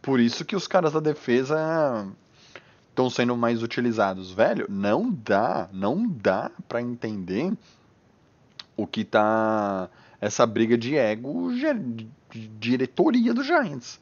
Por 0.00 0.20
isso 0.20 0.44
que 0.44 0.56
os 0.56 0.66
caras 0.66 0.92
da 0.92 1.00
defesa 1.00 2.06
estão 2.90 3.10
sendo 3.10 3.36
mais 3.36 3.62
utilizados. 3.62 4.32
Velho, 4.32 4.66
não 4.68 5.10
dá, 5.10 5.68
não 5.72 6.06
dá 6.06 6.50
pra 6.68 6.82
entender 6.82 7.52
o 8.76 8.86
que 8.86 9.04
tá 9.04 9.88
essa 10.20 10.46
briga 10.46 10.76
de 10.76 10.96
ego 10.96 11.52
de 11.52 12.08
diretoria 12.58 13.32
do 13.32 13.42
Giants. 13.42 14.00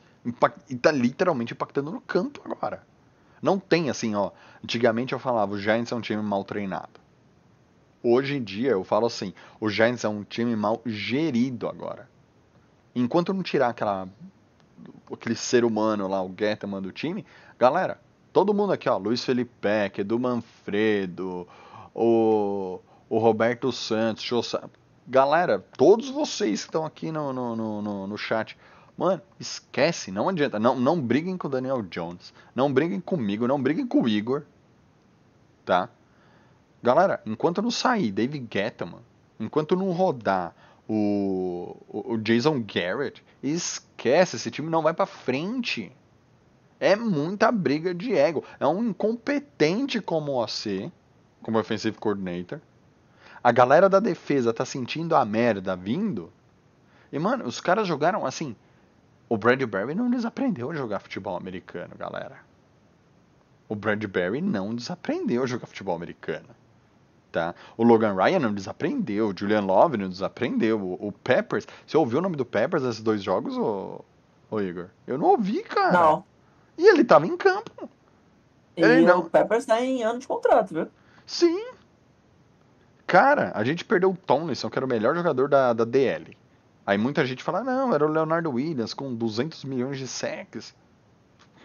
E 0.69 0.77
tá 0.77 0.91
literalmente 0.91 1.53
impactando 1.53 1.91
no 1.91 2.01
campo 2.01 2.41
agora. 2.45 2.83
Não 3.41 3.59
tem 3.59 3.91
assim, 3.91 4.15
ó. 4.15 4.31
Antigamente 4.63 5.13
eu 5.13 5.19
falava, 5.19 5.55
o 5.55 5.59
Giants 5.59 5.93
é 5.93 5.95
um 5.95 6.01
time 6.01 6.23
mal 6.23 6.43
treinado. 6.43 7.01
Hoje 8.03 8.37
em 8.37 8.43
dia 8.43 8.71
eu 8.71 8.83
falo 8.83 9.07
assim, 9.07 9.35
o 9.61 9.69
Giants 9.69 10.05
é 10.05 10.09
um 10.09 10.25
time 10.25 10.57
mal 10.57 10.81
gerido 10.87 11.69
agora. 11.69 12.09
Enquanto 12.95 13.33
não 13.33 13.43
tirar 13.43 13.69
aquela 13.69 14.09
aquele 15.13 15.37
ser 15.37 15.65
humano 15.65 16.09
lá, 16.09 16.23
o 16.23 16.35
Gettman 16.37 16.83
do 16.83 16.93
time, 16.93 17.25
galera, 17.59 18.01
todo 18.33 18.55
mundo 18.55 18.73
aqui, 18.73 18.89
ó, 18.89 18.97
Luiz 18.97 19.25
Felipe 19.25 19.69
Edu 19.99 20.19
Manfredo, 20.19 21.47
o, 21.95 22.81
o 23.09 23.19
Roberto 23.19 23.73
Santos, 23.73 24.23
Chossa, 24.25 24.71
galera, 25.07 25.65
todos 25.77 26.11
vocês 26.11 26.63
que 26.63 26.69
estão 26.69 26.85
aqui 26.85 27.11
no, 27.11 27.33
no, 27.33 27.57
no, 27.57 28.07
no 28.07 28.19
chat, 28.19 28.57
Mano, 28.97 29.21
esquece, 29.39 30.11
não 30.11 30.29
adianta. 30.29 30.59
Não, 30.59 30.75
não 30.75 31.01
briguem 31.01 31.37
com 31.37 31.49
o 31.49 31.51
Daniel 31.51 31.83
Jones. 31.83 32.33
Não 32.55 32.73
briguem 32.73 33.01
comigo, 33.01 33.47
não 33.47 33.63
briguem 33.63 33.87
com 33.87 34.03
o 34.03 34.09
Igor. 34.09 34.45
Tá? 35.65 35.91
Galera, 36.83 37.21
enquanto 37.27 37.61
não 37.61 37.71
sair 37.71 38.11
David 38.11 38.49
Gettman, 38.51 39.01
enquanto 39.39 39.77
não 39.77 39.93
rodar 39.93 40.55
o, 40.89 41.77
o, 41.89 42.17
Jason 42.19 42.63
Garrett, 42.63 43.25
esquece, 43.43 44.37
esse 44.37 44.51
time 44.51 44.71
não 44.71 44.83
vai 44.83 44.95
para 44.95 45.07
frente. 45.07 45.93
É 46.79 46.95
muita 46.95 47.51
briga 47.51 47.95
de 47.95 48.15
ego. 48.15 48.45
É 48.61 48.67
um 48.67 48.91
incompetente 48.91 50.01
como 50.01 50.43
OC, 50.43 50.93
como 51.43 51.59
offensive 51.59 51.97
coordinator. 51.99 52.61
A 53.43 53.53
galera 53.53 53.89
da 53.89 54.01
defesa 54.01 54.53
tá 54.53 54.65
sentindo 54.65 55.17
a 55.17 55.25
merda 55.25 55.75
vindo. 55.75 56.33
E, 57.13 57.19
mano, 57.19 57.47
os 57.47 57.61
caras 57.61 57.87
jogaram 57.87 58.27
assim 58.27 58.55
o 59.29 59.37
Bradbury 59.37 59.95
não 59.95 60.09
desaprendeu 60.09 60.71
a 60.71 60.75
jogar 60.75 61.01
futebol 61.01 61.37
americano, 61.37 61.97
galera. 61.97 62.39
O 63.69 63.75
Bradbury 63.75 64.41
não 64.41 64.75
desaprendeu 64.75 65.43
a 65.43 65.47
jogar 65.47 65.67
futebol 65.67 65.97
americano. 65.97 66.49
Tá? 67.37 67.55
O 67.77 67.85
Logan 67.85 68.15
Ryan 68.15 68.39
não 68.39 68.55
desaprendeu, 68.55 69.29
o 69.29 69.39
Julian 69.39 69.61
Love 69.61 69.99
não 69.99 70.09
desaprendeu, 70.09 70.81
o, 70.81 71.09
o 71.09 71.13
Peppers. 71.13 71.67
Você 71.87 71.95
ouviu 71.95 72.19
o 72.19 72.23
nome 72.23 72.35
do 72.35 72.47
Peppers 72.47 72.83
nesses 72.83 73.03
dois 73.03 73.23
jogos, 73.23 73.59
ô, 73.59 74.03
ô 74.51 74.59
Igor? 74.59 74.87
Eu 75.07 75.19
não 75.19 75.27
ouvi, 75.27 75.63
cara. 75.63 75.93
Não. 75.93 76.25
E 76.79 76.87
ele 76.89 77.05
tava 77.05 77.27
em 77.27 77.37
campo. 77.37 77.91
E 78.75 78.81
ele 78.81 79.05
não... 79.05 79.19
o 79.19 79.29
Peppers 79.29 79.67
tá 79.67 79.79
em 79.83 80.03
ano 80.03 80.19
de 80.19 80.27
contrato, 80.27 80.73
viu? 80.73 80.89
Sim. 81.27 81.73
Cara, 83.07 83.53
a 83.55 83.63
gente 83.63 83.85
perdeu 83.85 84.13
o 84.13 84.17
Tomlinson, 84.17 84.71
que 84.71 84.79
era 84.79 84.87
o 84.87 84.89
melhor 84.89 85.15
jogador 85.15 85.47
da, 85.47 85.75
da 85.75 85.85
DL. 85.85 86.35
Aí 86.87 86.97
muita 86.97 87.27
gente 87.27 87.45
fala, 87.45 87.63
não, 87.63 87.93
era 87.93 88.07
o 88.07 88.09
Leonardo 88.09 88.51
Williams 88.51 88.95
com 88.95 89.15
200 89.15 89.63
milhões 89.67 89.99
de 89.99 90.09
sacks. 90.09 90.75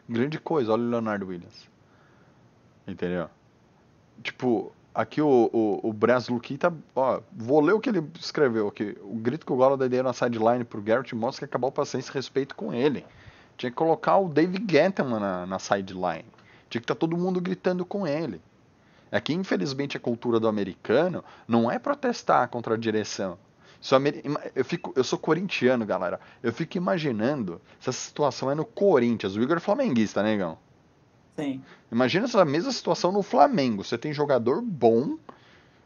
Grande 0.09 0.37
coisa, 0.37 0.73
olha 0.73 0.83
o 0.83 0.89
Leonardo 0.89 1.27
Williams. 1.27 1.69
Entendeu? 2.85 3.29
Tipo, 4.21 4.73
aqui 4.93 5.21
o, 5.21 5.49
o, 5.51 5.89
o 5.89 5.93
Brás 5.93 6.27
tá. 6.59 6.71
Ó, 6.95 7.21
vou 7.31 7.61
ler 7.61 7.73
o 7.73 7.79
que 7.79 7.89
ele 7.89 8.03
escreveu 8.19 8.67
aqui. 8.67 8.97
O 9.01 9.15
grito 9.15 9.45
que 9.45 9.51
o 9.51 9.55
Golladay 9.55 9.89
deu 9.89 10.03
na 10.03 10.13
sideline 10.13 10.63
pro 10.63 10.81
Garrett 10.81 11.15
mostra 11.15 11.47
que 11.47 11.51
acabou 11.51 11.69
a 11.69 11.71
paciência 11.71 12.11
e 12.11 12.13
respeito 12.13 12.55
com 12.55 12.73
ele. 12.73 13.05
Tinha 13.57 13.69
que 13.69 13.75
colocar 13.75 14.17
o 14.17 14.29
David 14.29 14.65
Gettman 14.69 15.19
na, 15.19 15.45
na 15.45 15.59
sideline. 15.59 16.25
Tinha 16.69 16.79
que 16.79 16.85
estar 16.85 16.95
tá 16.95 16.99
todo 16.99 17.17
mundo 17.17 17.39
gritando 17.41 17.85
com 17.85 18.07
ele. 18.07 18.41
É 19.11 19.19
que, 19.19 19.33
infelizmente, 19.33 19.97
a 19.97 19.99
cultura 19.99 20.39
do 20.39 20.47
americano 20.47 21.23
não 21.47 21.69
é 21.69 21.77
protestar 21.77 22.47
contra 22.47 22.75
a 22.75 22.77
direção. 22.77 23.37
Eu, 24.55 24.63
fico, 24.63 24.93
eu 24.95 25.03
sou 25.03 25.19
corintiano, 25.19 25.85
galera. 25.85 26.19
Eu 26.41 26.53
fico 26.53 26.77
imaginando 26.77 27.59
se 27.79 27.89
essa 27.89 27.99
situação 27.99 28.49
é 28.49 28.55
no 28.55 28.63
Corinthians. 28.63 29.35
O 29.35 29.41
Igor 29.41 29.57
é 29.57 29.59
flamenguista, 29.59 30.23
né, 30.23 30.35
Igão? 30.35 30.57
Sim. 31.35 31.61
Imagina 31.91 32.25
essa 32.25 32.43
mesma 32.45 32.71
situação 32.71 33.11
no 33.11 33.21
Flamengo. 33.21 33.83
Você 33.83 33.97
tem 33.97 34.13
jogador 34.13 34.61
bom, 34.61 35.17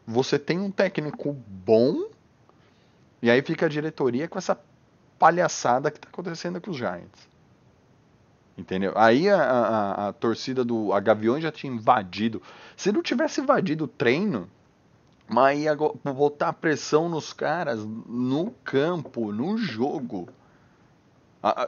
você 0.06 0.38
tem 0.38 0.58
um 0.58 0.70
técnico 0.70 1.32
bom, 1.46 2.08
e 3.22 3.30
aí 3.30 3.42
fica 3.42 3.66
a 3.66 3.68
diretoria 3.68 4.28
com 4.28 4.38
essa 4.38 4.58
palhaçada 5.18 5.90
que 5.90 5.98
está 5.98 6.08
acontecendo 6.08 6.60
com 6.60 6.70
os 6.70 6.76
Giants. 6.76 7.28
Entendeu? 8.56 8.92
Aí 8.96 9.28
a, 9.28 9.42
a, 9.42 10.08
a, 10.08 10.12
torcida 10.14 10.64
do. 10.64 10.92
A 10.92 11.00
Gaviões 11.00 11.42
já 11.42 11.52
tinha 11.52 11.72
invadido. 11.72 12.40
Se 12.74 12.90
não 12.90 13.02
tivesse 13.02 13.40
invadido 13.40 13.84
o 13.84 13.88
treino, 13.88 14.48
mas 15.28 15.58
ia 15.58 15.76
botar 15.76 16.54
pressão 16.54 17.08
nos 17.08 17.34
caras 17.34 17.84
no 17.84 18.52
campo, 18.64 19.30
no 19.30 19.58
jogo. 19.58 20.28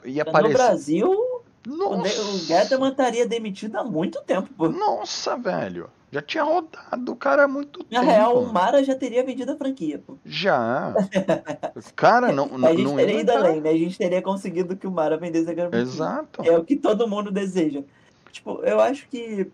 Ia 0.05 0.23
aparecer... 0.23 0.53
No 0.53 0.65
Brasil, 0.65 1.28
Nossa. 1.67 2.23
o 2.23 2.47
Guedelman 2.47 2.91
estaria 2.91 3.27
demitido 3.27 3.77
há 3.77 3.85
muito 3.85 4.21
tempo. 4.23 4.49
Pô. 4.57 4.69
Nossa, 4.69 5.37
velho. 5.37 5.91
Já 6.11 6.23
tinha 6.23 6.43
rodado 6.43 7.13
o 7.13 7.17
cara 7.17 7.45
há 7.45 7.49
muito 7.49 7.81
Na 7.91 8.01
tempo. 8.01 8.07
Na 8.07 8.13
real, 8.13 8.43
o 8.43 8.51
Mara 8.51 8.83
já 8.83 8.95
teria 8.95 9.23
vendido 9.23 9.53
a 9.53 9.57
franquia, 9.57 10.03
pô. 10.07 10.17
Já. 10.25 10.95
Cara, 11.95 12.33
não, 12.33 12.47
não, 12.47 12.69
a 12.69 12.73
gente 12.73 12.83
não 12.83 12.97
teria 12.97 13.21
ido 13.21 13.31
além, 13.31 13.61
né? 13.61 13.71
A 13.71 13.77
gente 13.77 13.99
teria 13.99 14.23
conseguido 14.23 14.75
que 14.75 14.87
o 14.87 14.91
Mara 14.91 15.19
vendesse 15.19 15.51
a 15.51 15.55
franquia. 15.55 15.81
Exato. 15.81 16.43
É 16.43 16.57
o 16.57 16.65
que 16.65 16.77
todo 16.77 17.07
mundo 17.07 17.31
deseja. 17.31 17.83
Tipo, 18.33 18.63
eu 18.63 18.81
acho 18.81 19.07
que... 19.09 19.51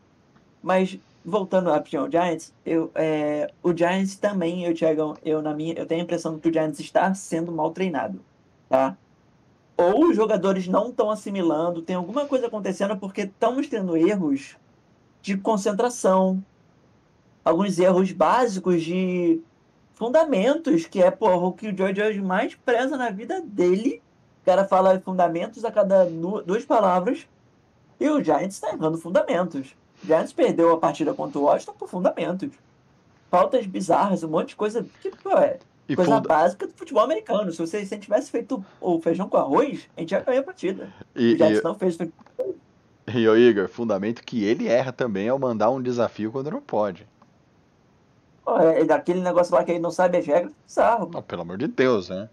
Mas 0.62 0.96
voltando 1.24 1.70
rapidinho 1.70 2.02
ao 2.02 2.10
Giants, 2.10 2.52
eu, 2.64 2.90
é, 2.94 3.50
o 3.62 3.76
Giants 3.76 4.16
também, 4.16 4.64
eu, 4.64 4.74
Thiago, 4.74 5.16
eu, 5.24 5.40
na 5.40 5.54
minha, 5.54 5.74
eu 5.74 5.86
tenho 5.86 6.02
a 6.02 6.04
impressão 6.04 6.38
que 6.38 6.48
o 6.48 6.52
Giants 6.52 6.78
está 6.78 7.12
sendo 7.14 7.50
mal 7.50 7.70
treinado, 7.70 8.20
tá? 8.68 8.96
Ou 9.76 10.08
os 10.08 10.16
jogadores 10.16 10.68
não 10.68 10.90
estão 10.90 11.10
assimilando, 11.10 11.82
tem 11.82 11.96
alguma 11.96 12.26
coisa 12.26 12.46
acontecendo 12.46 12.96
porque 12.96 13.22
estamos 13.22 13.68
tendo 13.68 13.96
erros 13.96 14.56
de 15.20 15.36
concentração, 15.36 16.44
alguns 17.44 17.78
erros 17.78 18.12
básicos 18.12 18.82
de 18.82 19.40
fundamentos, 19.94 20.86
que 20.86 21.02
é 21.02 21.10
porra, 21.10 21.46
o 21.46 21.52
que 21.52 21.68
o 21.68 21.76
George 21.76 22.02
hoje 22.02 22.20
mais 22.20 22.54
preza 22.54 22.96
na 22.96 23.10
vida 23.10 23.40
dele. 23.40 24.02
O 24.42 24.44
cara 24.44 24.64
fala 24.64 25.00
fundamentos 25.00 25.64
a 25.64 25.72
cada 25.72 26.04
duas 26.04 26.64
palavras, 26.64 27.26
e 27.98 28.08
o 28.08 28.22
Giants 28.22 28.56
está 28.56 28.72
errando 28.72 28.98
fundamentos. 28.98 29.74
Giants 30.04 30.32
perdeu 30.32 30.72
a 30.72 30.78
partida 30.78 31.14
contra 31.14 31.38
o 31.38 31.44
Washington 31.44 31.72
por 31.78 31.88
fundamentos. 31.88 32.50
Faltas 33.30 33.66
bizarras, 33.66 34.22
um 34.22 34.28
monte 34.28 34.48
de 34.48 34.56
coisa 34.56 34.86
que, 35.00 35.10
pô, 35.10 35.30
é 35.30 35.58
e 35.88 35.96
coisa 35.96 36.16
funda... 36.16 36.28
básica 36.28 36.66
do 36.66 36.72
futebol 36.72 37.04
americano. 37.04 37.52
Se 37.52 37.58
você 37.58 37.84
se 37.84 37.98
tivesse 37.98 38.30
feito 38.30 38.64
o 38.80 39.00
feijão 39.00 39.28
com 39.28 39.36
arroz, 39.36 39.88
a 39.96 40.00
gente 40.00 40.10
já 40.10 40.20
ganhou 40.20 40.40
a 40.40 40.44
partida. 40.44 40.92
E, 41.14 41.34
o 41.34 41.44
e... 41.44 41.62
não 41.62 41.74
fez. 41.74 41.98
E 43.06 43.28
o 43.28 43.36
Igor, 43.36 43.68
fundamento 43.68 44.22
que 44.22 44.44
ele 44.44 44.66
erra 44.66 44.92
também 44.92 45.28
ao 45.28 45.38
mandar 45.38 45.70
um 45.70 45.82
desafio 45.82 46.32
quando 46.32 46.50
não 46.50 46.60
pode. 46.60 47.06
Pô, 48.44 48.58
é 48.58 48.84
daquele 48.84 49.20
negócio 49.20 49.54
lá 49.54 49.64
que 49.64 49.72
ele 49.72 49.80
não 49.80 49.90
sabe 49.90 50.18
as 50.18 50.26
regras, 50.26 50.52
bizarro. 50.66 51.10
Não, 51.12 51.22
pelo 51.22 51.42
amor 51.42 51.58
de 51.58 51.66
Deus, 51.66 52.08
né? 52.08 52.28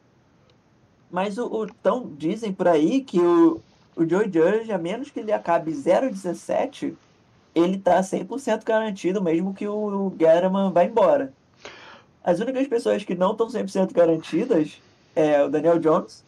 Mas 1.09 1.37
o, 1.37 1.45
o 1.45 1.67
tão, 1.67 2.13
dizem 2.15 2.53
por 2.53 2.67
aí 2.67 3.01
que 3.01 3.19
o, 3.19 3.61
o 3.95 4.07
Joe 4.07 4.31
Judge, 4.31 4.71
a 4.71 4.77
menos 4.77 5.09
que 5.09 5.19
ele 5.19 5.31
acabe 5.31 5.71
0-17, 5.71 6.95
ele 7.53 7.77
tá 7.77 7.99
100% 7.99 8.63
garantido, 8.63 9.21
mesmo 9.21 9.53
que 9.53 9.67
o 9.67 10.13
German 10.17 10.71
vá 10.71 10.85
embora. 10.85 11.33
As 12.23 12.39
únicas 12.39 12.67
pessoas 12.67 13.03
que 13.03 13.15
não 13.15 13.31
estão 13.31 13.47
100% 13.47 13.93
garantidas 13.93 14.81
é 15.15 15.43
o 15.43 15.49
Daniel 15.49 15.79
Jones, 15.79 16.23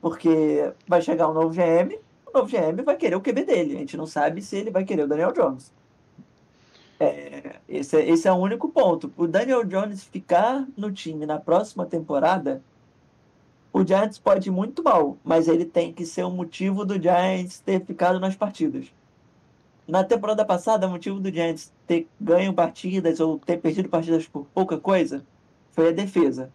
porque 0.00 0.72
vai 0.86 1.00
chegar 1.00 1.28
um 1.28 1.32
novo 1.32 1.54
GM, 1.54 1.96
o 2.26 2.38
novo 2.38 2.50
GM 2.50 2.82
vai 2.82 2.96
querer 2.96 3.14
o 3.14 3.20
QB 3.20 3.44
dele. 3.44 3.76
A 3.76 3.78
gente 3.78 3.96
não 3.96 4.06
sabe 4.06 4.42
se 4.42 4.56
ele 4.56 4.70
vai 4.70 4.84
querer 4.84 5.04
o 5.04 5.08
Daniel 5.08 5.32
Jones. 5.32 5.72
É, 6.98 7.56
esse, 7.68 7.96
é, 7.96 8.08
esse 8.08 8.26
é 8.26 8.32
o 8.32 8.36
único 8.36 8.68
ponto. 8.68 9.12
O 9.16 9.26
Daniel 9.26 9.64
Jones 9.64 10.04
ficar 10.04 10.66
no 10.76 10.90
time 10.90 11.26
na 11.26 11.38
próxima 11.38 11.86
temporada, 11.86 12.62
o 13.72 13.84
Giants 13.84 14.18
pode 14.18 14.48
ir 14.48 14.52
muito 14.52 14.82
mal, 14.82 15.16
mas 15.24 15.48
ele 15.48 15.64
tem 15.64 15.92
que 15.92 16.04
ser 16.04 16.24
o 16.24 16.30
motivo 16.30 16.84
do 16.84 17.00
Giants 17.00 17.58
ter 17.60 17.84
ficado 17.84 18.20
nas 18.20 18.36
partidas. 18.36 18.86
Na 19.86 20.04
temporada 20.04 20.44
passada, 20.44 20.86
o 20.86 20.90
motivo 20.90 21.18
do 21.20 21.30
Giants 21.30 21.72
ter 21.86 22.06
ganho 22.20 22.52
partidas 22.54 23.20
ou 23.20 23.38
ter 23.38 23.58
perdido 23.58 23.88
partidas 23.88 24.26
por 24.26 24.46
pouca 24.54 24.78
coisa 24.78 25.24
foi 25.72 25.88
a 25.88 25.92
defesa. 25.92 26.50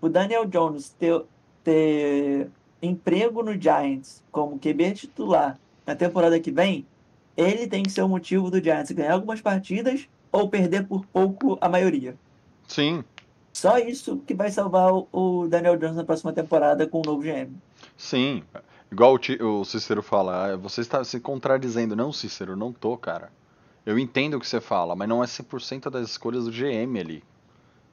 O 0.00 0.08
Daniel 0.08 0.44
Jones 0.46 0.90
ter, 0.98 1.22
ter 1.62 2.48
emprego 2.82 3.42
no 3.42 3.58
Giants 3.60 4.22
como 4.30 4.58
QB 4.58 4.92
titular 4.94 5.58
na 5.86 5.94
temporada 5.94 6.38
que 6.40 6.50
vem, 6.50 6.84
ele 7.36 7.66
tem 7.66 7.82
que 7.82 7.90
ser 7.92 8.02
o 8.02 8.08
motivo 8.08 8.50
do 8.50 8.62
Giants 8.62 8.90
ganhar 8.90 9.12
algumas 9.14 9.40
partidas 9.40 10.08
ou 10.32 10.48
perder 10.48 10.86
por 10.86 11.06
pouco 11.06 11.56
a 11.60 11.68
maioria. 11.68 12.16
Sim, 12.66 13.04
Só 13.52 13.78
isso 13.78 14.18
que 14.26 14.34
vai 14.34 14.50
salvar 14.50 14.92
o- 14.92 15.08
o 15.10 15.48
Daniel 15.48 15.78
Jones 15.78 15.96
na 15.96 16.04
próxima 16.04 16.30
temporada 16.30 16.86
com 16.86 16.98
o 16.98 17.02
novo 17.06 17.22
GM. 17.22 17.50
Sim, 17.96 18.42
igual 18.90 19.14
o, 19.14 19.60
o 19.60 19.64
Cícero 19.64 20.02
fala, 20.02 20.52
"Ah, 20.52 20.56
você 20.56 20.80
está 20.80 21.02
se 21.04 21.20
contradizendo. 21.20 21.96
Não, 21.96 22.12
Cícero, 22.12 22.56
não 22.56 22.72
tô, 22.72 22.96
cara. 22.96 23.30
Eu 23.84 23.98
entendo 23.98 24.34
o 24.34 24.40
que 24.40 24.48
você 24.48 24.60
fala, 24.60 24.96
mas 24.96 25.08
não 25.08 25.22
é 25.22 25.26
100% 25.26 25.88
das 25.90 26.10
escolhas 26.10 26.44
do 26.44 26.50
GM 26.50 26.98
ali. 26.98 27.22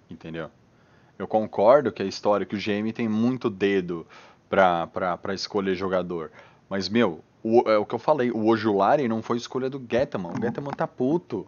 Entendeu? 0.09 0.49
Eu 1.19 1.27
concordo 1.27 1.91
que 1.91 2.01
a 2.01 2.05
história 2.05 2.45
que 2.45 2.55
o 2.55 2.59
GM 2.59 2.91
tem 2.91 3.07
muito 3.07 3.49
dedo 3.49 4.05
pra, 4.49 4.87
pra, 4.87 5.17
pra 5.17 5.33
escolher 5.33 5.75
jogador. 5.75 6.31
Mas, 6.67 6.89
meu, 6.89 7.23
o, 7.43 7.69
é 7.69 7.77
o 7.77 7.85
que 7.85 7.93
eu 7.93 7.99
falei, 7.99 8.31
o 8.31 8.47
Ojulari 8.47 9.07
não 9.07 9.21
foi 9.21 9.37
escolha 9.37 9.69
do 9.69 9.79
Getman. 9.79 10.31
O 10.31 10.41
Getman 10.41 10.73
tá 10.73 10.87
puto. 10.87 11.45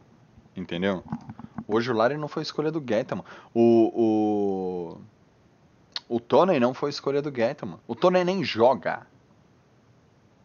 Entendeu? 0.56 1.04
O 1.68 1.76
Ojulari 1.76 2.16
não 2.16 2.28
foi 2.28 2.44
escolha 2.44 2.72
do 2.72 2.84
Getman. 2.86 3.24
O, 3.54 4.98
o, 6.08 6.16
o 6.16 6.20
Tony 6.20 6.60
não 6.60 6.74
foi 6.74 6.92
escolha 6.92 7.22
do 7.22 7.34
Getman. 7.34 7.80
O 7.88 7.96
Tony 7.96 8.24
nem 8.24 8.44
joga. 8.44 9.08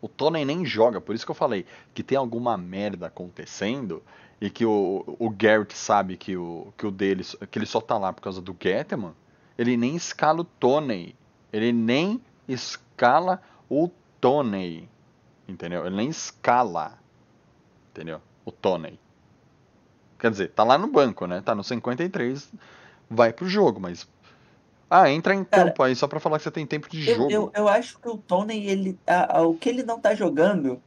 O 0.00 0.08
Tony 0.08 0.44
nem 0.44 0.64
joga. 0.64 1.00
Por 1.00 1.14
isso 1.14 1.24
que 1.24 1.30
eu 1.30 1.34
falei 1.34 1.66
que 1.92 2.02
tem 2.02 2.16
alguma 2.16 2.56
merda 2.56 3.06
acontecendo 3.06 4.02
e 4.40 4.48
que 4.48 4.64
o, 4.64 5.04
o 5.18 5.28
Garrett 5.30 5.76
sabe 5.76 6.16
que 6.16 6.36
o, 6.36 6.72
que 6.76 6.86
o 6.86 6.90
dele 6.90 7.24
que 7.50 7.58
ele 7.58 7.66
só 7.66 7.80
tá 7.80 7.98
lá 7.98 8.12
por 8.12 8.22
causa 8.22 8.40
do 8.40 8.56
Getman. 8.58 9.14
Ele 9.58 9.76
nem 9.76 9.94
escala 9.94 10.40
o 10.40 10.44
Tony. 10.44 11.14
Ele 11.52 11.72
nem 11.72 12.20
escala 12.48 13.42
o 13.68 13.90
Tony. 14.20 14.88
Entendeu? 15.46 15.84
Ele 15.84 15.96
nem 15.96 16.08
escala. 16.08 16.98
Entendeu? 17.90 18.22
O 18.44 18.50
Tony. 18.50 18.98
Quer 20.18 20.30
dizer, 20.30 20.50
tá 20.50 20.62
lá 20.62 20.76
no 20.76 20.86
banco, 20.86 21.26
né? 21.26 21.40
Tá 21.40 21.54
no 21.54 21.64
53, 21.64 22.52
vai 23.08 23.32
pro 23.32 23.48
jogo, 23.48 23.80
mas. 23.80 24.08
Ah, 24.90 25.08
entra 25.08 25.34
em 25.34 25.44
Cara, 25.44 25.66
campo 25.66 25.82
aí 25.84 25.94
só 25.94 26.08
pra 26.08 26.18
falar 26.18 26.38
que 26.38 26.42
você 26.44 26.50
tem 26.50 26.66
tempo 26.66 26.88
de 26.90 27.08
Eu, 27.08 27.16
jogo. 27.16 27.30
eu, 27.30 27.52
eu 27.54 27.68
acho 27.68 27.98
que 27.98 28.08
o 28.08 28.16
Tony, 28.18 28.66
ele, 28.66 28.98
a- 29.06 29.38
a- 29.38 29.42
o 29.42 29.54
que 29.54 29.68
ele 29.68 29.84
não 29.84 30.00
tá 30.00 30.14
jogando 30.14 30.82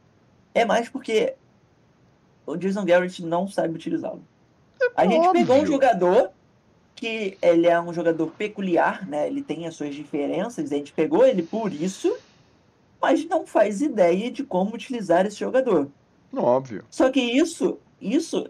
é 0.54 0.64
mais 0.64 0.88
porque 0.88 1.34
o 2.46 2.56
Jason 2.56 2.84
Garrett 2.84 3.24
não 3.24 3.48
sabe 3.48 3.74
utilizá-lo. 3.74 4.22
A 4.96 5.06
gente 5.06 5.30
pegou 5.32 5.56
um 5.56 5.66
jogador 5.66 6.30
que 6.94 7.36
ele 7.42 7.66
é 7.66 7.80
um 7.80 7.92
jogador 7.92 8.28
peculiar, 8.32 9.06
né? 9.08 9.26
Ele 9.26 9.42
tem 9.42 9.66
as 9.66 9.74
suas 9.74 9.94
diferenças, 9.94 10.70
a 10.70 10.76
gente 10.76 10.92
pegou 10.92 11.26
ele 11.26 11.42
por 11.42 11.72
isso, 11.72 12.14
mas 13.00 13.24
não 13.26 13.46
faz 13.46 13.80
ideia 13.82 14.30
de 14.30 14.44
como 14.44 14.74
utilizar 14.74 15.26
esse 15.26 15.36
jogador. 15.38 15.88
Óbvio. 16.36 16.84
Só 16.90 17.10
que 17.10 17.20
isso, 17.20 17.78
isso, 18.00 18.46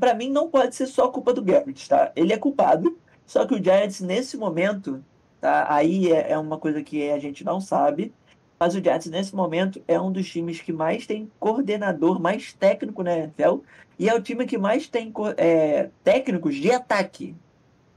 para 0.00 0.14
mim, 0.14 0.30
não 0.30 0.48
pode 0.48 0.74
ser 0.74 0.86
só 0.86 1.08
culpa 1.08 1.32
do 1.32 1.42
Garrett, 1.42 1.88
tá? 1.88 2.12
Ele 2.16 2.32
é 2.32 2.38
culpado, 2.38 2.98
só 3.26 3.44
que 3.46 3.54
o 3.54 3.62
Giants, 3.62 4.00
nesse 4.00 4.36
momento, 4.36 5.04
tá? 5.40 5.66
Aí 5.68 6.12
é, 6.12 6.32
é 6.32 6.38
uma 6.38 6.58
coisa 6.58 6.82
que 6.82 7.10
a 7.10 7.18
gente 7.18 7.44
não 7.44 7.60
sabe, 7.60 8.12
mas 8.58 8.74
o 8.74 8.82
Giants, 8.82 9.06
nesse 9.06 9.34
momento, 9.34 9.82
é 9.86 10.00
um 10.00 10.10
dos 10.10 10.28
times 10.28 10.60
que 10.60 10.72
mais 10.72 11.06
tem 11.06 11.30
coordenador, 11.38 12.20
mais 12.20 12.52
técnico 12.52 13.02
na 13.02 13.16
NFL, 13.18 13.58
e 13.98 14.08
é 14.08 14.14
o 14.14 14.22
time 14.22 14.46
que 14.46 14.56
mais 14.56 14.86
tem 14.88 15.12
é, 15.36 15.90
técnicos 16.04 16.54
de 16.54 16.70
ataque. 16.70 17.34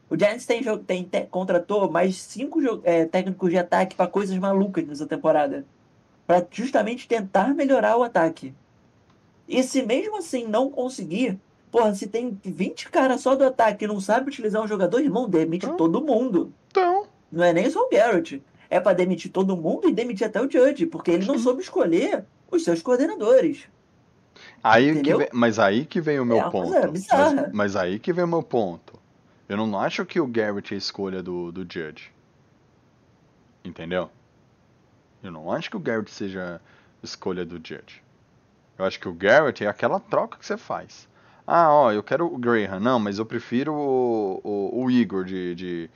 O 0.09 0.17
Giants 0.17 0.45
tem, 0.45 0.63
tem 0.79 1.03
te- 1.03 1.27
contratou 1.27 1.89
mais 1.89 2.17
cinco 2.17 2.59
é, 2.83 3.05
técnicos 3.05 3.51
de 3.51 3.57
ataque 3.57 3.95
para 3.95 4.07
coisas 4.07 4.37
malucas 4.37 4.85
nessa 4.85 5.05
temporada, 5.05 5.65
para 6.25 6.45
justamente 6.51 7.07
tentar 7.07 7.53
melhorar 7.53 7.95
o 7.97 8.03
ataque. 8.03 8.53
E 9.47 9.63
se 9.63 9.81
mesmo 9.83 10.17
assim 10.17 10.45
não 10.47 10.69
conseguir, 10.69 11.39
porra, 11.71 11.93
se 11.95 12.07
tem 12.07 12.39
20 12.43 12.89
caras 12.89 13.21
só 13.21 13.35
do 13.35 13.43
ataque 13.45 13.85
e 13.85 13.87
não 13.87 13.99
sabe 14.01 14.29
utilizar 14.29 14.61
um 14.61 14.67
jogador, 14.67 14.99
irmão, 14.99 15.27
demite 15.29 15.65
Então. 15.65 15.77
todo 15.77 16.01
mundo. 16.01 16.53
Então, 16.69 17.05
Não 17.31 17.43
é 17.43 17.53
nem 17.53 17.69
só 17.69 17.81
o 17.85 17.89
Garrett. 17.89 18.41
É 18.69 18.79
pra 18.79 18.93
demitir 18.93 19.31
todo 19.31 19.55
mundo 19.57 19.87
e 19.87 19.91
demitir 19.93 20.27
até 20.27 20.41
o 20.41 20.49
Judge, 20.49 20.85
porque 20.85 21.11
ele 21.11 21.25
não 21.25 21.37
soube 21.39 21.61
escolher 21.61 22.23
os 22.51 22.63
seus 22.63 22.81
coordenadores. 22.81 23.67
aí 24.63 25.01
que 25.01 25.15
vem, 25.15 25.27
mas 25.33 25.57
aí 25.59 25.85
que 25.85 25.99
vem 26.01 26.19
o 26.19 26.25
meu 26.25 26.37
É 26.37 26.41
uma 26.41 26.51
ponto. 26.51 26.71
Mas, 26.71 27.53
mas 27.53 27.75
aí 27.75 27.99
que 27.99 28.13
vem 28.13 28.23
o 28.23 28.27
meu 28.27 28.43
ponto. 28.43 28.93
Eu 29.47 29.57
não 29.57 29.79
acho 29.79 30.05
que 30.05 30.19
o 30.19 30.27
Garrett 30.27 30.73
é 30.73 30.75
a 30.75 30.77
escolha 30.77 31.23
do, 31.23 31.51
do 31.51 31.61
Judge. 31.61 32.11
Entendeu? 33.63 34.09
Eu 35.23 35.31
não 35.31 35.51
acho 35.51 35.69
que 35.69 35.75
o 35.77 35.79
Garrett 35.79 36.11
seja 36.11 36.61
a 37.01 37.05
escolha 37.05 37.43
do 37.45 37.55
Judge. 37.55 38.01
Eu 38.77 38.85
acho 38.85 38.99
que 38.99 39.09
o 39.09 39.13
Garrett 39.13 39.63
é 39.63 39.67
aquela 39.67 39.99
troca 39.99 40.37
que 40.37 40.45
você 40.45 40.57
faz. 40.57 41.07
Ah, 41.51 41.73
ó, 41.73 41.91
eu 41.91 42.03
quero 42.03 42.27
o 42.31 42.37
Graham. 42.37 42.79
Não, 42.79 42.99
mas 42.99 43.17
eu 43.17 43.25
prefiro 43.25 43.73
o, 43.73 44.39
o, 44.43 44.83
o 44.83 44.91
Igor 44.91 45.25
de, 45.25 45.55
de, 45.55 45.89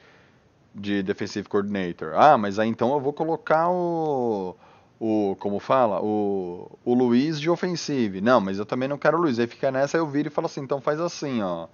de 0.74 1.04
Defensive 1.04 1.48
Coordinator. 1.48 2.14
Ah, 2.16 2.36
mas 2.40 2.58
aí 2.58 2.68
então 2.68 2.92
eu 2.92 3.00
vou 3.00 3.14
colocar 3.14 3.70
o. 3.70 4.56
O, 5.00 5.36
como 5.40 5.60
fala? 5.60 6.02
O, 6.02 6.72
o 6.84 6.94
Luiz 6.96 7.40
de 7.40 7.50
Offensive. 7.50 8.20
Não, 8.22 8.42
mas 8.42 8.58
eu 8.58 8.66
também 8.66 8.88
não 8.90 8.98
quero 8.98 9.18
o 9.18 9.22
Luiz. 9.22 9.38
Aí 9.38 9.46
fica 9.46 9.70
nessa, 9.70 9.98
eu 9.98 10.08
viro 10.08 10.30
e 10.30 10.32
falo 10.32 10.48
assim: 10.48 10.62
então 10.62 10.82
faz 10.82 11.00
assim, 11.00 11.42
ó. 11.44 11.68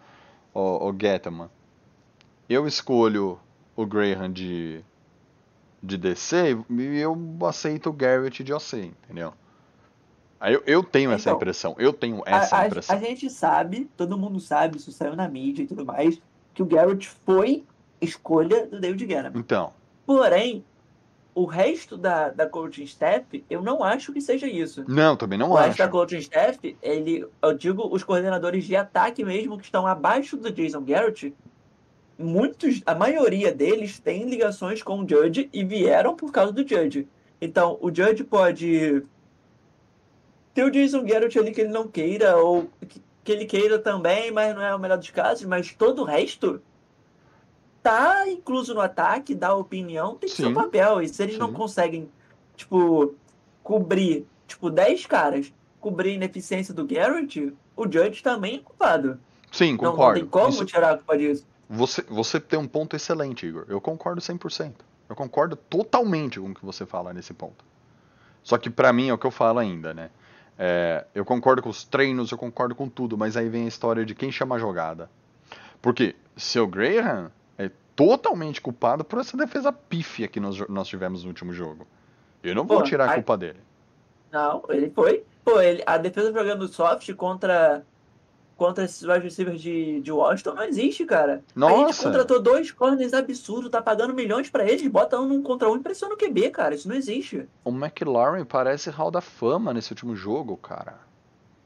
O, 0.53 0.89
o. 0.89 1.49
Eu 2.49 2.67
escolho 2.67 3.39
o 3.77 3.86
Graham 3.86 4.30
de, 4.30 4.84
de 5.82 5.97
DC 5.97 6.57
e 6.69 6.97
eu 6.97 7.17
aceito 7.47 7.89
o 7.89 7.93
Garrett 7.93 8.43
de 8.43 8.51
OC, 8.51 8.93
entendeu? 9.05 9.34
Eu, 10.41 10.63
eu 10.65 10.83
tenho 10.83 11.11
essa 11.11 11.29
Então, 11.29 11.37
impressão. 11.37 11.75
Eu 11.77 11.91
tenho 11.91 12.21
A, 12.25 12.29
essa 12.37 12.57
a- 12.59 12.67
impressão. 12.67 12.95
a 12.95 12.99
gente 12.99 13.29
sabe, 13.29 13.89
todo 13.97 14.17
mundo 14.17 14.39
sabe, 14.39 14.77
isso 14.77 14.91
saiu 14.91 15.15
na 15.15 15.27
mídia 15.27 15.63
e 15.63 15.67
tudo 15.67 15.85
mais, 15.85 16.21
que 16.53 16.63
o 16.63 16.65
Garrett 16.65 17.09
foi 17.25 17.63
escolha 18.01 18.65
do 18.67 18.79
David 18.79 19.05
Gannon. 19.05 19.31
Então, 19.35 19.73
Porém, 20.05 20.63
o 21.35 21.45
resto 21.45 21.95
da, 21.97 22.29
da 22.29 22.47
coaching 22.47 22.83
staff, 22.83 23.43
eu 23.49 23.61
não 23.61 23.83
acho 23.83 24.11
que 24.13 24.19
seja 24.21 24.47
isso. 24.47 24.83
não, 24.87 25.15
também 25.15 25.37
não 25.37 25.51
o 25.51 25.55
resto 25.55 25.77
da 25.77 25.83
acho. 25.85 25.91
coaching 25.91 26.17
staff, 26.17 26.77
ele, 26.81 27.25
eu 27.41 27.53
digo 27.57 27.87
os 27.93 28.03
coordenadores 28.03 28.63
de 28.65 28.75
ataque 28.75 29.23
mesmo 29.23 29.57
que 29.57 29.65
estão 29.65 29.85
abaixo 29.85 30.35
do 30.37 30.51
Jason 30.51 30.81
Garrett, 30.81 31.33
muitos, 32.17 32.81
a 32.85 32.95
maioria 32.95 33.51
deles 33.53 33.99
tem 33.99 34.23
ligações 34.27 34.81
com 34.83 34.99
o 35.03 35.07
Judge 35.07 35.49
e 35.53 35.63
vieram 35.63 36.15
por 36.15 36.31
causa 36.31 36.51
do 36.51 36.67
Judge. 36.67 37.07
Então, 37.41 37.77
o 37.81 37.93
Judge 37.93 38.23
pode 38.23 39.03
ter 40.60 40.66
o 40.66 40.72
Jason 40.72 41.03
Garrett 41.05 41.38
ali 41.39 41.51
que 41.51 41.62
ele 41.62 41.70
não 41.72 41.88
queira, 41.88 42.38
ou 42.38 42.70
que, 43.24 43.32
ele 43.32 43.45
queira 43.45 43.78
também, 43.80 44.32
mas 44.32 44.53
não 44.55 44.62
é 44.64 44.74
o 44.76 44.80
melhor 44.80 44.97
dos 44.97 45.10
casos, 45.12 45.45
mas 45.45 45.72
todo 45.74 46.01
o 46.01 46.05
resto 46.05 46.62
tá 47.82 48.28
incluso 48.28 48.74
no 48.74 48.82
ataque, 48.82 49.34
dá 49.36 49.53
opinião, 49.53 50.16
tem 50.16 50.28
seu 50.30 50.49
Sim, 50.49 50.53
papel. 50.53 51.01
E 51.01 51.07
se 51.07 51.22
eles 51.24 51.38
não 51.38 51.47
sim. 51.49 51.53
conseguem, 51.53 52.10
tipo, 52.55 53.14
cobrir, 53.64 54.26
tipo, 54.47 54.70
10 54.70 55.05
caras, 55.05 55.53
cobrir 55.80 56.10
a 56.12 56.14
ineficiência 56.16 56.74
do 56.74 56.86
Garrett, 56.86 57.53
o 57.76 57.84
Judge 57.84 58.22
também 58.24 58.55
é 58.55 58.60
culpado. 58.60 59.20
Sim, 59.51 59.78
Não, 59.78 59.84
não 59.84 59.91
concordo. 59.91 60.20
tem 60.20 60.28
como 60.30 60.49
Isso- 60.49 60.66
tirar 60.66 60.91
a 60.93 60.97
culpa 60.97 61.18
disso. 61.18 61.45
você, 61.70 62.01
você 62.10 62.39
tem 62.39 62.60
um 62.60 62.68
ponto 62.68 62.95
excelente, 62.95 63.45
Igor. 63.45 63.66
Eu 63.70 63.80
concordo 63.80 64.20
100%. 64.22 64.74
Eu 65.07 65.16
concordo 65.16 65.55
totalmente 65.55 66.39
com 66.39 66.49
o 66.49 66.53
que 66.53 66.66
você 66.66 66.86
fala 66.86 67.14
nesse 67.14 67.34
ponto. 67.34 67.64
Só 68.43 68.57
que 68.57 68.70
pra 68.70 68.91
mim 68.91 69.07
é 69.10 69.14
o 69.14 69.18
que 69.18 69.26
eu 69.28 69.32
falo 69.32 69.60
ainda, 69.60 69.93
né? 69.93 70.10
É, 70.62 71.05
eu 71.16 71.24
concordo 71.24 71.62
com 71.62 71.70
os 71.70 71.86
treinos, 71.86 72.32
eu 72.32 72.38
concordo 72.38 72.76
com 72.76 72.89
tudo, 72.89 73.18
mas 73.18 73.38
aí 73.38 73.47
vem 73.47 73.64
a 73.64 73.68
história 73.70 74.05
de 74.05 74.14
quem 74.14 74.30
chama 74.30 74.55
a 74.55 74.60
jogada. 74.60 75.10
Porque 75.82 76.18
seu 76.36 76.68
Graham 76.68 77.32
é 77.57 77.72
totalmente 77.95 78.60
culpado 78.60 79.05
por 79.05 79.20
essa 79.20 79.38
defesa 79.38 79.72
pífia 79.72 80.28
que 80.28 80.38
nós, 80.38 80.60
nós 80.68 80.89
tivemos 80.89 81.24
no 81.24 81.30
último 81.30 81.53
jogo. 81.53 81.88
Eu 82.43 82.53
não 82.53 82.66
vou 82.66 82.80
Pô, 82.80 82.84
tirar 82.84 83.10
a 83.10 83.14
culpa 83.14 83.38
dele. 83.38 83.60
Não, 84.30 84.62
ele 84.68 84.89
foi. 84.89 85.24
Pô, 85.45 85.62
ele, 85.62 85.82
a 85.86 85.97
defesa 85.97 86.34
jogando 86.34 86.68
soft 86.68 87.14
contra, 87.14 87.86
contra 88.60 88.84
esses 88.84 89.01
wide 89.01 89.22
receivers 89.22 89.62
de, 89.62 90.01
de 90.01 90.12
Washington 90.12 90.53
não 90.53 90.64
existe, 90.64 91.05
cara. 91.05 91.41
A 91.55 91.70
gente 91.70 91.82
Nossa! 91.82 92.03
contratou 92.03 92.41
dois 92.41 92.72
corners 92.72 93.14
absurdos, 93.14 93.72
tá 93.72 93.82
pagando 93.82 94.14
milhões 94.14 94.49
pra 94.49 94.70
eles, 94.70 94.86
bota 94.88 95.20
um 95.20 95.41
contra 95.41 95.72
um 95.72 95.78
e 95.78 95.80
pressiona 95.80 96.14
o 96.14 96.18
QB, 96.18 96.51
cara. 96.51 96.76
Isso 96.76 96.88
não 96.89 96.95
existe. 96.95 97.47
O 97.64 97.72
McLaurin 97.72 98.43
parece 98.43 98.89
Hall 98.89 99.10
da 99.10 99.22
Fama 99.22 99.74
nesse 99.74 99.93
último 99.93 100.14
jogo, 100.16 100.57
cara. 100.57 100.99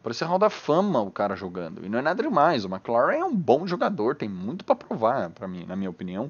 Parece 0.04 0.24
Hall 0.24 0.38
da 0.38 0.50
Fama 0.50 1.02
o 1.02 1.10
cara 1.10 1.36
jogando. 1.36 1.84
E 1.84 1.89
não 1.89 1.98
é 1.98 2.02
nada 2.02 2.22
demais. 2.22 2.64
O 2.64 2.70
McLaurin 2.70 3.18
é 3.18 3.26
um 3.26 3.36
bom 3.36 3.66
jogador, 3.66 4.16
tem 4.16 4.30
muito 4.30 4.64
pra 4.64 4.76
provar, 4.76 5.32
para 5.32 5.48
mim, 5.48 5.66
na 5.66 5.76
minha 5.76 5.89
opinião. 5.89 6.30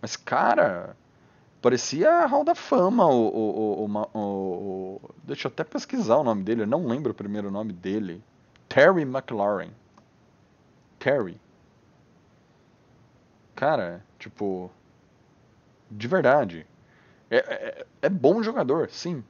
Mas, 0.00 0.16
cara, 0.16 0.96
parecia 1.60 2.24
Hall 2.24 2.44
da 2.44 2.54
Fama 2.54 3.06
o, 3.06 3.28
o, 3.28 3.84
o, 3.84 4.18
o, 4.18 5.00
Deixa 5.22 5.46
eu 5.48 5.52
até 5.52 5.62
pesquisar 5.62 6.16
o 6.16 6.24
nome 6.24 6.42
dele, 6.42 6.62
eu 6.62 6.66
não 6.66 6.86
lembro 6.86 7.12
o 7.12 7.14
primeiro 7.14 7.50
nome 7.50 7.72
dele. 7.72 8.22
Terry 8.68 9.02
McLaurin. 9.02 9.72
Terry. 11.00 11.40
Cara, 13.56 14.04
tipo. 14.18 14.70
De 15.90 16.06
verdade. 16.06 16.66
É, 17.28 17.36
é, 17.38 17.86
é 18.02 18.08
bom 18.08 18.42
jogador, 18.42 18.88
sim. 18.90 19.24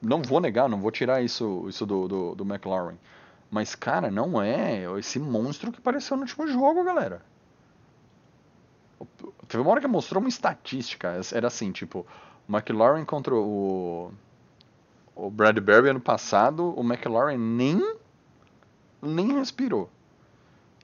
Não 0.00 0.22
vou 0.22 0.40
negar, 0.40 0.68
não 0.68 0.80
vou 0.80 0.90
tirar 0.90 1.22
isso, 1.22 1.66
isso 1.68 1.84
do, 1.84 2.06
do, 2.06 2.34
do 2.34 2.44
McLaurin. 2.44 2.98
Mas, 3.50 3.74
cara, 3.74 4.10
não 4.10 4.40
é 4.40 4.84
esse 4.98 5.18
monstro 5.18 5.72
que 5.72 5.78
apareceu 5.78 6.16
no 6.16 6.22
último 6.22 6.46
jogo, 6.46 6.84
galera. 6.84 7.22
Teve 9.48 9.62
uma 9.62 9.70
hora 9.70 9.80
que 9.80 9.86
mostrou 9.86 10.20
uma 10.20 10.28
estatística. 10.28 11.20
Era 11.32 11.48
assim, 11.48 11.72
tipo, 11.72 12.06
o 12.48 12.52
McLaurin 12.52 13.04
contra 13.04 13.34
o, 13.34 14.12
o 15.14 15.30
Bradbury 15.30 15.90
ano 15.90 16.00
passado, 16.00 16.74
o 16.78 16.82
McLaurin 16.82 17.38
nem, 17.38 17.96
nem 19.02 19.32
respirou. 19.34 19.90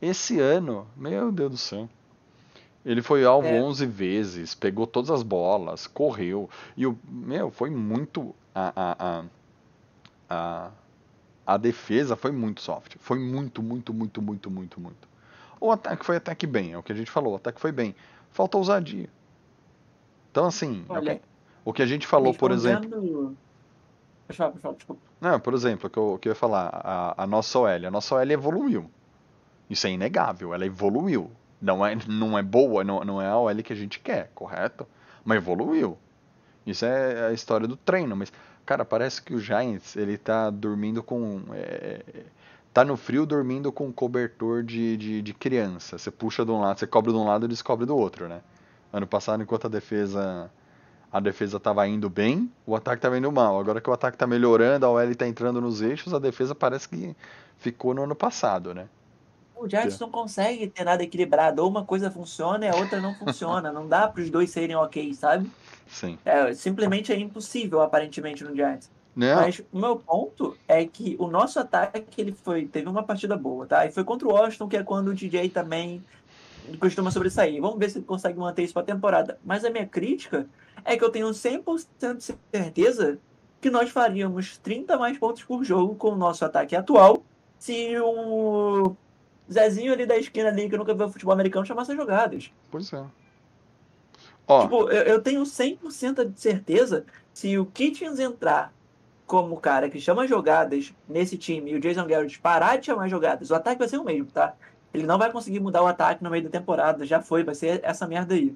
Esse 0.03 0.40
ano, 0.40 0.86
meu 0.96 1.30
Deus 1.30 1.50
do 1.53 1.57
céu. 1.57 1.88
Ele 2.84 3.00
foi 3.00 3.24
alvo 3.24 3.46
É. 3.46 3.62
11 3.62 3.86
vezes, 3.86 4.55
pegou 4.57 4.84
todas 4.88 5.09
as 5.11 5.22
bolas, 5.22 5.86
correu. 5.86 6.50
E 6.76 6.84
o 6.84 6.98
meu, 7.09 7.50
foi 7.53 7.70
muito. 7.70 8.34
A, 8.53 8.72
a, 8.74 8.96
a, 8.98 9.24
a, 10.28 10.70
a 11.46 11.57
defesa 11.57 12.16
foi 12.16 12.32
muito 12.32 12.61
soft. 12.61 12.96
Foi 12.98 13.18
muito, 13.20 13.62
muito, 13.62 13.94
muito, 13.94 14.20
muito, 14.20 14.50
muito, 14.50 14.80
muito. 14.80 15.09
O 15.61 15.70
ataque 15.70 16.05
foi 16.05 16.16
até 16.16 16.34
que 16.34 16.46
bem, 16.46 16.72
é 16.72 16.78
o 16.78 16.82
que 16.82 16.90
a 16.92 16.96
gente 16.96 17.11
falou. 17.11 17.34
O 17.34 17.36
ataque 17.36 17.61
foi 17.61 17.70
bem. 17.70 17.94
Falta 18.32 18.59
ousadia. 18.59 19.09
Então, 20.32 20.46
assim, 20.46 20.84
é 20.88 20.92
o 20.92 20.96
Olha, 20.96 21.14
que- 21.14 21.22
o 21.64 21.72
que 21.72 21.82
a 21.82 21.86
gente 21.86 22.05
falou, 22.09 22.34
por 22.34 22.50
exemplo. 22.50 23.36
pode 24.26 24.36
falar, 24.36 24.74
desculpa. 24.74 25.00
Não, 25.20 25.38
por 25.38 25.55
exemplo, 25.55 25.86
o 25.86 25.90
que 25.90 25.98
eu, 25.98 26.18
que 26.20 26.28
eu 26.28 26.32
ia 26.32 26.36
falar, 26.36 26.68
a, 26.82 27.22
a 27.22 27.26
nossa 27.28 27.57
OL. 27.61 27.68
A 27.86 27.90
nossa 27.92 28.16
OL 28.16 28.28
evoluiu. 28.28 28.90
Isso 29.72 29.86
é 29.86 29.90
inegável, 29.90 30.52
ela 30.52 30.66
evoluiu. 30.66 31.30
Não 31.58 31.84
é, 31.86 31.96
não 32.06 32.36
é 32.36 32.42
boa, 32.42 32.84
não, 32.84 33.02
não 33.02 33.22
é 33.22 33.26
a 33.26 33.38
OL 33.38 33.62
que 33.62 33.72
a 33.72 33.76
gente 33.76 33.98
quer, 34.00 34.30
correto? 34.34 34.86
Mas 35.24 35.38
evoluiu. 35.38 35.96
Isso 36.66 36.84
é 36.84 37.28
a 37.28 37.32
história 37.32 37.66
do 37.66 37.74
treino, 37.74 38.14
mas, 38.14 38.30
cara, 38.66 38.84
parece 38.84 39.22
que 39.22 39.34
o 39.34 39.38
Giants, 39.38 39.96
ele 39.96 40.18
tá 40.18 40.50
dormindo 40.50 41.02
com. 41.02 41.40
é, 41.54 42.02
tá 42.74 42.84
no 42.84 42.98
frio 42.98 43.24
dormindo 43.24 43.72
com 43.72 43.90
cobertor 43.90 44.62
de, 44.62 44.94
de, 44.98 45.22
de 45.22 45.32
criança. 45.32 45.96
Você 45.96 46.10
puxa 46.10 46.44
de 46.44 46.50
um 46.50 46.60
lado, 46.60 46.78
você 46.78 46.86
cobre 46.86 47.10
de 47.10 47.16
um 47.16 47.24
lado 47.24 47.46
e 47.46 47.48
descobre 47.48 47.86
do 47.86 47.96
outro, 47.96 48.28
né? 48.28 48.42
Ano 48.92 49.06
passado, 49.06 49.42
enquanto 49.42 49.68
a 49.68 49.70
defesa 49.70 50.50
a 51.10 51.18
defesa 51.18 51.56
estava 51.56 51.86
indo 51.88 52.10
bem, 52.10 52.50
o 52.66 52.76
ataque 52.76 52.98
estava 52.98 53.16
indo 53.16 53.32
mal. 53.32 53.58
Agora 53.58 53.80
que 53.80 53.88
o 53.88 53.92
ataque 53.92 54.16
está 54.16 54.26
melhorando, 54.26 54.84
a 54.84 54.90
OL 54.90 55.10
está 55.10 55.26
entrando 55.26 55.62
nos 55.62 55.80
eixos, 55.80 56.12
a 56.12 56.18
defesa 56.18 56.54
parece 56.54 56.88
que 56.88 57.16
ficou 57.56 57.94
no 57.94 58.02
ano 58.02 58.14
passado, 58.14 58.74
né? 58.74 58.86
O 59.62 59.68
Giants 59.68 59.98
não 60.00 60.10
consegue 60.10 60.66
ter 60.66 60.84
nada 60.84 61.02
equilibrado. 61.04 61.62
Ou 61.62 61.68
uma 61.68 61.84
coisa 61.84 62.10
funciona 62.10 62.66
e 62.66 62.68
a 62.68 62.74
outra 62.74 63.00
não 63.00 63.14
funciona. 63.14 63.70
Não 63.72 63.86
dá 63.86 64.08
para 64.08 64.22
os 64.22 64.28
dois 64.28 64.50
serem 64.50 64.74
ok, 64.74 65.14
sabe? 65.14 65.48
Sim. 65.86 66.18
É, 66.24 66.52
simplesmente 66.52 67.12
é 67.12 67.18
impossível, 67.18 67.80
aparentemente, 67.80 68.42
no 68.42 68.54
Giants. 68.54 68.90
Não, 69.14 69.36
Mas 69.36 69.62
o 69.70 69.78
meu 69.78 69.96
ponto 69.96 70.56
é 70.66 70.84
que 70.84 71.16
o 71.18 71.28
nosso 71.28 71.60
ataque 71.60 72.20
ele 72.20 72.32
foi, 72.32 72.66
teve 72.66 72.88
uma 72.88 73.02
partida 73.02 73.36
boa, 73.36 73.66
tá? 73.66 73.86
E 73.86 73.92
foi 73.92 74.02
contra 74.02 74.26
o 74.26 74.32
Washington, 74.32 74.68
que 74.68 74.76
é 74.76 74.82
quando 74.82 75.08
o 75.08 75.14
DJ 75.14 75.50
também 75.50 76.02
costuma 76.80 77.10
sobressair. 77.10 77.60
Vamos 77.60 77.78
ver 77.78 77.90
se 77.90 77.98
ele 77.98 78.06
consegue 78.06 78.38
manter 78.38 78.62
isso 78.62 78.72
para 78.72 78.82
a 78.82 78.86
temporada. 78.86 79.38
Mas 79.44 79.64
a 79.64 79.70
minha 79.70 79.86
crítica 79.86 80.46
é 80.84 80.96
que 80.96 81.04
eu 81.04 81.10
tenho 81.10 81.28
100% 81.28 82.16
de 82.16 82.34
certeza 82.50 83.18
que 83.60 83.70
nós 83.70 83.90
faríamos 83.90 84.56
30 84.58 84.96
mais 84.96 85.16
pontos 85.18 85.44
por 85.44 85.62
jogo 85.62 85.94
com 85.94 86.08
o 86.08 86.16
nosso 86.16 86.44
ataque 86.44 86.74
atual 86.74 87.22
se 87.62 87.96
o 88.00 88.96
Zezinho 89.51 89.93
ali 89.93 90.07
da 90.07 90.16
esquina 90.16 90.49
ali, 90.49 90.68
que 90.68 90.76
nunca 90.76 90.95
viu 90.95 91.09
futebol 91.09 91.32
americano, 91.32 91.66
chamasse 91.66 91.93
as 91.93 91.97
jogadas. 91.97 92.53
pois 92.70 92.93
é. 92.93 93.05
Ó, 94.47 94.62
Tipo, 94.62 94.90
eu, 94.90 95.03
eu 95.03 95.22
tenho 95.22 95.43
100% 95.43 96.24
de 96.28 96.40
certeza 96.40 97.05
se 97.32 97.57
o 97.59 97.66
Kitchens 97.66 98.18
entrar 98.18 98.72
como 99.26 99.55
o 99.55 99.61
cara 99.61 99.88
que 99.88 100.01
chama 100.01 100.26
jogadas 100.26 100.93
nesse 101.09 101.38
time 101.38 101.70
e 101.70 101.74
o 101.74 101.80
Jason 101.80 102.07
Garrett 102.07 102.38
parar 102.38 102.76
de 102.76 102.86
chamar 102.86 103.09
jogadas, 103.09 103.51
o 103.51 103.55
ataque 103.55 103.78
vai 103.78 103.88
ser 103.88 103.99
o 103.99 104.05
mesmo, 104.05 104.26
tá? 104.26 104.55
Ele 104.93 105.07
não 105.07 105.18
vai 105.18 105.32
conseguir 105.32 105.61
mudar 105.61 105.82
o 105.82 105.86
ataque 105.86 106.22
no 106.22 106.28
meio 106.28 106.45
da 106.45 106.51
temporada, 106.51 107.07
já 107.07 107.20
foi, 107.22 107.43
vai 107.43 107.55
ser 107.55 107.80
essa 107.82 108.07
merda 108.07 108.34
aí. 108.34 108.55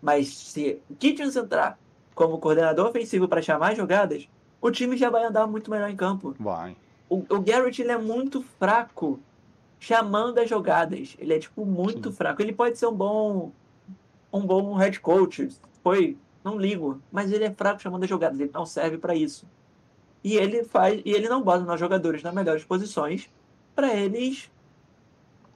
Mas 0.00 0.28
se 0.28 0.80
o 0.88 0.94
Kitchens 0.94 1.34
entrar 1.34 1.76
como 2.14 2.38
coordenador 2.38 2.86
ofensivo 2.86 3.26
para 3.26 3.42
chamar 3.42 3.74
jogadas, 3.74 4.28
o 4.60 4.70
time 4.70 4.96
já 4.96 5.10
vai 5.10 5.24
andar 5.24 5.46
muito 5.46 5.70
melhor 5.70 5.90
em 5.90 5.96
campo. 5.96 6.36
vai. 6.38 6.76
O, 7.08 7.24
o 7.28 7.40
Garrett 7.40 7.80
ele 7.80 7.92
é 7.92 7.98
muito 7.98 8.42
fraco 8.58 9.18
chamando 9.78 10.38
as 10.38 10.48
jogadas. 10.48 11.16
Ele 11.18 11.34
é 11.34 11.38
tipo 11.38 11.64
muito 11.66 12.10
Sim. 12.10 12.16
fraco. 12.16 12.42
Ele 12.42 12.52
pode 12.52 12.78
ser 12.78 12.86
um 12.86 12.94
bom 12.94 13.52
um 14.32 14.40
bom 14.46 14.74
head 14.74 15.00
coach, 15.00 15.48
foi, 15.82 16.18
não 16.44 16.58
ligo, 16.58 17.00
mas 17.10 17.32
ele 17.32 17.44
é 17.44 17.50
fraco 17.54 17.80
chamando 17.80 18.02
as 18.02 18.08
jogadas, 18.08 18.38
ele 18.38 18.50
não 18.52 18.66
serve 18.66 18.98
para 18.98 19.14
isso. 19.14 19.46
E 20.22 20.36
ele 20.36 20.64
faz 20.64 21.00
e 21.04 21.10
ele 21.12 21.28
não 21.28 21.42
bota 21.42 21.64
nos 21.64 21.80
jogadores 21.80 22.22
nas 22.22 22.34
melhores 22.34 22.64
posições 22.64 23.30
para 23.74 23.94
eles 23.94 24.50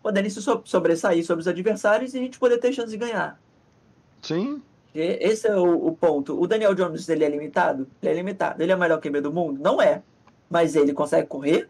poderem 0.02 0.30
se 0.30 0.40
so- 0.40 0.62
sobressair 0.64 1.24
sobre 1.26 1.40
os 1.42 1.48
adversários 1.48 2.14
e 2.14 2.18
a 2.18 2.22
gente 2.22 2.38
poder 2.38 2.58
ter 2.58 2.72
chance 2.72 2.90
de 2.90 2.96
ganhar. 2.96 3.38
Sim, 4.22 4.62
E 4.94 5.00
Esse 5.00 5.46
é 5.48 5.56
o, 5.56 5.86
o 5.88 5.96
ponto. 5.96 6.40
O 6.40 6.46
Daniel 6.46 6.74
Jones, 6.74 7.08
ele 7.08 7.24
é 7.24 7.28
limitado? 7.28 7.86
Ele 8.02 8.10
é 8.12 8.14
limitado. 8.14 8.62
Ele 8.62 8.72
é 8.72 8.76
o 8.76 8.78
melhor 8.78 9.00
QB 9.00 9.20
do 9.20 9.32
mundo? 9.32 9.60
Não 9.60 9.80
é. 9.80 10.02
Mas 10.48 10.74
ele 10.74 10.92
consegue 10.92 11.26
correr, 11.28 11.68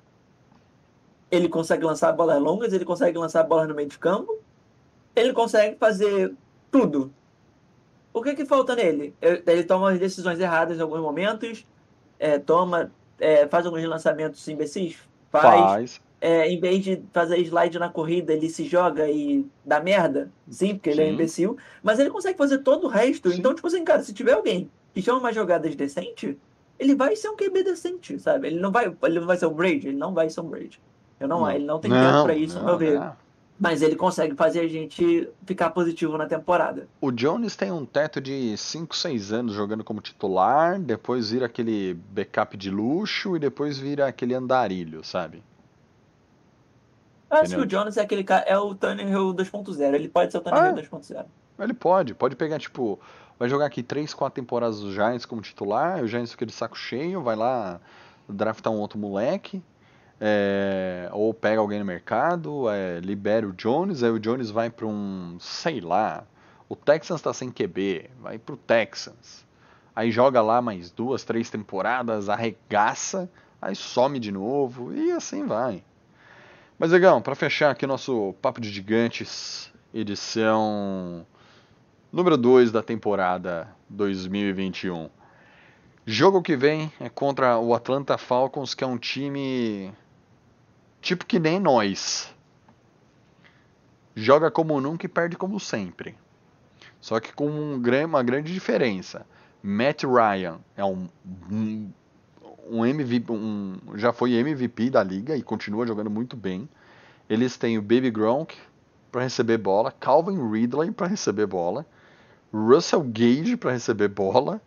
ele 1.31 1.49
consegue 1.49 1.85
lançar 1.85 2.13
bolas 2.13 2.41
longas, 2.41 2.73
ele 2.73 2.85
consegue 2.85 3.17
lançar 3.17 3.43
bolas 3.45 3.69
no 3.69 3.75
meio 3.75 3.89
de 3.89 3.99
campo, 3.99 4.39
ele 5.15 5.33
consegue 5.33 5.77
fazer 5.77 6.35
tudo. 6.71 7.13
O 8.13 8.23
que 8.23 8.35
que 8.35 8.45
falta 8.45 8.75
nele? 8.75 9.15
Ele 9.21 9.65
toma 9.65 9.93
as 9.93 9.99
decisões 9.99 10.41
erradas 10.41 10.79
em 10.79 10.83
alguns 10.83 11.01
momentos, 11.01 11.67
é, 12.19 12.39
toma, 12.39 12.93
é, 13.19 13.47
faz 13.47 13.65
alguns 13.67 13.85
lançamentos 13.85 14.47
imbecis, 14.49 14.99
faz, 15.31 15.61
faz. 15.61 16.01
é, 16.21 16.49
em 16.51 16.61
vez 16.61 16.83
de 16.83 17.03
fazer 17.13 17.39
slide 17.39 17.79
na 17.79 17.89
corrida, 17.89 18.33
ele 18.33 18.49
se 18.51 18.65
joga 18.65 19.09
e 19.09 19.47
dá 19.65 19.81
merda. 19.81 20.31
Sim, 20.49 20.75
porque 20.75 20.91
ele 20.91 21.03
é 21.03 21.07
Sim. 21.07 21.13
imbecil. 21.13 21.57
Mas 21.83 21.99
ele 22.01 22.11
consegue 22.11 22.37
fazer 22.37 22.59
todo 22.59 22.85
o 22.85 22.89
resto. 22.89 23.31
Sim. 23.31 23.39
Então, 23.39 23.55
tipo 23.55 23.67
assim, 23.69 23.85
cara, 23.85 24.03
se 24.03 24.13
tiver 24.13 24.33
alguém 24.33 24.71
que 24.93 25.01
chama 25.01 25.21
umas 25.21 25.35
jogadas 25.35 25.75
decentes, 25.77 26.37
ele 26.79 26.95
vai 26.97 27.15
ser 27.15 27.29
um 27.29 27.37
QB 27.37 27.63
decente, 27.63 28.19
sabe? 28.19 28.49
Ele 28.49 28.59
não 28.59 28.73
vai, 28.73 28.87
ele 29.05 29.21
não 29.21 29.27
vai 29.27 29.37
ser 29.37 29.47
um 29.47 29.55
Brady, 29.55 29.89
ele 29.89 29.97
não 29.97 30.13
vai 30.15 30.29
ser 30.31 30.41
um 30.41 30.49
Brady. 30.49 30.81
Eu 31.21 31.29
não, 31.29 31.49
ele 31.51 31.65
não 31.67 31.79
tem 31.79 31.91
tempo 31.91 32.25
pra 32.25 32.35
isso, 32.35 32.59
ao 32.59 32.65
meu 32.65 32.79
ver. 32.79 32.99
não. 32.99 33.13
Mas 33.63 33.83
ele 33.83 33.95
consegue 33.95 34.35
fazer 34.35 34.61
a 34.61 34.67
gente 34.67 35.29
ficar 35.45 35.69
positivo 35.69 36.17
na 36.17 36.25
temporada. 36.27 36.89
O 36.99 37.11
Jones 37.13 37.55
tem 37.57 37.71
um 37.71 37.85
teto 37.85 38.19
de 38.19 38.57
5, 38.57 38.97
6 38.97 39.33
anos 39.33 39.53
jogando 39.53 39.85
como 39.85 40.01
titular, 40.01 40.81
depois 40.81 41.31
vira 41.31 41.45
aquele 41.45 41.93
backup 41.93 42.57
de 42.57 42.71
luxo 42.71 43.37
e 43.37 43.39
depois 43.39 43.77
vira 43.79 44.07
aquele 44.07 44.33
andarilho, 44.35 45.05
sabe? 45.05 45.43
Eu 47.31 47.37
acho 47.37 47.55
que 47.55 47.61
o 47.61 47.69
Jonas 47.71 47.97
é 47.99 48.01
aquele 48.01 48.25
cara, 48.25 48.45
é 48.47 48.59
o 48.59 48.75
Tannehill 48.75 49.35
2.0. 49.35 49.95
Ele 49.95 50.09
pode 50.09 50.33
ser 50.33 50.39
o 50.39 50.41
Tannehill 50.41 50.67
Ah. 50.71 50.73
2.0. 50.73 51.25
Ele 51.59 51.75
pode, 51.75 52.15
pode 52.15 52.35
pegar, 52.37 52.59
tipo, 52.59 52.99
vai 53.39 53.47
jogar 53.49 53.67
aqui 53.67 53.83
3, 53.83 54.15
4 54.15 54.35
temporadas 54.43 54.81
do 54.81 54.91
Giants 54.91 55.27
como 55.27 55.43
titular, 55.43 56.03
o 56.03 56.09
Giants 56.09 56.33
fica 56.33 56.47
de 56.47 56.53
saco 56.53 56.77
cheio, 56.79 57.23
vai 57.23 57.37
lá 57.37 57.79
draftar 58.27 58.73
um 58.73 58.79
outro 58.79 58.99
moleque, 58.99 59.63
é, 60.21 61.09
ou 61.13 61.33
pega 61.33 61.61
alguém 61.61 61.79
no 61.79 61.85
mercado, 61.85 62.69
é, 62.69 63.01
libera 63.01 63.49
o 63.49 63.53
Jones, 63.53 64.03
aí 64.03 64.11
o 64.11 64.21
Jones 64.21 64.51
vai 64.51 64.69
pra 64.69 64.87
um, 64.87 65.39
sei 65.41 65.81
lá, 65.81 66.25
o 66.69 66.77
Texans 66.77 67.23
tá 67.23 67.33
sem 67.33 67.51
QB, 67.51 68.11
vai 68.21 68.39
pro 68.39 68.57
Texans, 68.57 69.47
aí 69.97 70.11
joga 70.11 70.43
lá 70.43 70.61
mais 70.61 70.91
duas, 70.91 71.25
três 71.25 71.49
temporadas, 71.49 72.29
arregaça, 72.29 73.31
aí 73.63 73.75
some 73.75 74.19
de 74.19 74.31
novo, 74.31 74.93
e 74.95 75.11
assim 75.11 75.47
vai. 75.47 75.83
Mas, 76.79 76.93
Legão, 76.93 77.21
pra 77.21 77.35
fechar 77.35 77.71
aqui 77.71 77.85
o 77.85 77.89
nosso 77.89 78.35
Papo 78.41 78.61
de 78.61 78.71
Gigantes, 78.71 79.71
edição 79.93 81.27
número 82.13 82.37
2 82.37 82.73
da 82.73 82.83
temporada 82.83 83.69
2021. 83.89 85.11
Jogo 86.07 86.41
que 86.41 86.57
vem 86.57 86.91
é 86.99 87.09
contra 87.09 87.59
o 87.59 87.75
Atlanta 87.75 88.17
Falcons, 88.17 88.75
que 88.75 88.83
é 88.83 88.87
um 88.87 88.97
time 88.97 89.93
tipo 91.01 91.25
que 91.27 91.39
nem 91.39 91.59
nós. 91.59 92.33
Joga 94.15 94.51
como 94.51 94.81
nunca 94.81 95.07
e 95.07 95.09
perde 95.09 95.37
como 95.37 95.59
sempre. 95.59 96.17
Só 97.01 97.19
que 97.21 97.33
com 97.33 97.49
um 97.49 97.81
uma 98.07 98.23
grande 98.23 98.53
diferença. 98.53 99.27
Matt 99.63 100.05
Ryan 100.05 100.59
é 100.77 100.85
um, 100.85 101.09
um, 101.51 101.91
um 102.69 102.85
MVP, 102.87 103.31
um- 103.33 103.79
já 103.97 104.13
foi 104.13 104.33
MVP 104.35 104.91
da 104.91 105.03
liga 105.03 105.37
e 105.37 105.43
continua 105.43 105.87
jogando 105.87 106.11
muito 106.11 106.37
bem. 106.37 106.69
Eles 107.29 107.57
têm 107.57 107.79
o 107.79 107.83
Baby 107.83 108.11
Gronk 108.11 108.57
para 109.13 109.23
receber 109.23 109.59
bola, 109.59 109.93
Calvin 109.93 110.51
Ridley 110.51 110.91
para 110.91 111.07
receber 111.07 111.47
bola, 111.47 111.87
Russell 112.53 113.03
Gage 113.03 113.57
para 113.57 113.73
receber 113.73 114.09
bola 114.09 114.61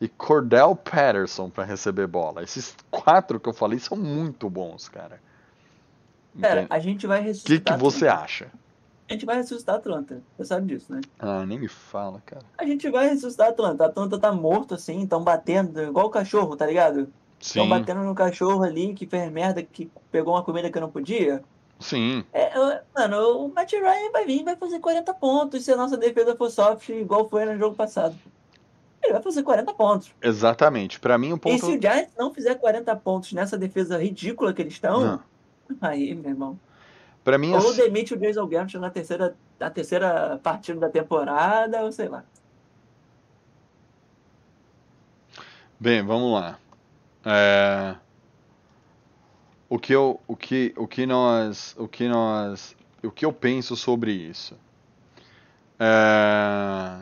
e 0.00 0.08
Cordell 0.08 0.74
Patterson 0.74 1.50
para 1.50 1.64
receber 1.64 2.06
bola. 2.06 2.42
Esses 2.42 2.74
quatro 2.90 3.38
que 3.38 3.48
eu 3.48 3.52
falei 3.52 3.78
são 3.78 3.96
muito 3.96 4.48
bons, 4.50 4.88
cara. 4.88 5.20
Pera, 6.38 6.62
Entende? 6.62 6.66
a 6.70 6.78
gente 6.78 7.06
vai 7.06 7.18
O 7.18 7.22
que, 7.22 7.28
ressuscitar. 7.28 7.76
que 7.76 7.82
você 7.82 8.06
Atlanta. 8.06 8.24
acha? 8.24 8.46
A 9.08 9.12
gente 9.12 9.26
vai 9.26 9.36
ressuscitar 9.36 9.74
a 9.74 9.78
Atlanta. 9.78 10.22
Você 10.36 10.44
sabe 10.44 10.66
disso, 10.68 10.92
né? 10.92 11.00
Ah, 11.18 11.44
nem 11.44 11.58
me 11.58 11.66
fala, 11.68 12.22
cara. 12.24 12.42
A 12.56 12.64
gente 12.64 12.88
vai 12.88 13.08
ressuscitar 13.08 13.48
a 13.48 13.50
Atlanta. 13.50 13.82
A 13.84 13.86
Atlanta 13.88 14.18
tá 14.18 14.30
morto 14.30 14.74
assim, 14.74 15.04
tão 15.06 15.22
batendo, 15.24 15.82
igual 15.82 16.06
o 16.06 16.10
cachorro, 16.10 16.54
tá 16.56 16.64
ligado? 16.66 17.08
Estão 17.40 17.64
Sim, 17.64 17.68
batendo 17.70 18.02
no 18.02 18.14
cachorro 18.14 18.62
ali 18.62 18.94
que 18.94 19.06
fez 19.06 19.30
merda, 19.32 19.62
que 19.62 19.90
pegou 20.12 20.34
uma 20.34 20.42
comida 20.44 20.70
que 20.70 20.78
não 20.78 20.90
podia. 20.90 21.42
Sim. 21.80 22.22
É, 22.32 22.56
eu- 22.56 22.78
mano, 22.94 23.46
o 23.46 23.48
Matt 23.54 23.72
Ryan 23.72 24.12
vai 24.12 24.26
vir 24.26 24.42
e 24.42 24.44
vai 24.44 24.54
fazer 24.54 24.78
40 24.78 25.12
pontos 25.14 25.64
se 25.64 25.72
a 25.72 25.76
nossa 25.76 25.96
defesa 25.96 26.36
for 26.36 26.50
soft, 26.50 26.88
igual 26.90 27.28
foi 27.28 27.44
no 27.46 27.56
jogo 27.58 27.74
passado. 27.74 28.14
Ele 29.02 29.14
vai 29.14 29.22
fazer 29.22 29.42
40 29.42 29.72
pontos. 29.72 30.12
Exatamente. 30.22 31.00
Pra 31.00 31.16
mim, 31.16 31.32
o 31.32 31.36
E 31.36 31.40
ponto. 31.40 31.64
se 31.66 31.76
o 31.78 31.80
Giants 31.80 32.12
não 32.18 32.32
fizer 32.32 32.54
40 32.56 32.94
pontos 32.94 33.32
nessa 33.32 33.56
defesa 33.56 33.96
ridícula 33.98 34.52
que 34.52 34.60
eles 34.60 34.74
estão, 34.74 35.00
Não. 35.00 35.20
aí, 35.80 36.14
meu 36.14 36.30
irmão. 36.30 36.58
Pra 37.24 37.38
mim, 37.38 37.52
Ou 37.52 37.58
assim, 37.58 37.76
demite 37.76 38.14
o 38.14 38.16
Jason 38.16 38.46
Garrett 38.46 38.78
na 38.78 38.90
terceira, 38.90 39.36
na 39.58 39.70
terceira 39.70 40.40
partida 40.42 40.80
da 40.80 40.88
temporada, 40.88 41.82
ou 41.82 41.92
sei 41.92 42.08
lá. 42.08 42.24
Bem, 45.78 46.04
vamos 46.04 46.32
lá. 46.32 46.58
É, 47.24 47.96
O 49.70 49.78
que 49.78 49.92
eu, 49.94 50.20
o 50.26 50.36
que, 50.36 50.74
o 50.76 50.88
que 50.88 51.06
nós, 51.06 51.76
o 51.78 51.86
que 51.86 52.08
nós, 52.08 52.76
o 53.04 53.10
que 53.10 53.24
eu 53.24 53.32
penso 53.32 53.76
sobre 53.76 54.12
isso? 54.12 54.58
É... 55.78 56.98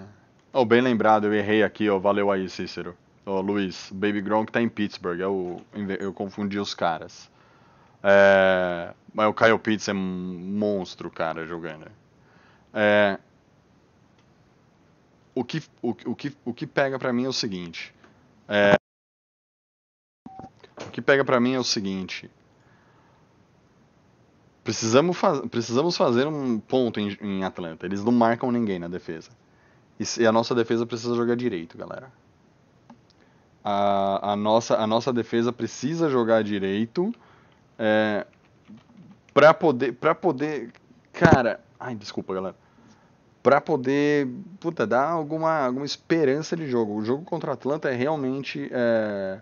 Oh, 0.53 0.65
bem 0.65 0.81
lembrado, 0.83 1.27
eu 1.27 1.35
errei 1.35 1.63
aqui, 1.63 1.89
ó, 1.89 1.99
valeu 1.99 2.31
aí, 2.31 2.49
Cícero. 2.49 2.95
Ô, 3.25 3.41
Luiz, 3.41 3.91
Baby 3.93 4.21
Gronk 4.21 4.53
tá 4.53 4.61
em 4.61 4.69
Pittsburgh, 4.69 5.19
eu, 5.21 5.63
eu 5.99 6.13
confundi 6.13 6.59
os 6.59 6.75
caras. 6.75 7.31
É... 8.03 8.95
Mas 9.13 9.29
o 9.29 9.35
Kyle 9.35 9.59
Pitts 9.59 9.89
é 9.89 9.93
um 9.93 9.97
monstro, 9.97 11.11
cara, 11.11 11.47
jogando. 11.47 11.91
É... 12.73 13.19
O 15.35 15.45
que, 15.45 15.63
o, 15.81 15.91
o 15.91 16.15
que, 16.15 16.37
o 16.45 16.53
que 16.53 16.67
pega 16.67 16.99
pra 16.99 17.13
mim 17.13 17.25
é 17.25 17.29
o 17.29 17.33
seguinte. 17.33 17.95
O 20.87 20.91
que 20.91 21.01
pega 21.01 21.25
pra 21.25 21.39
mim 21.39 21.55
é 21.55 21.59
o 21.59 21.65
seguinte. 21.65 22.31
Precisamos. 24.65 25.17
Precisamos 25.51 25.97
fazer 25.97 26.27
um 26.27 26.59
ponto 26.59 27.01
em, 27.01 27.17
em 27.21 27.45
Atlanta. 27.45 27.87
Eles 27.87 28.05
não 28.05 28.13
marcam 28.13 28.51
ninguém 28.51 28.79
na 28.79 28.89
defesa. 28.89 29.31
E, 29.99 30.05
e 30.21 30.27
a 30.27 30.33
nossa 30.33 30.55
defesa 30.55 30.87
precisa 30.87 31.15
jogar 31.15 31.37
direito, 31.37 31.79
galera. 31.79 32.13
A, 33.65 34.33
a, 34.33 34.37
nossa, 34.37 34.77
a 34.77 34.87
nossa 34.87 35.13
defesa 35.13 35.53
precisa 35.53 36.09
jogar 36.09 36.43
direito 36.43 37.13
é, 37.79 38.27
pra 39.33 39.55
poder. 39.55 39.93
Pra 39.93 40.15
poder. 40.15 40.73
Cara. 41.13 41.61
Ai, 41.79 41.95
desculpa, 41.95 42.35
galera. 42.35 42.57
Pra 43.43 43.61
poder. 43.61 44.29
Puta, 44.59 44.87
dar 44.87 45.09
alguma, 45.09 45.65
alguma 45.65 45.87
esperança 45.87 46.57
de 46.57 46.69
jogo. 46.69 46.95
O 46.95 47.05
jogo 47.05 47.25
contra 47.25 47.53
a 47.53 47.55
Atlanta 47.55 47.89
é 47.89 47.95
realmente. 47.95 48.69
É, 48.73 49.41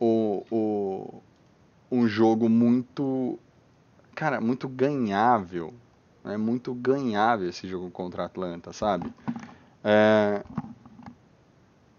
o, 0.00 0.44
o, 0.50 1.22
um 1.92 2.08
jogo 2.08 2.48
muito, 2.48 3.38
cara, 4.14 4.40
muito 4.40 4.68
ganhável. 4.68 5.72
É 6.24 6.36
muito 6.36 6.74
ganhável 6.74 7.48
esse 7.48 7.68
jogo 7.68 7.90
contra 7.90 8.22
a 8.22 8.26
Atlanta, 8.26 8.72
sabe? 8.72 9.12
É, 9.84 10.42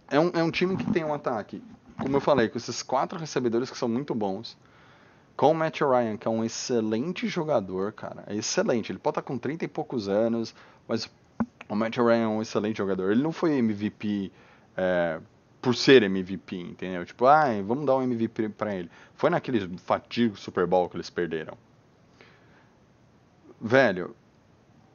é, 0.10 0.20
um, 0.20 0.32
é 0.34 0.44
um 0.44 0.52
time 0.52 0.76
que 0.76 0.92
tem 0.92 1.04
um 1.04 1.14
ataque, 1.14 1.62
como 2.00 2.16
eu 2.16 2.22
falei, 2.22 2.50
com 2.50 2.58
esses 2.58 2.82
quatro 2.82 3.20
recebedores 3.20 3.70
que 3.70 3.78
são 3.78 3.88
muito 3.88 4.16
bons. 4.16 4.58
Com 5.36 5.52
o 5.52 5.56
Matt 5.56 5.82
Ryan, 5.82 6.18
que 6.18 6.28
é 6.28 6.32
um 6.32 6.44
excelente 6.44 7.28
jogador, 7.28 7.92
cara. 7.92 8.24
É 8.28 8.36
excelente. 8.36 8.92
Ele 8.92 9.00
pode 9.00 9.14
estar 9.14 9.22
com 9.24 9.38
30 9.38 9.66
e 9.66 9.68
poucos 9.68 10.08
anos, 10.08 10.54
mas 10.88 11.10
o 11.68 11.76
Matt 11.76 11.98
Ryan 11.98 12.24
é 12.24 12.28
um 12.28 12.42
excelente 12.42 12.78
jogador. 12.78 13.12
Ele 13.12 13.24
não 13.24 13.32
foi 13.32 13.58
MVP 13.58 14.32
é, 14.78 15.20
por 15.62 15.76
ser 15.76 16.04
MVP, 16.04 16.56
entendeu? 16.58 17.06
Tipo, 17.06 17.26
ah, 17.26 17.46
vamos 17.66 17.86
dar 17.86 17.96
um 17.96 18.04
MVP 18.04 18.50
pra 18.50 18.76
ele. 18.76 18.92
Foi 19.16 19.30
naquele 19.30 19.78
fatídico 19.78 20.38
Super 20.38 20.68
Bowl 20.68 20.90
que 20.90 20.98
eles 20.98 21.10
perderam. 21.10 21.58
Velho, 23.60 24.16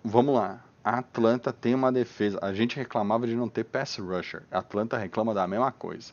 vamos 0.04 0.34
lá. 0.34 0.62
A 0.84 0.98
Atlanta 0.98 1.52
tem 1.52 1.74
uma 1.74 1.90
defesa. 1.90 2.38
A 2.42 2.52
gente 2.52 2.76
reclamava 2.76 3.26
de 3.26 3.34
não 3.34 3.48
ter 3.48 3.64
pass 3.64 3.96
rusher. 3.96 4.42
A 4.50 4.58
Atlanta 4.58 4.96
reclama 4.96 5.34
da 5.34 5.46
mesma 5.46 5.72
coisa. 5.72 6.12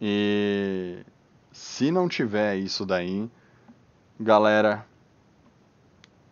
E 0.00 1.04
se 1.52 1.90
não 1.90 2.08
tiver 2.08 2.56
isso 2.56 2.86
daí, 2.86 3.28
galera, 4.18 4.86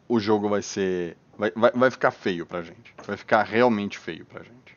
o 0.08 0.18
jogo 0.18 0.48
vai 0.48 0.62
ser. 0.62 1.16
Vai, 1.36 1.50
vai, 1.54 1.70
vai 1.72 1.90
ficar 1.90 2.10
feio 2.10 2.46
pra 2.46 2.62
gente. 2.62 2.94
Vai 3.06 3.16
ficar 3.16 3.42
realmente 3.42 3.98
feio 3.98 4.24
pra 4.24 4.42
gente. 4.42 4.76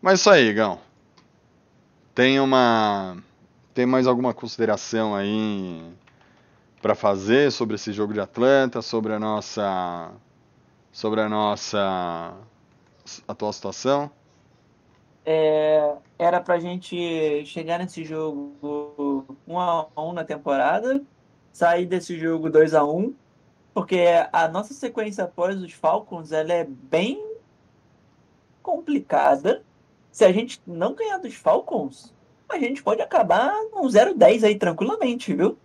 Mas 0.00 0.20
isso 0.20 0.30
aí, 0.30 0.52
Gão. 0.52 0.78
Tem 2.14 2.40
uma. 2.40 3.16
Tem 3.74 3.86
mais 3.86 4.06
alguma 4.06 4.34
consideração 4.34 5.14
aí 5.14 5.92
pra 6.80 6.94
fazer 6.94 7.52
sobre 7.52 7.76
esse 7.76 7.92
jogo 7.92 8.12
de 8.12 8.20
Atlanta, 8.20 8.82
sobre 8.82 9.12
a 9.12 9.18
nossa. 9.18 10.10
Sobre 10.92 11.20
a 11.20 11.28
nossa 11.28 12.34
atual 13.28 13.52
situação? 13.52 14.10
É, 15.24 15.94
era 16.20 16.38
pra 16.40 16.58
gente 16.58 17.44
chegar 17.46 17.78
nesse 17.78 18.04
jogo 18.04 19.24
1 19.48 19.58
a 19.58 19.88
1 19.96 20.12
na 20.12 20.22
temporada, 20.24 21.02
sair 21.50 21.86
desse 21.86 22.18
jogo 22.18 22.50
2 22.50 22.74
a 22.74 22.84
1 22.84 23.14
porque 23.72 24.04
a 24.32 24.48
nossa 24.48 24.74
sequência 24.74 25.24
após 25.24 25.56
os 25.62 25.72
Falcons 25.72 26.32
ela 26.32 26.52
é 26.52 26.64
bem 26.64 27.24
complicada. 28.62 29.62
Se 30.10 30.24
a 30.24 30.32
gente 30.32 30.60
não 30.66 30.92
ganhar 30.94 31.18
dos 31.18 31.34
Falcons, 31.34 32.12
a 32.48 32.58
gente 32.58 32.82
pode 32.82 33.00
acabar 33.00 33.54
num 33.72 33.86
0-10 33.86 34.44
aí 34.44 34.58
tranquilamente, 34.58 35.32
viu? 35.32 35.56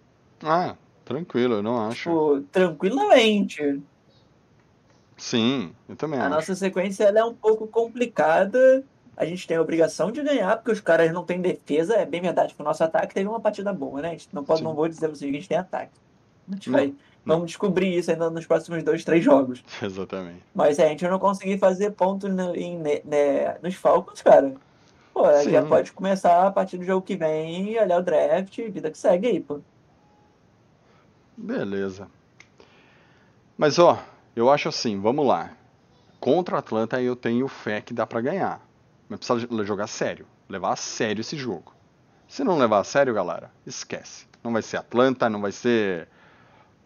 Ah, 0.44 0.76
tranquilo, 1.04 1.56
eu 1.56 1.64
não 1.64 1.82
acho. 1.88 2.10
Tipo, 2.38 2.42
tranquilamente. 2.52 3.82
Sim, 5.18 5.74
eu 5.90 5.96
também 5.96 6.20
A 6.20 6.28
acho. 6.28 6.36
nossa 6.36 6.56
sequência 6.56 7.06
ela 7.06 7.20
é 7.20 7.26
um 7.26 7.34
pouco 7.34 7.68
complicada. 7.68 8.84
A 9.18 9.26
gente 9.26 9.48
tem 9.48 9.56
a 9.58 9.62
obrigação 9.62 10.12
de 10.12 10.22
ganhar, 10.22 10.58
porque 10.58 10.72
os 10.72 10.82
caras 10.82 11.12
não 11.14 11.24
têm 11.24 11.40
defesa. 11.40 11.96
É 11.96 12.06
bem 12.06 12.22
verdade 12.22 12.54
que 12.54 12.62
o 12.62 12.66
nosso 12.66 12.84
ataque 12.84 13.14
teve 13.14 13.30
uma 13.30 13.40
partida 13.40 13.72
boa, 13.72 14.02
né? 14.02 14.10
A 14.10 14.12
gente 14.12 14.28
não, 14.34 14.44
pode, 14.44 14.60
Sim. 14.60 14.66
não 14.66 14.74
vou 14.74 14.88
dizer 14.88 15.08
vocês 15.08 15.20
que 15.32 15.38
a 15.38 15.40
gente 15.40 15.48
tem 15.50 15.58
ataque. 15.58 15.92
A 16.50 16.54
gente 16.54 16.70
Não, 16.70 16.78
vai, 16.78 16.88
não. 16.88 16.96
vamos 17.26 17.48
descobrir 17.48 17.98
isso 17.98 18.12
ainda 18.12 18.30
nos 18.30 18.46
próximos 18.46 18.84
dois, 18.84 19.04
três 19.06 19.24
jogos. 19.24 19.64
Exatamente. 19.82 20.44
Mas 20.54 20.76
se 20.76 20.84
a 20.84 20.88
gente 20.90 21.08
não 21.08 21.18
conseguir 21.18 21.58
fazer 21.58 21.92
ponto 21.92 22.28
no- 22.28 22.56
em- 22.56 22.78
ne- 22.78 23.02
ne- 23.06 23.56
nos 23.64 23.74
Falcons, 23.76 24.22
cara, 24.22 24.54
pô, 25.14 25.26
a 25.26 25.42
gente 25.42 25.52
já 25.52 25.64
Sim. 25.64 25.70
pode 25.70 25.92
começar 25.94 26.46
a 26.48 26.52
partir 26.52 26.78
do 26.78 26.84
jogo 26.84 27.06
que 27.06 27.16
vem 27.16 27.72
e 27.72 27.80
olhar 27.80 28.00
o 28.00 28.04
draft, 28.04 28.58
vida 28.70 28.92
que 28.92 28.98
segue 28.98 29.28
aí, 29.28 29.40
pô. 29.40 29.60
Beleza. 31.38 32.08
Mas 33.58 33.80
ó, 33.80 33.98
eu 34.36 34.50
acho 34.50 34.70
assim, 34.70 35.00
vamos 35.00 35.26
lá. 35.26 35.52
Contra 36.20 36.56
o 36.56 36.58
Atlanta 36.58 37.02
eu 37.02 37.16
tenho 37.16 37.48
fé 37.48 37.82
que 37.82 37.94
dá 37.94 38.06
pra 38.06 38.22
ganhar. 38.22 38.62
Mas 39.10 39.20
precisa 39.20 39.64
jogar 39.64 39.88
sério, 39.88 40.26
levar 40.50 40.74
a 40.74 40.76
sério 40.76 41.22
esse 41.22 41.38
jogo. 41.38 41.74
Se 42.28 42.44
não 42.44 42.58
levar 42.58 42.80
a 42.80 42.84
sério, 42.84 43.14
galera, 43.14 43.52
esquece. 43.66 44.26
Não 44.44 44.52
vai 44.52 44.62
ser 44.62 44.78
Atlanta, 44.78 45.30
não 45.30 45.42
vai 45.42 45.52
ser 45.52 46.08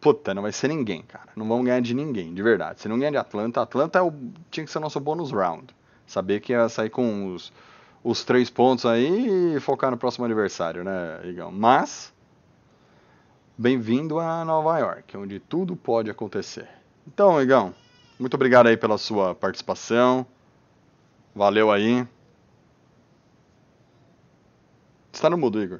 Puta, 0.02 0.34
não 0.34 0.42
vai 0.42 0.54
ser 0.54 0.70
ninguém, 0.70 1.02
cara. 1.02 1.30
Não 1.36 1.46
vamos 1.46 1.66
ganhar 1.66 1.82
de 1.82 1.94
ninguém, 1.94 2.34
de 2.34 2.42
verdade. 2.42 2.80
Se 2.80 2.88
não 2.88 2.98
ganhar 2.98 3.12
de 3.12 3.18
Atlanta, 3.18 3.62
Atlanta 3.62 4.00
é 4.00 4.02
o- 4.02 4.14
tinha 4.50 4.66
que 4.66 4.72
ser 4.72 4.78
o 4.78 4.82
nosso 4.82 4.98
bônus 5.00 5.30
round. 5.32 5.76
Saber 6.08 6.40
que 6.40 6.54
ia 6.54 6.70
sair 6.70 6.90
com 6.90 7.34
os, 7.34 7.52
os 8.02 8.24
três 8.24 8.50
pontos 8.50 8.86
aí 8.86 9.56
e 9.56 9.60
focar 9.60 9.92
no 9.92 9.98
próximo 9.98 10.24
aniversário, 10.24 10.86
né, 10.86 11.20
Igão? 11.26 11.52
Mas, 11.52 12.14
bem-vindo 13.58 14.20
a 14.20 14.46
Nova 14.46 14.80
York, 14.80 15.18
onde 15.18 15.38
tudo 15.40 15.76
pode 15.76 16.10
acontecer. 16.10 16.70
Então, 17.06 17.42
Igão, 17.42 17.74
muito 18.18 18.34
obrigado 18.36 18.68
aí 18.68 18.78
pela 18.78 18.98
sua 18.98 19.36
participação. 19.36 20.26
Valeu 21.36 21.72
aí. 21.72 22.08
Está 25.14 25.30
no 25.30 25.38
mudo, 25.38 25.62
Igor. 25.62 25.80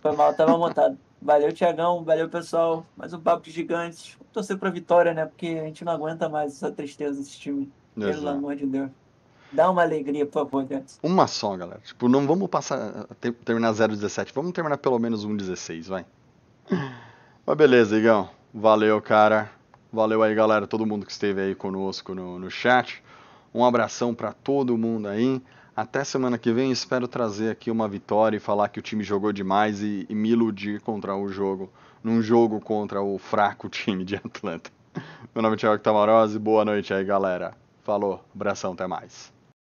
Foi 0.00 0.12
mal, 0.14 0.34
tava 0.34 0.56
montado. 0.56 0.98
Valeu, 1.20 1.52
Tiagão. 1.52 2.04
Valeu, 2.04 2.28
pessoal. 2.28 2.86
Mais 2.96 3.12
um 3.12 3.20
papo 3.20 3.42
de 3.42 3.50
gigantes. 3.50 4.14
Vamos 4.18 4.32
torcer 4.32 4.58
pra 4.58 4.70
vitória, 4.70 5.12
né? 5.14 5.26
Porque 5.26 5.46
a 5.60 5.64
gente 5.64 5.84
não 5.84 5.92
aguenta 5.92 6.28
mais 6.28 6.52
essa 6.52 6.70
tristeza 6.70 7.18
desse 7.18 7.38
time. 7.38 7.72
Pelo 7.94 8.10
Exato. 8.10 8.28
amor 8.28 8.54
de 8.54 8.66
Deus. 8.66 8.90
Dá 9.50 9.70
uma 9.70 9.82
alegria, 9.82 10.26
por 10.26 10.32
favor, 10.44 10.64
Deus. 10.64 10.98
Uma 11.02 11.26
só, 11.26 11.56
galera. 11.56 11.80
Tipo, 11.82 12.08
não 12.08 12.26
vamos 12.26 12.48
passar 12.48 13.06
ter- 13.20 13.32
terminar 13.32 13.72
0,17. 13.72 14.32
Vamos 14.34 14.52
terminar 14.52 14.76
pelo 14.76 14.98
menos 14.98 15.24
1,16, 15.24 15.88
vai. 15.88 16.04
Mas 17.46 17.56
beleza, 17.56 17.96
Igão. 17.96 18.28
Valeu, 18.52 19.00
cara. 19.00 19.50
Valeu 19.96 20.22
aí, 20.22 20.34
galera. 20.34 20.66
Todo 20.66 20.84
mundo 20.84 21.06
que 21.06 21.12
esteve 21.12 21.40
aí 21.40 21.54
conosco 21.54 22.14
no, 22.14 22.38
no 22.38 22.50
chat. 22.50 23.02
Um 23.54 23.64
abração 23.64 24.14
pra 24.14 24.30
todo 24.30 24.76
mundo 24.76 25.08
aí. 25.08 25.40
Até 25.74 26.04
semana 26.04 26.36
que 26.36 26.52
vem. 26.52 26.70
Espero 26.70 27.08
trazer 27.08 27.50
aqui 27.50 27.70
uma 27.70 27.88
vitória 27.88 28.36
e 28.36 28.40
falar 28.40 28.68
que 28.68 28.78
o 28.78 28.82
time 28.82 29.02
jogou 29.02 29.32
demais 29.32 29.80
e, 29.80 30.04
e 30.06 30.14
me 30.14 30.28
iludir 30.28 30.82
contra 30.82 31.16
o 31.16 31.26
jogo. 31.28 31.72
Num 32.04 32.20
jogo 32.20 32.60
contra 32.60 33.00
o 33.00 33.16
fraco 33.16 33.70
time 33.70 34.04
de 34.04 34.16
Atlanta. 34.16 34.70
Meu 35.34 35.40
nome 35.40 35.56
é 35.56 35.58
Thiago 35.60 35.82
Tamarose. 35.82 36.38
Boa 36.38 36.62
noite 36.62 36.92
aí, 36.92 37.02
galera. 37.02 37.54
Falou. 37.82 38.22
Abração. 38.34 38.74
Até 38.74 38.86
mais. 38.86 39.35